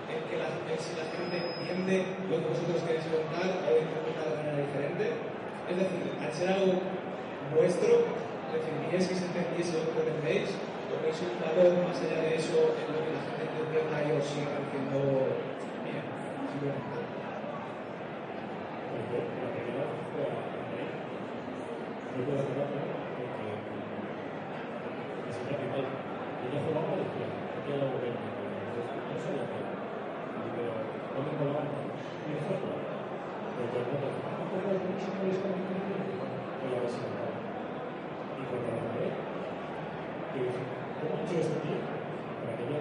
en 0.08 0.20
que 0.24 0.36
si 0.80 0.96
la 0.96 1.08
gente 1.12 1.36
entiende 1.36 2.16
lo 2.32 2.40
que 2.40 2.48
vosotros 2.48 2.80
queréis 2.88 3.08
contar 3.12 3.50
o 3.66 3.68
lo 3.68 3.80
interpreta 3.84 4.24
de 4.24 4.36
manera 4.40 4.64
diferente. 4.64 5.06
Es 5.68 5.76
decir, 5.76 6.04
al 6.16 6.32
ser 6.32 6.48
algo 6.48 6.80
vuestro, 7.52 8.08
¿definíais 8.56 9.04
que 9.04 9.16
se 9.16 9.28
entendiese 9.28 9.84
lo 9.84 9.92
que 9.92 10.08
vendéis? 10.08 10.56
¿O 10.88 10.96
veis 11.04 11.20
un 11.20 11.36
valor 11.44 11.84
más 11.84 12.00
allá 12.00 12.24
de 12.24 12.40
eso 12.40 12.72
en 12.80 12.88
lo 12.88 13.04
que 13.04 13.12
la 13.12 13.24
gente 13.28 13.44
interpreta 13.52 13.96
y 14.08 14.16
os 14.16 14.24
sigue 14.24 14.48
pareciendo 14.48 15.36
bien? 15.84 16.08
Simplemente. 16.48 17.00
Porque 18.88 19.20
la 19.20 19.50
primera 19.52 19.84
fue 20.08 20.24
a 20.24 20.32
Madrid. 20.32 20.88
Yo 20.88 22.07
puedo 22.07 22.07
hacer 22.18 22.58
otra 22.58 22.82
porque 22.82 23.46
la 25.22 25.30
señora 25.30 25.62
Pital, 25.62 25.86
ella 25.86 26.60
jugaba 26.66 26.90
a 26.90 26.98
la 26.98 27.06
izquierda, 27.06 27.38
ella 27.62 27.74
era 27.78 27.94
gobierno. 27.94 28.26
No 28.26 29.22
sabía 29.22 29.46
qué. 29.46 29.62
¿dónde 31.14 31.32
me? 31.38 31.78
Y. 32.26 32.74
Pero 33.54 33.70
todo 33.70 33.82
el 33.82 33.86
mundo 33.86 34.06
dice, 34.10 34.22
ah, 34.26 34.34
¿cómo 34.34 34.58
es 34.58 34.66
lo 34.66 34.82
Y 38.34 38.44
la 38.66 38.82
acabé, 38.82 39.08
y 39.14 40.38
dije, 40.42 40.62
¿cómo 40.98 41.14
ha 41.14 41.22
hecho 41.22 41.38
este? 41.38 41.70
Para 42.42 42.54
que 42.58 42.66
yo 42.66 42.78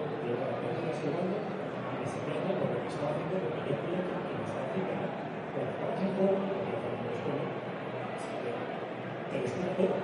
a 2.41 2.57
todo 2.57 2.73
lo 2.73 2.81
que 2.81 2.89
estaba 2.89 3.13
haciendo, 3.13 3.37
que 3.37 3.53
que 3.53 4.33
juego, 6.17 6.41
porque 6.41 6.73
lo 6.73 6.81
que 6.81 7.09
es 7.13 7.21
bueno, 7.21 7.67
destina 9.33 9.75
todo. 9.75 9.95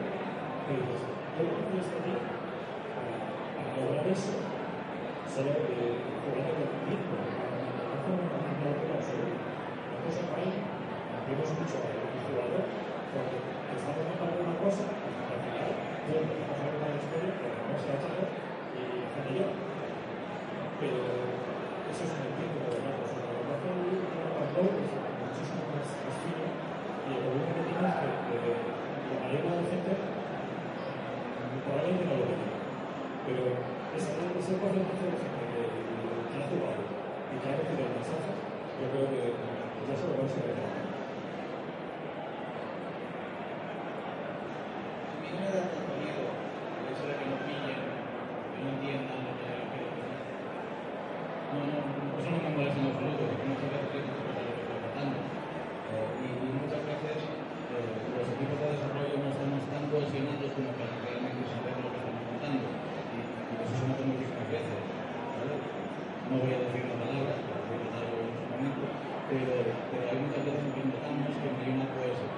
Y 0.68 0.72
dices, 0.80 1.02
yo 1.36 1.44
que 1.44 1.76
hice 1.76 1.88
este 1.88 2.00
tío 2.04 2.20
para, 2.96 3.14
para 3.56 3.70
lograr 3.80 4.08
eso, 4.08 4.34
solo 5.28 5.52
eh, 5.72 5.98
jugando 6.24 6.52
con 6.60 6.84
tiempo, 6.88 7.14
hacer 7.20 8.12
una 8.12 8.44
de 8.64 8.96
absoluta. 8.96 9.40
Entonces, 9.94 10.26
ahí, 10.36 10.52
vemos 11.28 11.50
mucho 11.56 11.76
al 11.80 12.04
jugador, 12.28 12.64
porque 13.12 13.38
está 13.76 13.92
contando 13.96 14.40
una 14.44 14.56
cosa, 14.60 14.84
al 14.92 15.40
final, 15.44 15.72
tú 16.04 16.10
empiezas 16.20 16.44
a 16.44 16.52
pasar 16.52 16.70
una 16.76 17.00
historia 17.00 17.32
que 17.40 17.48
no 17.48 17.76
se 17.80 17.88
ha 17.88 17.96
echado 18.00 18.24
y 18.76 18.82
hace 19.08 19.32
yo. 19.36 19.48
Pero 20.80 21.00
eso 21.88 22.02
es 22.04 22.12
un 22.12 22.34
tiempo 22.36 22.68
de. 22.68 22.84
O 22.84 23.08
sea, 23.08 23.24
que 23.24 23.52
hace 23.56 23.68
un 23.72 23.80
libro 23.88 24.08
que 24.12 24.20
no 24.20 24.64
es 24.68 24.92
muchísimo 25.24 25.64
más, 25.72 25.88
más 25.88 26.16
fino 26.24 26.46
y 27.04 27.10
el 27.14 27.20
problema 27.24 27.52
que 27.52 27.64
tiene 27.68 27.88
es 27.88 27.98
que, 28.00 28.10
que 28.34 28.52
la 29.12 29.20
mayoría 29.24 29.52
de 29.54 29.62
la 29.64 29.72
gente 29.72 29.92
probablemente 31.64 32.04
no 32.04 32.16
lo 32.20 32.26
ve. 32.28 32.38
Pero 33.28 33.44
ese, 33.96 34.12
ese 34.36 34.54
porcentaje 34.60 35.06
de 35.08 35.20
gente 35.20 35.44
que, 35.52 35.64
que 36.32 36.38
ha 36.40 36.48
jugado 36.52 36.82
y 36.84 37.36
que 37.40 37.48
ha 37.48 37.56
recibido 37.60 37.88
el 37.88 37.96
mensaje, 38.00 38.32
yo 38.84 38.90
creo 38.92 39.08
que 39.16 39.32
ya 39.88 39.96
se 39.96 40.08
lo 40.08 40.14
no 40.14 40.28
no 40.28 40.60
no. 40.60 40.74
No, 51.54 51.62
no, 51.70 51.86
eso 52.18 52.30
no 52.34 52.40
me 52.42 52.50
molesta 52.50 52.82
en 52.82 52.90
absoluto, 52.90 53.24
porque 53.30 53.46
muchas 53.46 53.70
veces 53.70 53.90
pienso 53.94 54.10
que 54.10 54.22
es 54.26 54.38
lo 54.42 54.54
que 54.58 54.64
estoy 54.64 54.80
tratando. 54.82 55.18
Eh, 55.86 56.10
y, 56.18 56.28
y 56.34 56.50
muchas 56.58 56.82
veces 56.82 57.18
eh, 57.30 58.10
los 58.18 58.26
equipos 58.34 58.58
de 58.58 58.74
desarrollo 58.74 59.16
no 59.22 59.30
estamos 59.30 59.62
tan 59.70 59.84
cohesionados 59.94 60.50
como 60.58 60.74
para 60.74 60.98
realmente 60.98 61.46
saber 61.46 61.78
lo 61.78 61.94
que 61.94 62.00
estamos 62.02 62.24
contando. 62.26 62.66
Y, 63.14 63.18
y 63.22 63.54
eso 63.62 63.74
se 63.78 63.86
nota 63.86 64.02
muchísimas 64.02 64.50
veces. 64.50 64.82
¿vale? 65.38 65.54
No 66.26 66.34
voy 66.42 66.54
a 66.58 66.64
decir 66.66 66.84
la 66.90 66.98
palabra, 66.98 67.34
porque 67.46 67.62
voy 67.70 67.78
a 67.78 67.84
tratarlo 67.86 68.18
en 68.26 68.34
su 68.34 68.46
momento, 68.50 68.86
pero, 69.30 69.54
pero 69.94 70.04
hay 70.10 70.18
muchas 70.26 70.44
veces 70.46 70.62
en 70.66 70.74
que 70.74 70.82
notamos 70.90 71.38
que 71.38 71.50
no 71.54 71.60
hay 71.62 71.70
una 71.78 71.88
cohesión. 71.94 72.34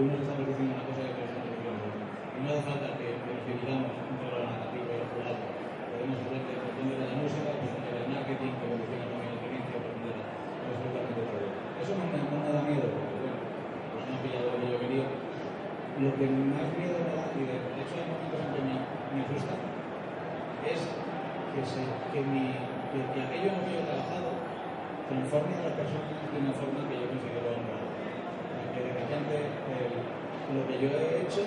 Que 0.00 0.08
uno 0.08 0.16
está 0.16 0.32
diciendo 0.32 0.80
una 0.80 0.80
cosa 0.88 1.04
y 1.04 1.12
otro 1.12 1.28
está 1.28 1.44
diciendo 1.44 1.76
otra. 1.76 2.08
No 2.40 2.48
hace 2.48 2.64
falta 2.64 2.96
que, 2.96 3.20
dividamos 3.20 3.92
entre 4.00 4.32
lo 4.32 4.48
narrativo 4.48 4.88
y 4.88 4.96
lo 4.96 5.06
jugado. 5.12 5.44
Podemos 5.92 6.16
hablar 6.24 6.40
de 6.40 6.56
de 6.56 7.04
la 7.04 7.16
música, 7.20 7.52
depende 7.52 7.88
del 7.92 8.08
marketing, 8.08 8.52
que 8.56 8.64
evoluciona 8.64 9.04
también 9.12 9.28
la 9.28 9.36
experiencia, 9.36 9.76
depende 9.76 10.08
de 10.08 10.24
absolutamente 10.24 11.20
todo. 11.20 11.48
Eso 11.84 11.92
no 12.00 12.04
me, 12.08 12.16
da 12.16 12.62
miedo, 12.64 12.88
porque 12.96 13.16
bueno, 13.20 13.40
pues 13.44 14.04
no 14.08 14.12
ha 14.16 14.20
pillado 14.24 14.46
lo 14.48 14.56
que 14.56 14.68
yo 14.72 14.78
quería. 14.80 15.06
Lo 16.00 16.10
que 16.16 16.26
más 16.48 16.68
miedo 16.80 16.96
me 16.96 17.12
da, 17.12 17.24
y 17.36 17.42
de 17.44 17.56
hecho 17.60 17.94
hay 18.00 18.06
momentos 18.08 18.40
en 18.40 18.50
que 18.56 18.60
me, 18.64 18.76
me 18.80 19.22
es 19.28 20.80
que, 20.80 21.60
se, 21.60 21.80
que, 21.84 22.20
mi, 22.24 22.56
que, 22.88 22.98
que 23.04 23.20
aquello 23.20 23.48
en 23.52 23.56
lo 23.60 23.62
que 23.68 23.72
yo 23.76 23.80
he 23.84 23.88
trabajado 23.92 24.32
transforme 25.12 25.60
a 25.60 25.68
la 25.68 25.76
persona 25.76 26.08
de 26.08 26.36
una 26.40 26.56
forma 26.56 26.88
que 26.88 26.96
yo 26.96 27.04
considero 27.04 27.59
de 29.10 29.42
eh, 29.42 29.98
lo 30.54 30.62
que 30.70 30.76
yo 30.78 30.86
he 30.94 31.26
hecho 31.26 31.42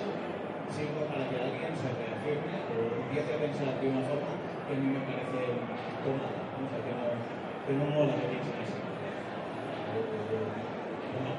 sirva 0.68 1.08
para 1.08 1.24
que 1.32 1.40
alguien 1.40 1.72
se 1.72 1.88
reafirme 1.96 2.60
o 2.68 2.92
empiece 3.08 3.30
a 3.32 3.40
pensar 3.40 3.80
de 3.80 3.88
una 3.88 4.04
forma 4.04 4.36
que 4.68 4.72
a 4.76 4.80
mí 4.84 4.88
me 4.92 5.00
parece 5.08 5.64
cómoda, 6.04 6.44
o 6.44 6.66
sea, 6.68 6.80
que 6.84 6.92
no, 6.92 7.08
que 7.64 7.72
no 7.72 7.84
mola 7.88 8.20
que 8.20 8.36
piensen 8.36 8.60
así. 8.60 8.76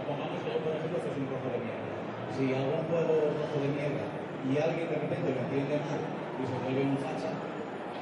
Pongamos 0.05 0.37
que 0.41 0.49
yo, 0.49 0.65
por 0.65 0.73
ejemplo, 0.73 0.97
que 0.97 1.09
es 1.13 1.17
un 1.17 1.29
poco 1.29 1.47
de 1.53 1.61
mierda. 1.61 1.93
Si 2.33 2.43
hago 2.57 2.73
un 2.73 2.85
juego 2.89 3.13
rojo 3.37 3.57
de 3.61 3.69
mierda 3.69 4.05
y 4.49 4.51
alguien 4.57 4.89
de 4.89 4.97
repente 5.05 5.29
me 5.29 5.41
entiende 5.45 5.77
mal 5.85 6.01
y 6.01 6.43
se 6.45 6.57
vuelve 6.57 6.89
un 6.89 6.97
facha, 7.01 7.37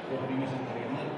pues 0.08 0.16
a 0.16 0.26
mí 0.28 0.36
me 0.40 0.48
sentaría 0.48 0.88
mal. 0.88 1.08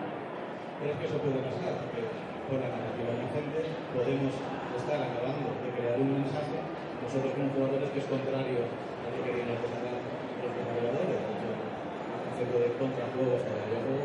Pero 0.83 0.91
es 0.91 0.97
que 0.99 1.07
eso 1.07 1.23
puede 1.23 1.39
pasar, 1.39 1.87
porque 1.87 2.03
con 2.51 2.59
la 2.63 2.71
narrativa 2.71 3.15
emergente 3.15 3.59
podemos 3.95 4.35
estar 4.79 4.99
acabando 5.03 5.51
de 5.59 5.69
crear 5.75 5.99
un 5.99 6.23
mensaje, 6.23 6.59
nosotros 7.03 7.32
como 7.36 7.53
jugadores 7.53 7.90
que 7.92 8.01
es 8.01 8.09
contrario 8.09 8.61
a 8.66 9.09
lo 9.12 9.18
que 9.20 9.32
representar 9.32 9.97
los 9.97 10.53
hecho, 10.53 11.49
el 11.51 12.20
concepto 12.24 12.57
de 12.57 12.68
contrajuegos 12.76 13.40
para 13.44 13.61
el 13.64 13.70
juego 13.72 13.97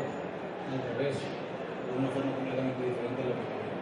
al 0.72 0.80
revés, 0.92 1.16
de 1.20 1.92
una 1.92 2.10
forma 2.12 2.32
completamente 2.32 2.80
diferente 2.80 3.20
a 3.22 3.28
lo 3.28 3.34
que 3.36 3.46
querían. 3.52 3.78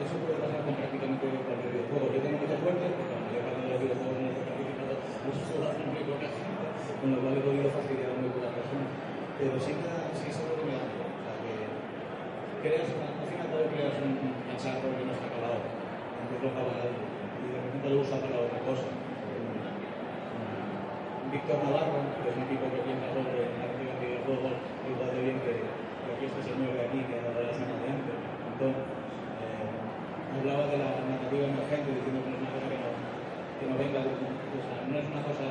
Eso 0.00 0.14
puede 0.20 0.40
pasar 0.40 0.60
con 0.64 0.74
prácticamente 0.76 1.24
cualquier 1.24 1.70
videojuego. 1.72 2.06
Yo 2.12 2.20
tengo 2.20 2.38
mucha 2.40 2.56
suerte 2.60 2.84
porque 2.96 3.14
mayor 3.20 3.42
parte 3.44 3.60
de 3.60 3.70
los 3.72 3.80
videojuegos 3.80 4.16
que 4.20 4.28
he 4.28 4.88
participado 4.88 4.94
los 5.00 5.36
he 5.36 5.44
jugado 5.50 5.80
muy 5.80 6.02
poca 6.08 6.28
gente, 6.32 6.64
con 7.00 7.08
lo 7.12 7.18
cual 7.20 7.34
he 7.36 7.42
podido 7.44 7.68
fastidiar 7.72 8.10
a 8.12 8.20
muy 8.20 8.30
pocas 8.32 8.52
personas. 8.56 8.90
Pero 9.36 9.52
sí, 9.56 9.72
sí 9.72 10.24
es 10.28 10.36
algo 10.40 10.54
que 10.60 10.64
me 10.68 10.74
da. 10.76 10.84
O 10.84 11.20
sea, 11.24 11.34
que 11.40 11.52
creas, 12.60 12.88
al 12.92 13.28
final 13.28 13.46
todo 13.48 13.64
creas 13.72 13.96
un 14.04 14.12
cacharro 14.48 14.88
que 14.92 15.04
no 15.08 15.12
está 15.16 15.26
acabado, 15.28 15.60
aunque 15.64 16.36
lo 16.40 16.48
acaba 16.52 16.72
alguien, 16.80 17.09
y 17.40 17.46
de 17.52 17.58
repente 17.64 17.86
lo 17.90 17.96
usa 18.04 18.16
para 18.20 18.38
otra 18.44 18.60
cosa. 18.68 18.88
Víctor 21.30 21.62
Navarro, 21.62 22.02
que 22.10 22.26
es 22.26 22.36
un 22.42 22.46
tipo 22.50 22.66
que 22.74 22.82
piensa 22.82 23.06
sobre 23.14 23.54
narrativa 23.54 23.90
en 23.94 24.00
videojuegos 24.02 24.54
igual 24.82 25.10
de 25.14 25.20
bien 25.22 25.38
que, 25.46 25.52
aquí 25.62 26.24
este 26.26 26.42
señor 26.42 26.74
de 26.74 26.82
aquí, 26.90 26.98
que 27.06 27.14
era 27.22 27.30
de 27.30 27.42
la 27.46 27.54
semana 27.54 27.78
de 27.78 27.88
antes, 27.94 28.18
Antón, 28.50 28.74
eh, 28.74 30.34
hablaba 30.34 30.62
de 30.74 30.76
la 30.82 30.90
narrativa 31.06 31.44
emergente, 31.54 31.86
diciendo 31.94 32.18
que 32.26 32.30
no 32.34 32.34
es 32.34 32.42
una 32.42 32.50
cosa 32.50 32.66
que 32.66 33.64
no, 33.70 33.74
venga, 33.78 34.00
de- 34.02 34.18
o 34.18 34.62
sea, 34.66 34.78
no 34.90 34.94
es 34.98 35.06
una 35.06 35.22
cosa 35.22 35.46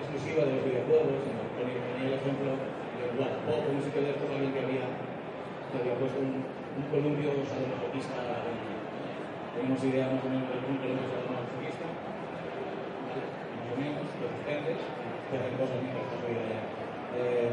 exclusiva 0.00 0.40
de 0.48 0.52
los 0.56 0.64
videojuegos, 0.64 1.16
sino 1.28 1.40
que 1.44 1.76
ponía 1.76 2.08
el 2.08 2.16
ejemplo 2.16 2.50
de 2.56 3.04
Wallapop, 3.20 3.62
un 3.68 3.82
sitio 3.84 4.00
de 4.00 4.16
alguien 4.16 4.52
que 4.56 4.62
había, 4.64 4.86
que 4.88 5.76
había 5.76 5.94
puesto 6.00 6.18
un, 6.24 6.40
un 6.40 6.84
columpio 6.88 7.36
sadomasoquista, 7.44 8.16
tenemos 9.58 9.82
idea 9.82 10.06
más 10.06 10.22
o 10.22 10.30
menos 10.30 10.46
de 10.46 10.54
un 10.54 10.78
columpio 10.78 11.10
sadomasoquista, 11.10 11.86
¿vale? 11.90 13.26
más 13.26 13.66
o 13.66 13.74
menos, 13.74 14.06
resistentes, 14.06 14.78
que. 15.26 16.62
Eh, 17.18 17.50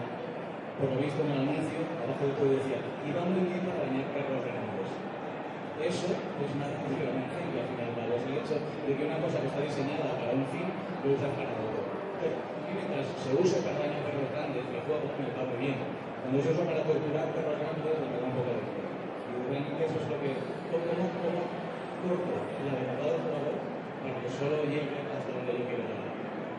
por 0.77 0.91
lo 0.93 1.01
visto 1.01 1.23
en 1.25 1.31
el 1.33 1.41
anuncio, 1.49 1.81
abajo 1.97 2.23
de 2.29 2.61
decía, 2.61 2.79
iba 3.09 3.21
muy 3.25 3.47
bien 3.49 3.63
para 3.65 3.89
bañar 3.89 4.05
perros 4.13 4.43
grandes. 4.45 4.89
Eso 5.81 6.07
es 6.13 6.51
narrativa 6.61 7.09
emergente, 7.09 7.55
al 7.57 7.69
final, 7.73 7.89
los 8.05 8.21
LEDs 8.27 8.53
hecho 8.53 8.61
de 8.61 8.91
que 8.93 9.03
una 9.09 9.19
cosa 9.23 9.41
que 9.41 9.49
está 9.49 9.61
diseñada 9.65 10.13
para 10.19 10.35
un 10.37 10.45
fin 10.53 10.67
lo 11.01 11.07
usas 11.09 11.31
para 11.33 11.57
otro. 11.57 11.81
Entonces, 11.89 12.37
mientras 12.69 13.05
se 13.17 13.31
use 13.33 13.57
para 13.65 13.81
dañar 13.81 14.03
perros 14.05 14.29
grandes, 14.29 14.63
el 14.67 14.83
juego 14.85 15.09
me 15.09 15.33
va 15.33 15.43
muy 15.47 15.57
bien. 15.57 15.77
Cuando 16.21 16.37
se 16.37 16.53
usa 16.53 16.63
para 16.69 16.85
torturar 16.85 17.27
perros 17.33 17.57
grandes, 17.57 17.95
me 17.97 18.17
da 18.19 18.27
un 18.29 18.35
poco 18.35 18.51
de 18.51 18.61
miedo. 18.61 18.83
Y 18.85 19.33
realmente 19.49 19.81
eso 19.89 19.97
es 19.99 20.07
lo 20.11 20.17
que, 20.21 20.31
cómo, 20.69 21.05
cómo 21.23 21.64
corto 22.05 22.33
la 22.65 22.73
libertad 22.77 23.09
del 23.09 23.21
jugador 23.25 23.57
para 24.01 24.15
que 24.21 24.29
solo 24.29 24.61
llegue 24.69 25.05
hasta 25.09 25.29
donde 25.29 25.51
yo 25.57 25.65
quiero 25.65 25.83
llegar. 25.89 26.13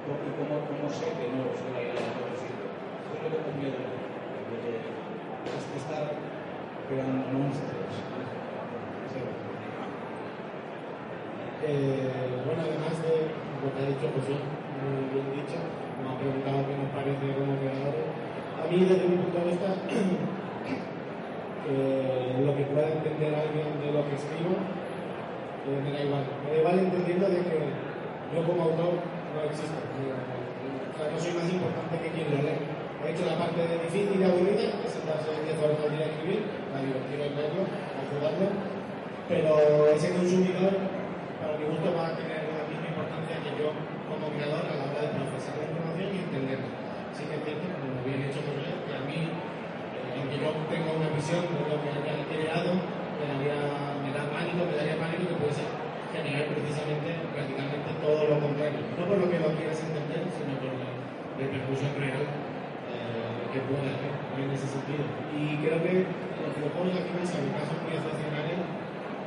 Y 0.06 0.30
cómo, 0.38 0.62
cómo 0.66 0.86
sé 0.86 1.06
que 1.18 1.26
no 1.34 1.50
se 1.54 1.66
va 1.70 1.78
a 1.78 1.86
ir 1.86 1.94
a 1.94 2.02
sitio. 2.38 2.66
Es 2.70 3.18
que 3.18 3.26
tengo 3.26 3.50
miedo 3.58 3.78
de 3.78 4.56
que 4.62 4.86
es 5.50 5.66
estar 5.82 6.14
creando 6.86 7.26
monstruos. 7.30 7.90
Sí. 9.10 9.18
Bueno, 12.46 12.62
además 12.62 12.94
de 13.02 13.34
lo 13.34 13.66
que 13.74 13.78
ha 13.82 13.90
dicho 13.90 14.06
José, 14.14 14.38
muy 14.38 15.10
bien 15.10 15.26
dicho, 15.34 15.58
me 15.98 16.06
ha 16.06 16.14
preguntado 16.14 16.62
qué 16.70 16.74
nos 16.78 16.90
parece 16.94 17.26
como 17.34 17.58
creadores. 17.58 18.06
A 18.62 18.70
mí, 18.70 18.78
desde 18.86 19.10
mi 19.10 19.18
punto 19.18 19.42
de 19.42 19.50
vista, 19.50 19.74
lo 21.66 22.54
que 22.54 22.64
pueda 22.70 22.88
entender 22.94 23.34
alguien 23.34 23.82
de 23.82 23.90
lo 23.90 24.06
que 24.06 24.14
escribo, 24.14 24.54
eh, 25.66 25.80
me 25.82 25.90
da 25.90 26.00
igual. 26.06 26.24
Me 26.46 26.50
da 26.50 26.58
igual 26.62 26.78
entendiendo 26.78 27.26
de 27.26 27.42
que 27.42 27.58
yo 28.34 28.40
como 28.46 28.62
autor 28.62 29.02
no 29.02 29.40
existo. 29.50 29.76
O 29.76 30.94
sea, 30.96 31.12
no 31.12 31.18
soy 31.18 31.32
más 31.34 31.48
importante 31.50 31.94
que 32.00 32.10
quien 32.14 32.30
lo 32.30 32.38
lee. 32.46 32.62
He 33.06 33.14
hecho 33.14 33.26
la 33.26 33.38
parte 33.38 33.62
difícil 33.62 34.18
y 34.18 34.24
aburrida, 34.24 34.82
que 34.82 34.88
sentarse 34.90 35.30
10 35.30 35.62
horas 35.62 35.78
al 35.78 35.94
día 35.94 36.06
a 36.06 36.10
escribir, 36.10 36.42
la 36.74 36.82
divertido 36.82 37.22
es 37.22 37.34
verlo, 37.38 37.62
ayudarlo, 37.70 38.46
pero 39.30 39.50
ese 39.94 40.10
consumidor, 40.10 40.74
para 41.38 41.54
mi 41.54 41.70
gusto, 41.70 41.94
va 41.94 42.10
a 42.10 42.18
tener 42.18 42.50
la 42.50 42.66
misma 42.66 42.86
importancia 42.90 43.42
que 43.46 43.52
yo 43.58 43.70
como 44.10 44.26
creador 44.34 44.64
a 44.66 44.74
la 44.74 44.84
hora 44.90 45.02
de 45.06 45.22
procesar 45.22 45.54
la 45.54 45.70
información 45.70 46.08
y 46.14 46.18
entenderla. 46.26 46.70
Sí 47.14 47.30
que 47.30 47.36
es 47.38 47.42
cierto, 47.46 47.66
como 47.78 48.02
bien 48.02 48.26
hecho 48.26 48.42
por 48.42 48.58
él, 48.58 48.74
que 48.74 48.94
a 48.94 49.02
mí, 49.06 49.18
eh, 49.30 50.18
aunque 50.18 50.36
yo 50.42 50.50
tenga 50.66 50.90
una 50.90 51.10
visión 51.14 51.46
de 51.46 51.62
lo 51.62 51.78
que 51.78 51.88
haya 51.94 52.26
creado, 52.26 52.70
daría, 53.22 53.58
me 53.95 53.95
da 54.16 54.24
pánico, 54.32 54.64
me 54.64 54.74
daría 54.76 54.96
pánico 54.96 55.28
que 55.28 55.36
puede 55.36 55.64
generar 56.16 56.44
precisamente, 56.48 57.08
prácticamente 57.36 57.88
todo 58.00 58.20
lo 58.32 58.36
contrario. 58.40 58.80
No 58.96 59.04
por 59.04 59.18
lo 59.20 59.28
que 59.28 59.38
lo 59.38 59.52
quieras 59.52 59.76
entender, 59.84 60.24
sino 60.32 60.56
por 60.56 60.72
la 60.72 60.90
repercusión 61.36 61.92
real 62.00 62.24
eh, 62.24 63.44
que 63.52 63.60
pueda 63.68 63.92
haber 63.92 64.12
en 64.40 64.48
ese 64.56 64.68
sentido. 64.68 65.04
Y 65.36 65.60
creo 65.60 65.78
que 65.84 66.08
los 66.08 66.52
videojuegos 66.56 66.96
al 66.96 67.04
final, 67.04 67.24
salvo 67.28 67.52
casos 67.52 67.78
muy 67.84 67.92
excepcionales, 67.92 68.58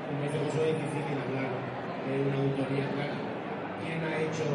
como 0.10 0.26
dice 0.26 0.38
Josué, 0.42 0.66
es 0.74 0.80
difícil 0.82 1.18
hablar 1.22 1.50
de 1.54 2.14
una 2.26 2.38
autoría 2.42 2.86
clara. 2.90 3.18
¿Quién 3.86 4.02
ha 4.02 4.18
hecho 4.18 4.46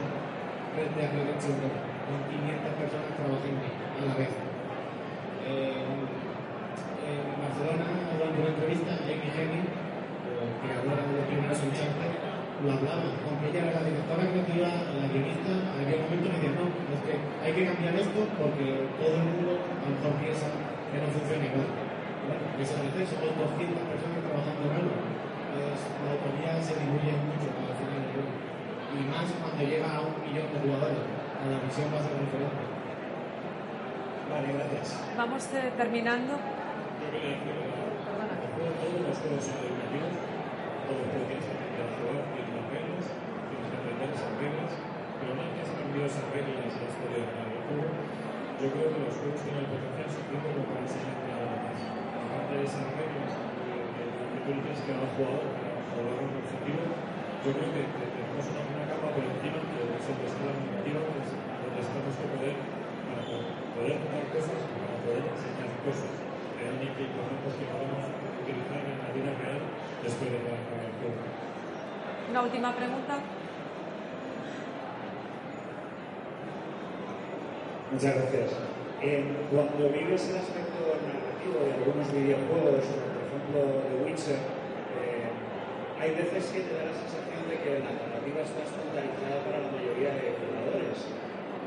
Red 0.74 0.90
Redemption 0.98 1.54
2 1.62 1.70
con 1.70 2.18
500 2.26 2.74
personas 2.74 3.10
trabajando 3.14 3.62
a 3.62 4.02
la 4.10 4.14
vez? 4.18 4.34
Eh, 5.46 5.94
en 7.04 7.36
Barcelona, 7.36 7.86
durante 8.16 8.40
una 8.40 8.50
entrevista, 8.56 8.96
Jamie 9.04 9.28
Henry, 9.28 9.62
creadora 10.62 11.02
de 11.04 11.12
los 11.18 11.26
primeros 11.28 11.58
Uncharted, 11.64 12.12
lo 12.64 12.68
hablaba, 12.70 13.08
aunque 13.26 13.44
ella 13.50 13.60
era 13.68 13.82
la 13.82 13.84
directora 13.84 14.24
creativa, 14.24 14.68
la 14.94 15.06
guionista, 15.10 15.52
en 15.52 15.78
aquel 15.84 16.00
momento 16.04 16.26
me 16.30 16.36
decía, 16.38 16.52
no, 16.54 16.66
es 16.70 17.00
que 17.04 17.14
hay 17.44 17.52
que 17.52 17.64
cambiar 17.68 17.94
esto 17.98 18.20
porque 18.38 18.66
todo 18.96 19.14
el 19.20 19.24
mundo 19.26 19.50
a 19.58 19.84
lo 19.84 19.90
mejor 19.92 20.12
piensa 20.22 20.48
que 20.48 20.96
no 21.02 21.08
funciona 21.12 21.44
igual. 21.44 21.68
Bueno, 22.24 22.44
ese 22.56 22.72
proceso, 22.80 23.14
son 23.20 23.36
200 23.36 23.84
personas 23.84 24.20
trabajando 24.24 24.62
en 24.64 24.72
algo. 24.80 24.96
Pues, 25.54 25.80
la 26.02 26.10
autoría 26.16 26.56
se 26.58 26.74
diluye 26.80 27.12
mucho 27.14 27.46
al 27.52 27.76
final 27.76 28.00
del 28.00 28.10
juego. 28.16 28.32
Y 28.96 29.00
más 29.12 29.26
cuando 29.28 29.60
llega 29.60 29.88
a 29.92 30.00
un 30.00 30.14
millón 30.24 30.48
de 30.48 30.58
jugadores, 30.62 31.04
la 31.44 31.58
visión 31.60 31.92
va 31.92 31.98
a 32.00 32.06
ser 32.08 32.16
diferente. 32.16 32.64
Vale, 34.30 34.48
gracias. 34.56 35.04
Vamos 35.18 35.42
eh, 35.52 35.68
terminando. 35.76 36.32
Yo 36.32 37.06
quería 37.12 37.38
decir, 37.38 37.54
el 37.54 37.74
todos 38.54 39.00
los 39.04 39.18
juegos 39.20 39.44
educativos, 39.44 40.14
yo 48.64 48.72
creo 48.72 48.96
que 48.96 49.04
los 49.04 49.12
juegos 49.20 49.44
tienen 49.44 49.60
el 49.60 49.76
potencial 49.76 50.08
suficiente 50.08 50.48
como 50.56 50.64
para 50.72 50.88
enseñarte 50.88 51.28
algo 51.36 51.68
más. 51.68 51.80
De 52.48 52.56
esas 52.64 52.86
reglas, 52.96 53.32
que 53.36 54.40
tú 54.40 54.48
le 54.56 54.62
tienes 54.64 54.80
que 54.80 54.92
dar 54.94 55.04
al 55.04 55.12
jugador 55.20 55.44
para 55.52 56.00
lograr 56.00 56.24
un 56.24 56.40
objetivo, 56.40 56.82
yo 57.44 57.50
creo 57.52 57.70
que, 57.76 57.82
tenemos 57.92 58.44
una, 58.48 58.62
una 58.64 58.84
capa 58.88 59.12
por 59.12 59.20
encima 59.20 59.60
que 59.68 60.00
siempre 60.00 60.26
está 60.32 60.48
la 60.48 60.56
donde 61.60 61.80
que 61.84 62.24
poder, 62.24 62.56
para 63.04 63.20
poder 63.28 63.96
cosas, 64.32 64.60
para 64.64 64.96
poder 65.04 65.22
enseñar 65.28 65.68
cosas 65.84 66.12
realmente 66.56 67.04
que 67.04 67.66
podemos 67.68 68.04
utilizar 68.40 68.80
en 68.80 68.96
la 68.96 69.08
vida 69.12 69.32
real 69.44 69.60
después 70.04 70.30
de 70.30 70.38
juego. 70.38 71.24
Una 72.30 72.42
última 72.42 72.76
pregunta. 72.76 73.14
Muchas 77.92 78.14
gracias. 78.14 78.50
Eh, 79.00 79.24
cuando 79.52 79.88
vives 79.92 80.28
el 80.28 80.36
aspecto 80.40 80.96
narrativo 81.04 81.60
de 81.64 81.72
algunos 81.76 82.08
videojuegos, 82.12 82.84
por 82.84 83.20
ejemplo 83.20 83.60
The 83.84 83.94
Witcher, 84.04 84.40
eh, 84.40 85.28
hay 86.00 86.10
veces 86.16 86.52
que 86.52 86.60
te 86.64 86.72
da 86.74 86.88
la 86.88 86.96
sensación 86.96 87.44
de 87.48 87.56
que 87.60 87.84
la 87.84 87.92
narrativa 87.92 88.40
está 88.44 88.64
estandarizada 88.64 89.44
para 89.44 89.60
la 89.60 89.70
mayoría 89.72 90.16
de 90.16 90.36
jugadores. 90.36 90.98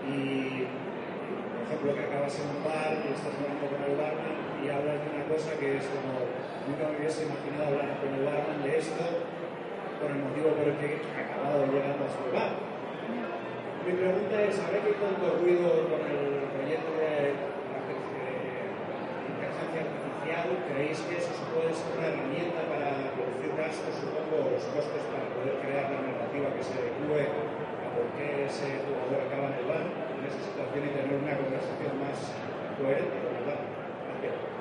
Y, 0.07 0.65
por 0.65 1.61
ejemplo, 1.63 1.89
que 1.93 2.03
acabas 2.05 2.33
en 2.37 2.45
un 2.53 2.61
bar 2.65 2.91
y 3.01 3.13
estás 3.13 3.33
hablando 3.37 3.65
con 3.69 3.81
el 3.85 3.95
barman 3.97 4.46
hablas 4.71 4.99
de 4.99 5.07
una 5.15 5.25
cosa 5.31 5.55
que 5.59 5.77
es 5.77 5.85
como, 5.87 6.27
nunca 6.67 6.91
me 6.91 6.99
hubiese 6.99 7.25
imaginado 7.25 7.71
hablar 7.71 7.99
con 8.03 8.09
el 8.13 8.23
barman 8.25 8.63
de 8.63 8.77
esto, 8.77 9.03
por 9.97 10.11
el 10.11 10.19
motivo 10.21 10.53
por 10.53 10.67
el 10.67 10.77
que 10.77 11.01
he 11.01 11.19
acabado 11.23 11.65
llegando 11.71 12.03
a 12.03 12.09
este 12.11 12.27
bar. 12.29 12.51
Mi 13.87 13.93
pregunta 13.95 14.35
es, 14.43 14.59
¿habrá 14.59 14.83
que 14.83 14.99
tanto 14.99 15.39
ruido 15.39 15.87
con 15.87 16.03
el 16.03 16.43
proyecto 16.51 16.91
de 16.99 17.39
inteligencia 19.31 19.79
artificial? 19.87 20.45
¿Creéis 20.67 20.99
que 21.07 21.15
eso 21.17 21.31
puede 21.55 21.71
ser 21.71 21.87
una 21.95 22.11
herramienta 22.11 22.67
para 22.67 23.15
reducir 23.15 23.55
gastos, 23.55 23.95
supongo, 23.95 24.51
los 24.51 24.63
costes 24.75 25.01
para 25.07 25.31
poder 25.31 25.55
crear 25.63 25.87
la 25.87 26.03
narrativa 26.03 26.51
que 26.51 26.61
se 26.67 26.75
adecue 26.75 27.31
a 27.31 27.87
por 27.95 28.11
qué 28.19 28.43
ese 28.45 28.83
jugador 28.83 29.23
acaba 29.23 29.55
en 29.55 29.63
el 29.63 29.65
bar 29.71 29.87
en 29.87 30.21
esa 30.27 30.41
situación 30.43 30.83
y 30.83 30.91
tener 30.91 31.15
una 31.17 31.39
conversación 31.39 31.93
más 32.03 32.19
coherente 32.75 33.17
con 33.23 33.33
el 33.39 33.45
bar? 33.47 33.61
Gracias. 33.63 34.57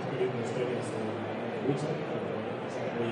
escribiendo 0.00 0.39
historias 0.50 0.82
de 0.82 1.62
Witcher, 1.62 1.94
pero 1.94 2.26
también 2.26 2.58
es 2.66 2.74
muy 2.74 3.06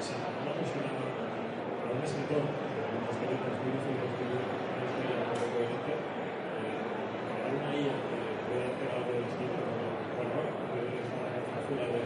si 0.00 0.16
hablamos 0.16 0.48
a 0.48 1.92
un 1.92 2.00
escritor 2.00 2.40
de 2.40 2.80
una 2.96 3.12
historia 3.12 3.36
transmite 3.36 3.84
y 3.84 4.00
escribir 4.00 4.48
una 4.48 4.88
historia 4.88 5.28
crear 8.80 8.96
una 8.96 9.12
que 9.12 9.52
de, 11.92 12.00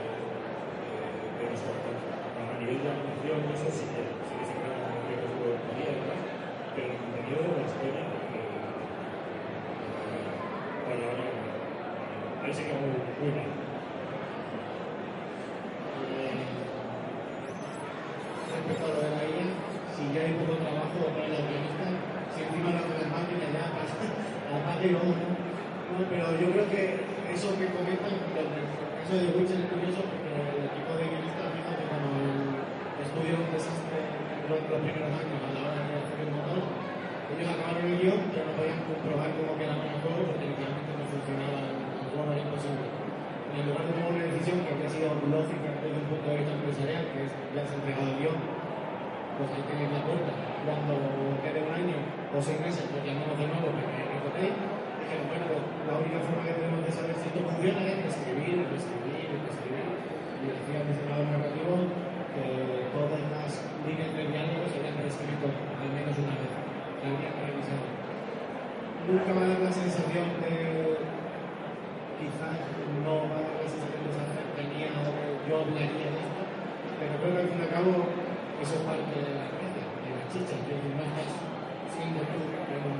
de 1.39 1.55
A 1.55 2.59
nivel 2.59 2.83
de 2.83 2.91
que 2.91 3.47
que 3.47 3.71
se 3.71 3.87
crea 3.95 4.11
como 4.11 4.99
que 5.07 5.15
es 5.15 5.23
de 5.23 5.39
pero 6.75 6.91
el 6.91 6.99
contenido 6.99 7.47
de 7.47 7.63
la 7.63 7.67
historia, 7.71 8.11
vaya, 10.91 11.07
vaya, 11.15 11.31
sí 12.53 12.63
que 12.67 12.75
muy, 12.75 12.99
muy 13.23 13.31
mal. 13.31 13.51
Respecto 18.51 18.85
a 18.85 18.91
lo 18.91 18.99
de 19.01 19.23
IA, 19.31 19.47
si 19.95 20.03
ya 20.11 20.21
hay 20.27 20.35
poco 20.35 20.59
trabajo 20.59 20.99
para 21.15 21.31
la 21.31 21.41
guionista, 21.47 21.87
si 22.35 22.39
encima 22.43 22.71
lo 22.75 22.79
hace 22.83 22.95
la 22.99 23.09
máquina 23.15 23.47
ya 23.55 23.71
y 24.83 24.89
luego 24.91 25.15
no. 25.15 25.31
No, 25.91 26.07
pero 26.09 26.27
yo 26.39 26.47
creo 26.55 26.67
que 26.71 26.83
eso 27.31 27.55
que 27.59 27.71
comentan, 27.71 28.15
del 28.35 28.51
caso 28.51 29.15
de 29.15 29.31
Witcher 29.35 29.59
es 29.63 29.71
curioso 29.71 30.01
porque 30.07 30.31
el 30.35 30.67
equipo 30.71 30.91
de 30.99 31.07
guionistas, 31.07 31.51
fíjate, 31.55 31.83
cuando 31.87 32.11
el 32.15 33.03
estudio 33.03 33.43
un 33.43 33.51
desastre 33.55 33.99
los, 34.51 34.59
los 34.71 34.81
primeros 34.81 35.11
años 35.15 35.39
a 35.39 35.51
la 35.55 35.61
hora 35.67 35.83
de 35.87 35.95
hacer 35.99 36.19
el 36.25 36.31
motor, 36.35 36.63
ellos 36.63 37.47
acabaron 37.47 37.87
el 37.87 37.99
guion, 37.99 38.23
pero 38.35 38.43
no 38.51 38.53
podían 38.59 38.81
comprobar 38.87 39.31
cómo 39.39 39.55
quedaba 39.59 39.83
el 39.87 39.99
juego 40.03 40.21
porque 40.31 40.47
literalmente 40.51 40.93
no 40.99 41.05
funcionaba 41.11 41.80
el. 42.11 43.01
Y 43.51 43.57
en 43.59 43.67
lugar 43.67 43.83
de 43.83 43.93
tomar 43.99 44.11
una 44.15 44.27
decisión 44.31 44.63
que 44.63 44.71
había 44.75 44.91
sido 44.91 45.11
lógica 45.27 45.71
desde 45.83 45.99
un 45.99 46.07
punto 46.07 46.27
de 46.31 46.37
vista 46.39 46.55
empresarial, 46.55 47.03
que 47.11 47.19
es 47.27 47.33
ya 47.51 47.63
se 47.67 47.75
entregado 47.83 48.07
el 48.07 48.19
guion, 48.23 48.39
pues 49.39 49.49
ahí 49.51 49.63
tenéis 49.67 49.91
la 49.91 50.03
puerta. 50.07 50.33
Cuando 50.61 50.95
quede 51.43 51.59
un 51.67 51.73
año 51.75 51.99
o 52.31 52.39
seis 52.39 52.59
meses, 52.63 52.87
pues 52.91 53.03
llamamos 53.03 53.35
de 53.35 53.47
nuevo 53.51 53.75
para 53.75 53.91
que 53.91 54.07
recotéis. 54.07 54.55
Dijeron, 54.55 55.27
bueno, 55.27 55.45
pues 55.51 55.63
la 55.87 55.95
única 55.99 56.19
forma 56.23 56.43
que 56.47 56.55
tenemos 56.63 56.81
de 56.87 56.93
saber 56.95 57.17
si 57.19 57.29
funciona 57.35 57.81
es 57.91 57.99
escribir, 58.07 58.57
escribir, 58.71 59.29
escribir. 59.51 59.87
Y 60.41 60.45
decía 60.47 60.79
el 60.83 60.87
diseñador 60.95 61.27
narrativo 61.27 61.75
que 62.31 62.47
todas 62.95 63.23
las 63.35 63.51
líneas 63.83 64.11
de 64.15 64.23
diálogo 64.31 64.63
se 64.71 64.79
habían 64.79 64.99
escrito 65.03 65.47
al 65.51 65.91
menos 65.91 66.15
una 66.23 66.39
vez. 66.39 66.55
Que 67.03 67.07
habría 67.11 67.35
que 67.35 67.43
revisar. 67.51 67.83
Nunca 69.11 69.31
va 69.35 69.43
a 69.43 69.49
dar 69.51 69.61
la 69.65 69.73
sensación 69.73 70.27
de 70.39 70.90
quizás 72.21 72.57
no 73.01 73.25
va 73.33 73.41
a 73.41 73.65
de 73.65 73.65
esa 73.65 74.25
cercanía 74.37 74.93
o 75.01 75.13
yo 75.49 75.65
hablaría 75.65 76.09
de 76.13 76.21
esto, 76.21 76.43
pero 77.01 77.13
creo 77.17 77.33
que 77.33 77.41
al 77.41 77.49
fin 77.49 77.61
y 77.61 77.65
al 77.65 77.73
cabo 77.73 77.93
eso 78.61 78.75
es 78.77 78.85
parte 78.85 79.17
de 79.17 79.33
la 79.41 79.47
gracia, 79.49 79.85
de 80.05 80.11
la 80.13 80.25
chicha, 80.29 80.57
que 80.69 80.77
no 80.77 81.01
estás 81.01 81.33
siendo 81.97 82.21
tú 82.21 82.37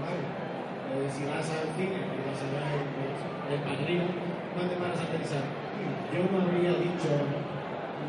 bar. 0.01 0.17
Eh, 0.17 1.07
si 1.07 1.23
vas 1.29 1.47
al 1.53 1.69
cine 1.77 2.01
y 2.01 2.19
vas 2.25 2.41
a 2.41 2.49
ver 2.51 2.83
pues, 2.97 3.21
el 3.21 3.61
padrino, 3.63 4.09
no 4.57 4.63
te 4.67 4.75
paras 4.81 5.05
a 5.05 5.07
pensar, 5.13 5.45
"Hmm, 5.47 5.95
yo 6.11 6.21
no 6.33 6.37
habría 6.43 6.75
dicho 6.81 7.13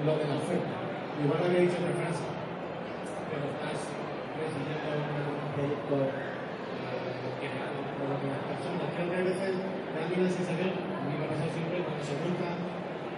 lo 0.07 0.11
de 0.17 0.25
la 0.31 0.35
oferta, 0.39 0.73
igual 1.21 1.43
habría 1.45 1.61
dicho 1.67 1.77
otra 1.77 1.93
frase, 1.93 2.25
pero 3.29 3.45
estás 3.51 3.79
recibiendo 4.39 4.89
un 4.97 5.49
producto 5.53 5.95
eh, 6.07 7.51
por 7.99 8.07
otras 8.17 8.41
personas. 8.49 8.87
Creo 8.97 9.07
que 9.11 9.17
a 9.21 9.29
veces 9.29 9.53
a 9.91 10.03
mí 10.07 10.13
la 10.15 10.31
sensación, 10.31 10.71
a 10.71 11.03
mí 11.03 11.13
me 11.19 11.27
pasa 11.27 11.45
siempre, 11.51 11.83
cuando 11.83 12.01
se 12.03 12.15
busca 12.21 12.49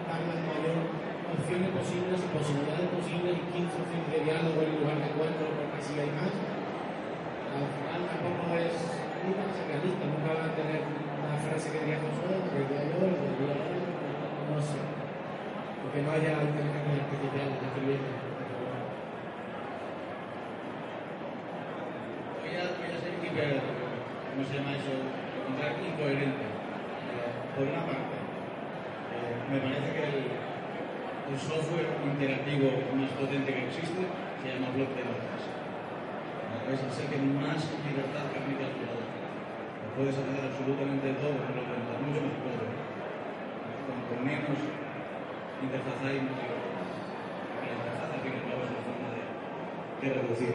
dar 0.09 0.21
la 0.25 0.35
mayor 0.41 1.03
opciones 1.33 1.69
posibles 1.73 2.17
y 2.21 2.27
posibilidades 2.29 2.89
posibles 2.93 3.33
y 3.33 3.43
15 3.49 3.73
opciones 3.73 4.09
de 4.13 4.19
diálogo 4.21 4.57
en 4.61 4.71
lugar 4.77 4.97
de 5.01 5.09
4 5.17 5.33
porque 5.33 5.79
si 5.81 5.93
hay 5.97 6.11
más, 6.13 6.29
al 6.29 7.69
final 7.73 8.01
tampoco 8.05 8.53
es 8.53 9.03
nunca 9.23 9.41
va 9.41 9.49
a 9.49 9.55
ser 9.55 9.65
realista, 9.71 10.03
nunca 10.03 10.29
va 10.35 10.45
a 10.45 10.55
tener 10.55 10.81
una 10.83 11.37
frase 11.39 11.71
que 11.71 11.79
diga 11.85 11.97
Josué, 12.03 12.35
que 12.43 12.59
diga 12.67 12.83
yo, 12.91 12.99
que 13.01 13.45
no 14.51 14.59
sé. 14.61 14.79
Porque 15.81 15.99
no 16.03 16.09
haya 16.11 16.43
inteligencia 16.43 17.07
artificial 17.07 17.49
escribiendo. 17.55 18.09
Voy 22.43 22.53
a, 22.53 22.63
voy 22.77 22.89
a 22.91 22.97
ser 22.99 23.13
¿cómo 23.23 24.41
se 24.43 24.53
llama 24.53 24.71
eso? 24.75 24.93
Encontrar 24.93 25.73
incoherente. 25.79 26.52
Por 27.53 27.69
una 27.69 27.85
parte, 27.85 28.17
me 29.53 29.59
parece 29.61 29.89
que 29.93 30.03
el, 30.09 31.37
software 31.37 31.89
interactivo 32.01 32.69
más 32.93 33.09
potente 33.17 33.53
que 33.53 33.65
existe 33.69 34.05
se 34.05 34.45
llama 34.49 34.73
Block 34.73 34.93
de 34.97 35.05
Notas. 35.05 35.45
Es 36.69 36.81
el 36.81 37.07
que 37.09 37.19
más 37.21 37.61
libertad 37.85 38.33
permite 38.33 38.65
al 38.65 38.73
jugador. 38.73 39.05
Puedes 39.93 40.17
hacer 40.17 40.41
absolutamente 40.41 41.13
todo 41.21 41.37
con 41.37 41.53
Block 41.53 41.69
de 41.69 41.77
Notas, 41.77 42.01
mucho 42.01 42.21
más. 42.25 42.37
Con, 43.85 43.97
con 44.09 44.19
menos 44.25 44.57
interfaz 45.63 45.99
hay, 46.05 46.17
mucho 46.21 46.43
la 46.43 47.69
interfaz 47.69 48.09
al 48.13 48.21
fin 48.25 48.33
y 48.33 48.37
al 48.41 48.45
cabo 48.49 48.61
es 48.65 48.71
una 48.73 48.83
forma 48.89 49.09
de, 49.13 49.21
de 50.01 50.07
reducir. 50.17 50.53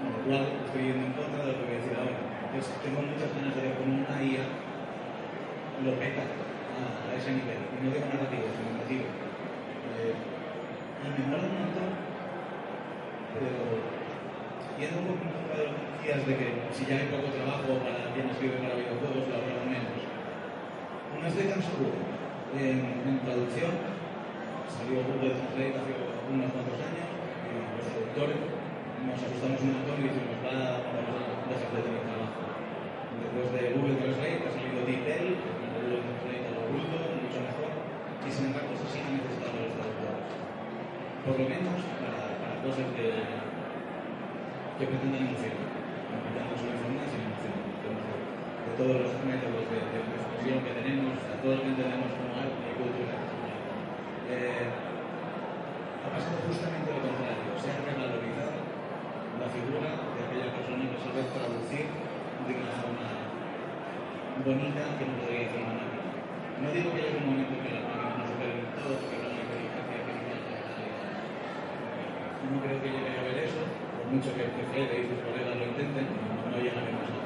Con 0.00 0.08
lo 0.12 0.18
cual 0.24 0.44
estoy 0.64 0.82
yendo 0.84 1.04
en 1.06 1.14
contra 1.16 1.44
de 1.44 1.48
lo 1.52 1.54
que 1.60 1.64
voy 1.64 1.76
a 1.76 1.80
decir 1.80 1.96
ahora. 1.96 2.20
Entonces, 2.48 2.72
tengo 2.80 3.00
muchas 3.04 3.30
ganas 3.34 3.52
de 3.52 3.60
ver 3.62 3.74
cómo 3.76 3.92
una 4.00 4.16
IA 4.20 4.73
lo 5.84 5.92
peta 6.00 6.24
a, 6.24 7.12
ese 7.14 7.30
nivel. 7.36 7.60
Y 7.60 7.76
no 7.84 7.92
digo 7.92 8.08
narrativo, 8.08 8.48
narrativo. 8.48 9.06
Eh, 9.94 10.16
y 10.16 11.06
me 11.12 11.22
mola 11.28 11.44
un 11.44 11.56
montón, 11.60 11.90
pero 13.36 13.52
yendo 14.80 14.96
un 14.98 15.06
poco 15.12 15.24
contra 15.28 15.54
de 15.60 15.64
lo 15.68 15.76
que 15.76 15.84
decías 16.00 16.20
de 16.24 16.34
que 16.40 16.48
si 16.72 16.82
ya 16.88 16.96
hay 16.96 17.12
poco 17.12 17.28
trabajo 17.28 17.84
para 17.84 18.10
quien 18.16 18.32
escribe 18.32 18.64
para 18.64 18.80
videojuegos, 18.80 19.28
lo 19.28 19.34
habrá 19.36 19.64
menos. 19.68 20.00
No 21.20 21.26
estoy 21.28 21.46
tan 21.52 21.60
seguro. 21.60 21.96
En, 22.54 22.78
en 23.04 23.18
traducción, 23.26 23.74
salió 24.70 25.02
Google 25.04 25.34
Translate 25.34 25.74
hace 25.74 25.92
unos 26.30 26.48
cuantos 26.54 26.78
años 26.80 27.08
y 27.44 27.54
los 27.76 27.86
traductores 27.86 28.38
nos 29.04 29.20
asustamos 29.20 29.60
un 29.60 29.72
montón 29.76 29.96
y 30.00 30.08
dijimos, 30.08 30.38
va, 30.40 30.80
vamos 30.80 31.12
a 31.12 31.44
dejar 31.44 31.70
de 31.76 31.80
tener 31.84 32.02
trabajo. 32.08 32.40
Después 33.20 33.46
de 33.52 33.60
Google 33.76 33.96
Translate 34.00 34.42
ha 34.44 34.50
salido 34.54 34.80
DeepL, 34.86 35.28
que 35.34 35.48
es 35.50 35.58
un 35.60 35.70
Google 35.74 36.00
Translate 36.04 36.44
a 36.44 36.52
lo 36.54 36.62
bruto, 36.72 36.96
mucho 37.20 37.40
mejor, 37.44 37.70
y 38.24 38.28
sin 38.32 38.44
embargo 38.48 38.72
se 38.74 38.86
siguen 38.88 39.12
necesitando 39.18 39.58
los 39.60 39.74
traductores. 39.74 40.24
Por 41.24 41.40
lo 41.40 41.48
menos 41.48 41.80
para, 42.04 42.60
cosas 42.60 42.86
que, 42.92 43.06
que 44.76 44.84
pretendan 44.84 45.24
emocionar. 45.24 45.72
No 46.12 46.16
pretendamos 46.20 46.56
solo 46.60 46.76
informar, 46.76 47.08
sino 47.08 47.24
emocionar. 47.32 47.64
De, 47.64 48.72
todos 48.76 48.96
los 49.00 49.12
métodos 49.24 49.64
de, 49.70 49.78
de 49.88 49.98
expresión 50.04 50.58
que 50.60 50.72
tenemos, 50.84 51.16
a 51.24 51.40
todos 51.40 51.64
que 51.64 51.70
entendemos 51.72 52.10
como 52.12 52.36
arte 52.36 52.64
y 52.68 52.74
cultura. 52.76 53.16
Eh, 54.28 54.68
ha 56.04 56.08
pasado 56.12 56.36
justamente 56.44 56.92
lo 56.92 57.00
contrario. 57.00 57.56
Se 57.56 57.72
ha 57.72 57.80
revalorizado 57.80 58.60
la 59.40 59.48
figura 59.48 59.90
de 60.04 60.20
aquella 60.28 60.48
persona 60.52 60.84
que 60.90 60.98
sabe 61.00 61.20
traducir 61.32 61.86
de 61.88 62.52
una 62.52 62.74
forma 62.76 63.08
bonita 64.44 64.82
que 65.00 65.04
no 65.08 65.14
podría 65.24 65.48
hacer 65.48 65.60
una 65.64 65.80
máquina. 65.80 66.04
No 66.60 66.68
digo 66.68 66.92
que 66.92 67.00
haya 67.00 67.16
un 67.16 67.28
momento 67.32 67.56
que 67.64 67.72
las 67.72 67.84
máquinas 67.88 68.20
no 68.20 68.24
superen 68.28 68.68
todo, 68.76 68.92
porque 69.00 69.16
no 69.16 69.26
hay 69.32 69.40
inteligencia 69.40 69.96
artificial. 70.04 70.40
No 72.44 72.60
creo 72.60 72.78
que 72.82 72.92
llegue 72.92 73.16
a 73.16 73.24
ver 73.24 73.38
eso, 73.48 73.62
por 73.64 74.06
mucho 74.12 74.30
que, 74.36 74.44
que 74.52 74.64
Fede 74.68 74.94
y 75.00 75.08
sus 75.08 75.20
colegas 75.24 75.56
lo 75.56 75.64
intenten, 75.64 76.06
no, 76.12 76.56
llegaremos 76.60 77.08
a, 77.08 77.16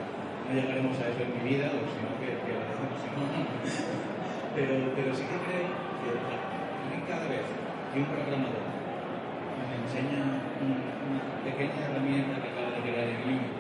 no 0.47 0.51
llegaremos 0.55 0.95
a 0.99 1.05
eso 1.11 1.21
en 1.27 1.33
mi 1.35 1.43
vida, 1.43 1.67
o 1.75 1.83
si 1.91 1.99
no, 2.03 2.11
que, 2.23 2.39
que 2.39 2.53
lo 2.55 2.63
hacemos, 2.63 2.97
si 3.03 3.09
no, 3.13 3.23
no. 3.27 3.43
Pero, 4.59 4.75
pero 4.97 5.15
sí 5.15 5.23
que 5.23 5.39
creo 5.39 5.71
que 5.71 6.11
a 6.19 6.87
mí 6.91 6.99
cada 7.07 7.31
vez 7.31 7.47
que 7.95 8.01
un 8.01 8.11
programador 8.11 8.67
me 9.55 9.75
enseña 9.87 10.19
una, 10.59 10.83
una 10.99 11.23
pequeña 11.47 11.79
herramienta 11.87 12.43
que 12.43 12.49
acaba 12.51 12.75
de 12.75 12.83
crear 12.83 13.07
en 13.07 13.23
línea 13.23 13.55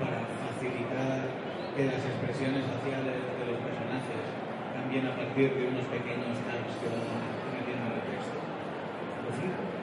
para 0.00 0.24
facilitar 0.24 1.28
que 1.76 1.84
las 1.84 2.00
expresiones 2.00 2.64
faciales 2.64 3.16
de 3.28 3.44
los 3.44 3.60
personajes 3.60 4.24
cambien 4.72 5.04
a 5.04 5.16
partir 5.16 5.52
de 5.52 5.68
unos 5.68 5.84
pequeños 5.88 6.36
tags 6.48 6.80
que 6.80 6.88
van 6.88 7.04
metiendo 7.52 7.92
en 7.92 7.96
el 7.96 8.04
texto. 8.08 8.36
Lo 8.40 9.30
flipo. 9.36 9.81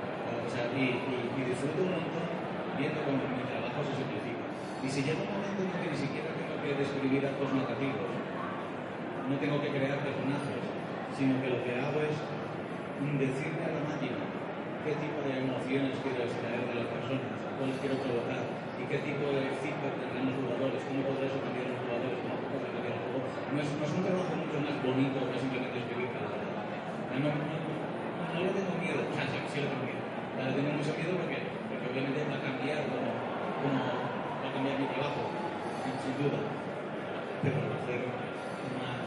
Y, 0.50 1.46
disfruto 1.46 1.86
un 1.86 1.94
montón 1.94 2.26
viendo 2.74 3.06
cómo 3.06 3.22
mi 3.22 3.46
trabajo 3.46 3.86
se 3.86 4.02
simplifica. 4.02 4.50
Y 4.82 4.88
si 4.90 5.06
llega 5.06 5.22
un 5.22 5.30
momento 5.30 5.62
en 5.62 5.70
el 5.70 5.78
que 5.78 5.90
ni 5.94 6.00
siquiera 6.02 6.34
tengo 6.34 6.58
que 6.58 6.74
describir 6.74 7.22
actos 7.22 7.54
narrativos, 7.54 8.10
no 9.30 9.36
tengo 9.38 9.62
que 9.62 9.70
crear 9.70 10.02
personajes, 10.02 10.62
sino 11.14 11.38
que 11.38 11.54
lo 11.54 11.62
que 11.62 11.78
hago 11.78 12.02
es 12.02 12.18
decirle 12.98 13.62
a 13.62 13.78
la 13.78 13.82
máquina 13.94 14.26
qué 14.82 14.92
tipo 14.98 15.22
de 15.22 15.34
emociones 15.38 16.02
quiero 16.02 16.26
extraer 16.26 16.66
de 16.66 16.76
las 16.82 16.90
personas, 16.98 17.30
cuáles 17.62 17.78
quiero 17.78 18.02
provocar 18.02 18.42
y 18.74 18.84
qué 18.90 18.98
tipo 19.06 19.30
de 19.30 19.54
feedback 19.54 20.02
tendrán 20.02 20.34
los 20.34 20.38
jugadores, 20.50 20.82
cómo 20.82 21.14
podré 21.14 21.30
sorprender 21.30 21.70
a 21.70 21.78
los 21.78 21.82
jugadores, 21.86 22.18
cómo 22.26 22.36
podré 22.50 22.74
cambiar 22.74 22.98
el 22.98 23.04
juego. 23.06 23.22
No 23.54 23.58
es, 23.62 23.70
un 23.70 24.02
trabajo 24.02 24.34
mucho 24.34 24.58
más 24.66 24.76
bonito 24.82 25.18
que 25.30 25.38
simplemente 25.38 25.78
escribir 25.78 26.10
palabras. 26.10 26.42
No, 27.22 27.38
no, 27.38 27.38
no, 27.38 28.38
le 28.42 28.50
tengo 28.50 28.74
miedo, 28.82 29.06
o 29.06 29.14
sea, 29.14 29.30
sí 29.30 29.62
le 29.62 29.70
tengo 29.70 29.86
miedo. 29.86 29.99
Le 30.40 30.56
tengo 30.56 30.72
mucho 30.72 30.96
miedo 30.96 31.20
porque, 31.20 31.52
porque 31.68 31.88
obviamente 31.92 32.24
va 32.32 32.40
a 32.40 32.46
cambiar 32.48 32.80
como, 32.88 33.12
va 33.12 34.48
a 34.48 34.54
cambiar 34.56 34.80
mi 34.80 34.88
trabajo, 34.88 35.36
sin, 35.84 36.16
duda. 36.16 36.40
Pero 37.44 37.60
va 37.68 37.76
a 37.76 37.80
hacer 37.84 38.00
más 38.80 39.04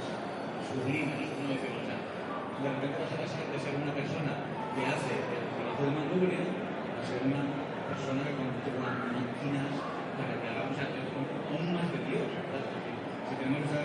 sublime, 0.68 1.08
no 1.08 1.56
sé 1.56 1.72
cómo. 1.72 1.80
O 1.80 1.88
sea, 1.88 2.00
de 2.04 2.68
repente 2.68 2.96
vas 3.00 3.12
a 3.16 3.20
pasar 3.24 3.48
de 3.48 3.58
ser 3.64 3.72
una 3.80 3.96
persona 3.96 4.32
que 4.76 4.82
hace 4.84 5.12
el 5.24 5.46
trabajo 5.56 5.82
de 5.88 5.92
manubrio 5.96 6.40
a 6.44 7.00
ser 7.00 7.20
una 7.24 7.42
persona 7.88 8.20
que 8.28 8.36
controla 8.36 8.92
máquinas 9.16 9.72
para 10.20 10.36
que 10.36 10.46
hagamos 10.52 10.76
aún 10.76 11.64
más 11.72 11.88
de 11.96 12.00
Dios. 12.12 12.28
Si 12.28 13.32
tenemos 13.40 13.72
esa 13.72 13.80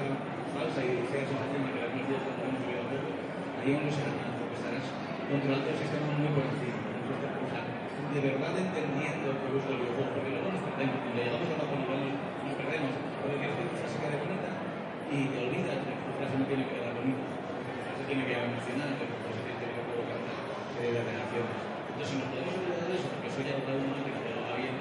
falsa 0.52 0.80
y 0.84 1.00
sea 1.08 1.24
esa 1.24 1.48
tema 1.48 1.72
que 1.72 1.80
las 1.80 1.96
noticias 1.96 2.28
que 2.28 2.34
tenemos 2.44 2.60
en 2.60 2.68
videojuegos, 2.68 3.16
ahí 3.56 3.72
no 3.72 3.88
será 3.88 4.12
nada, 4.20 4.36
porque 4.36 4.60
estarás 4.60 4.88
controlando 5.32 5.68
el 5.72 5.80
sistema 5.80 6.12
muy 6.12 6.32
por 6.36 6.44
encima. 6.44 6.67
De 8.08 8.24
verdad 8.24 8.56
entendiendo 8.56 9.36
que 9.36 9.48
busca 9.52 9.68
el 9.68 9.84
videojuego, 9.84 10.16
porque 10.16 10.32
luego 10.32 10.48
nos 10.48 10.64
perdemos. 10.64 10.96
Cuando 11.04 11.20
llegamos 11.20 11.50
a 11.52 11.60
la 11.60 11.68
zona 11.68 11.84
nos, 11.92 12.56
perdemos, 12.56 12.92
porque 13.20 13.36
quieres 13.36 13.56
que 13.60 13.68
tu 13.68 13.76
frase 13.84 13.96
quede 14.00 14.18
bonita 14.24 14.50
y 15.12 15.16
te 15.28 15.38
olvidas 15.44 15.80
que 15.84 15.94
tu 16.08 16.12
frase 16.16 16.36
no 16.40 16.46
tiene 16.48 16.64
que 16.72 16.74
quedar 16.80 16.96
bonita. 16.96 17.24
Tu 17.28 17.84
frase 17.84 18.04
tiene 18.08 18.24
que 18.24 18.36
emocionar, 18.48 18.90
que 18.96 19.08
tu 19.12 19.18
frase 19.22 19.40
tiene 19.44 19.60
que 19.60 19.84
provocar 19.92 20.20
una 20.24 20.80
de 20.80 21.02
reacciones. 21.04 21.58
Entonces, 21.60 22.08
si 22.08 22.16
nos 22.16 22.30
podemos 22.32 22.54
olvidar 22.56 22.84
de 22.88 22.96
eso, 22.96 23.08
porque 23.12 23.28
eso 23.28 23.40
ya 23.44 23.54
cada 23.60 23.76
uno 23.76 24.00
que 24.00 24.14
te 24.16 24.32
lo 24.32 24.42
va 24.48 24.54
bien, 24.56 24.76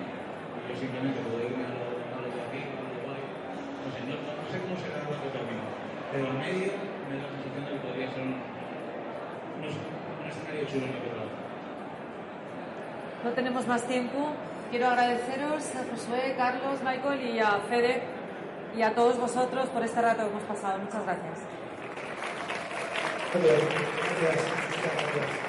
yo 0.70 0.74
simplemente 0.78 1.18
puedo 1.26 1.42
irme 1.42 1.64
a 1.66 1.72
lo, 1.74 1.82
a 1.82 2.18
lo 2.22 2.28
de 2.30 2.40
aquí, 2.46 2.60
a 2.62 2.78
lo 2.78 2.88
de 2.94 3.00
guay, 3.02 3.22
no 3.26 3.88
sé, 3.90 3.98
no, 4.06 4.14
no 4.22 4.46
sé 4.46 4.56
cómo 4.62 4.74
será 4.78 5.02
el 5.02 5.08
rato 5.10 5.28
término, 5.34 5.66
pero 6.14 6.24
en 6.30 6.36
medio 6.38 6.70
me 7.10 7.14
da 7.18 7.26
la 7.26 7.30
sensación 7.34 7.62
de 7.66 7.70
que 7.74 7.82
podría 7.82 8.06
ser 8.06 8.22
un, 8.22 8.38
sé, 9.66 9.82
un 9.82 10.26
escenario 10.30 10.62
chulo 10.70 10.86
en 10.86 10.94
el 10.94 11.02
que 11.02 11.10
trabajar. 11.10 11.45
No 13.24 13.30
tenemos 13.30 13.66
más 13.66 13.82
tiempo. 13.82 14.32
Quiero 14.70 14.88
agradeceros 14.88 15.64
a 15.76 15.84
Josué, 15.90 16.34
Carlos, 16.36 16.80
Michael 16.84 17.20
y 17.22 17.38
a 17.38 17.60
Fede 17.68 18.02
y 18.76 18.82
a 18.82 18.94
todos 18.94 19.18
vosotros 19.18 19.68
por 19.68 19.82
este 19.84 20.02
rato 20.02 20.22
que 20.22 20.28
hemos 20.28 20.42
pasado. 20.44 20.78
Muchas 20.78 21.04
gracias. 21.04 21.38
Gracias. 24.22 25.45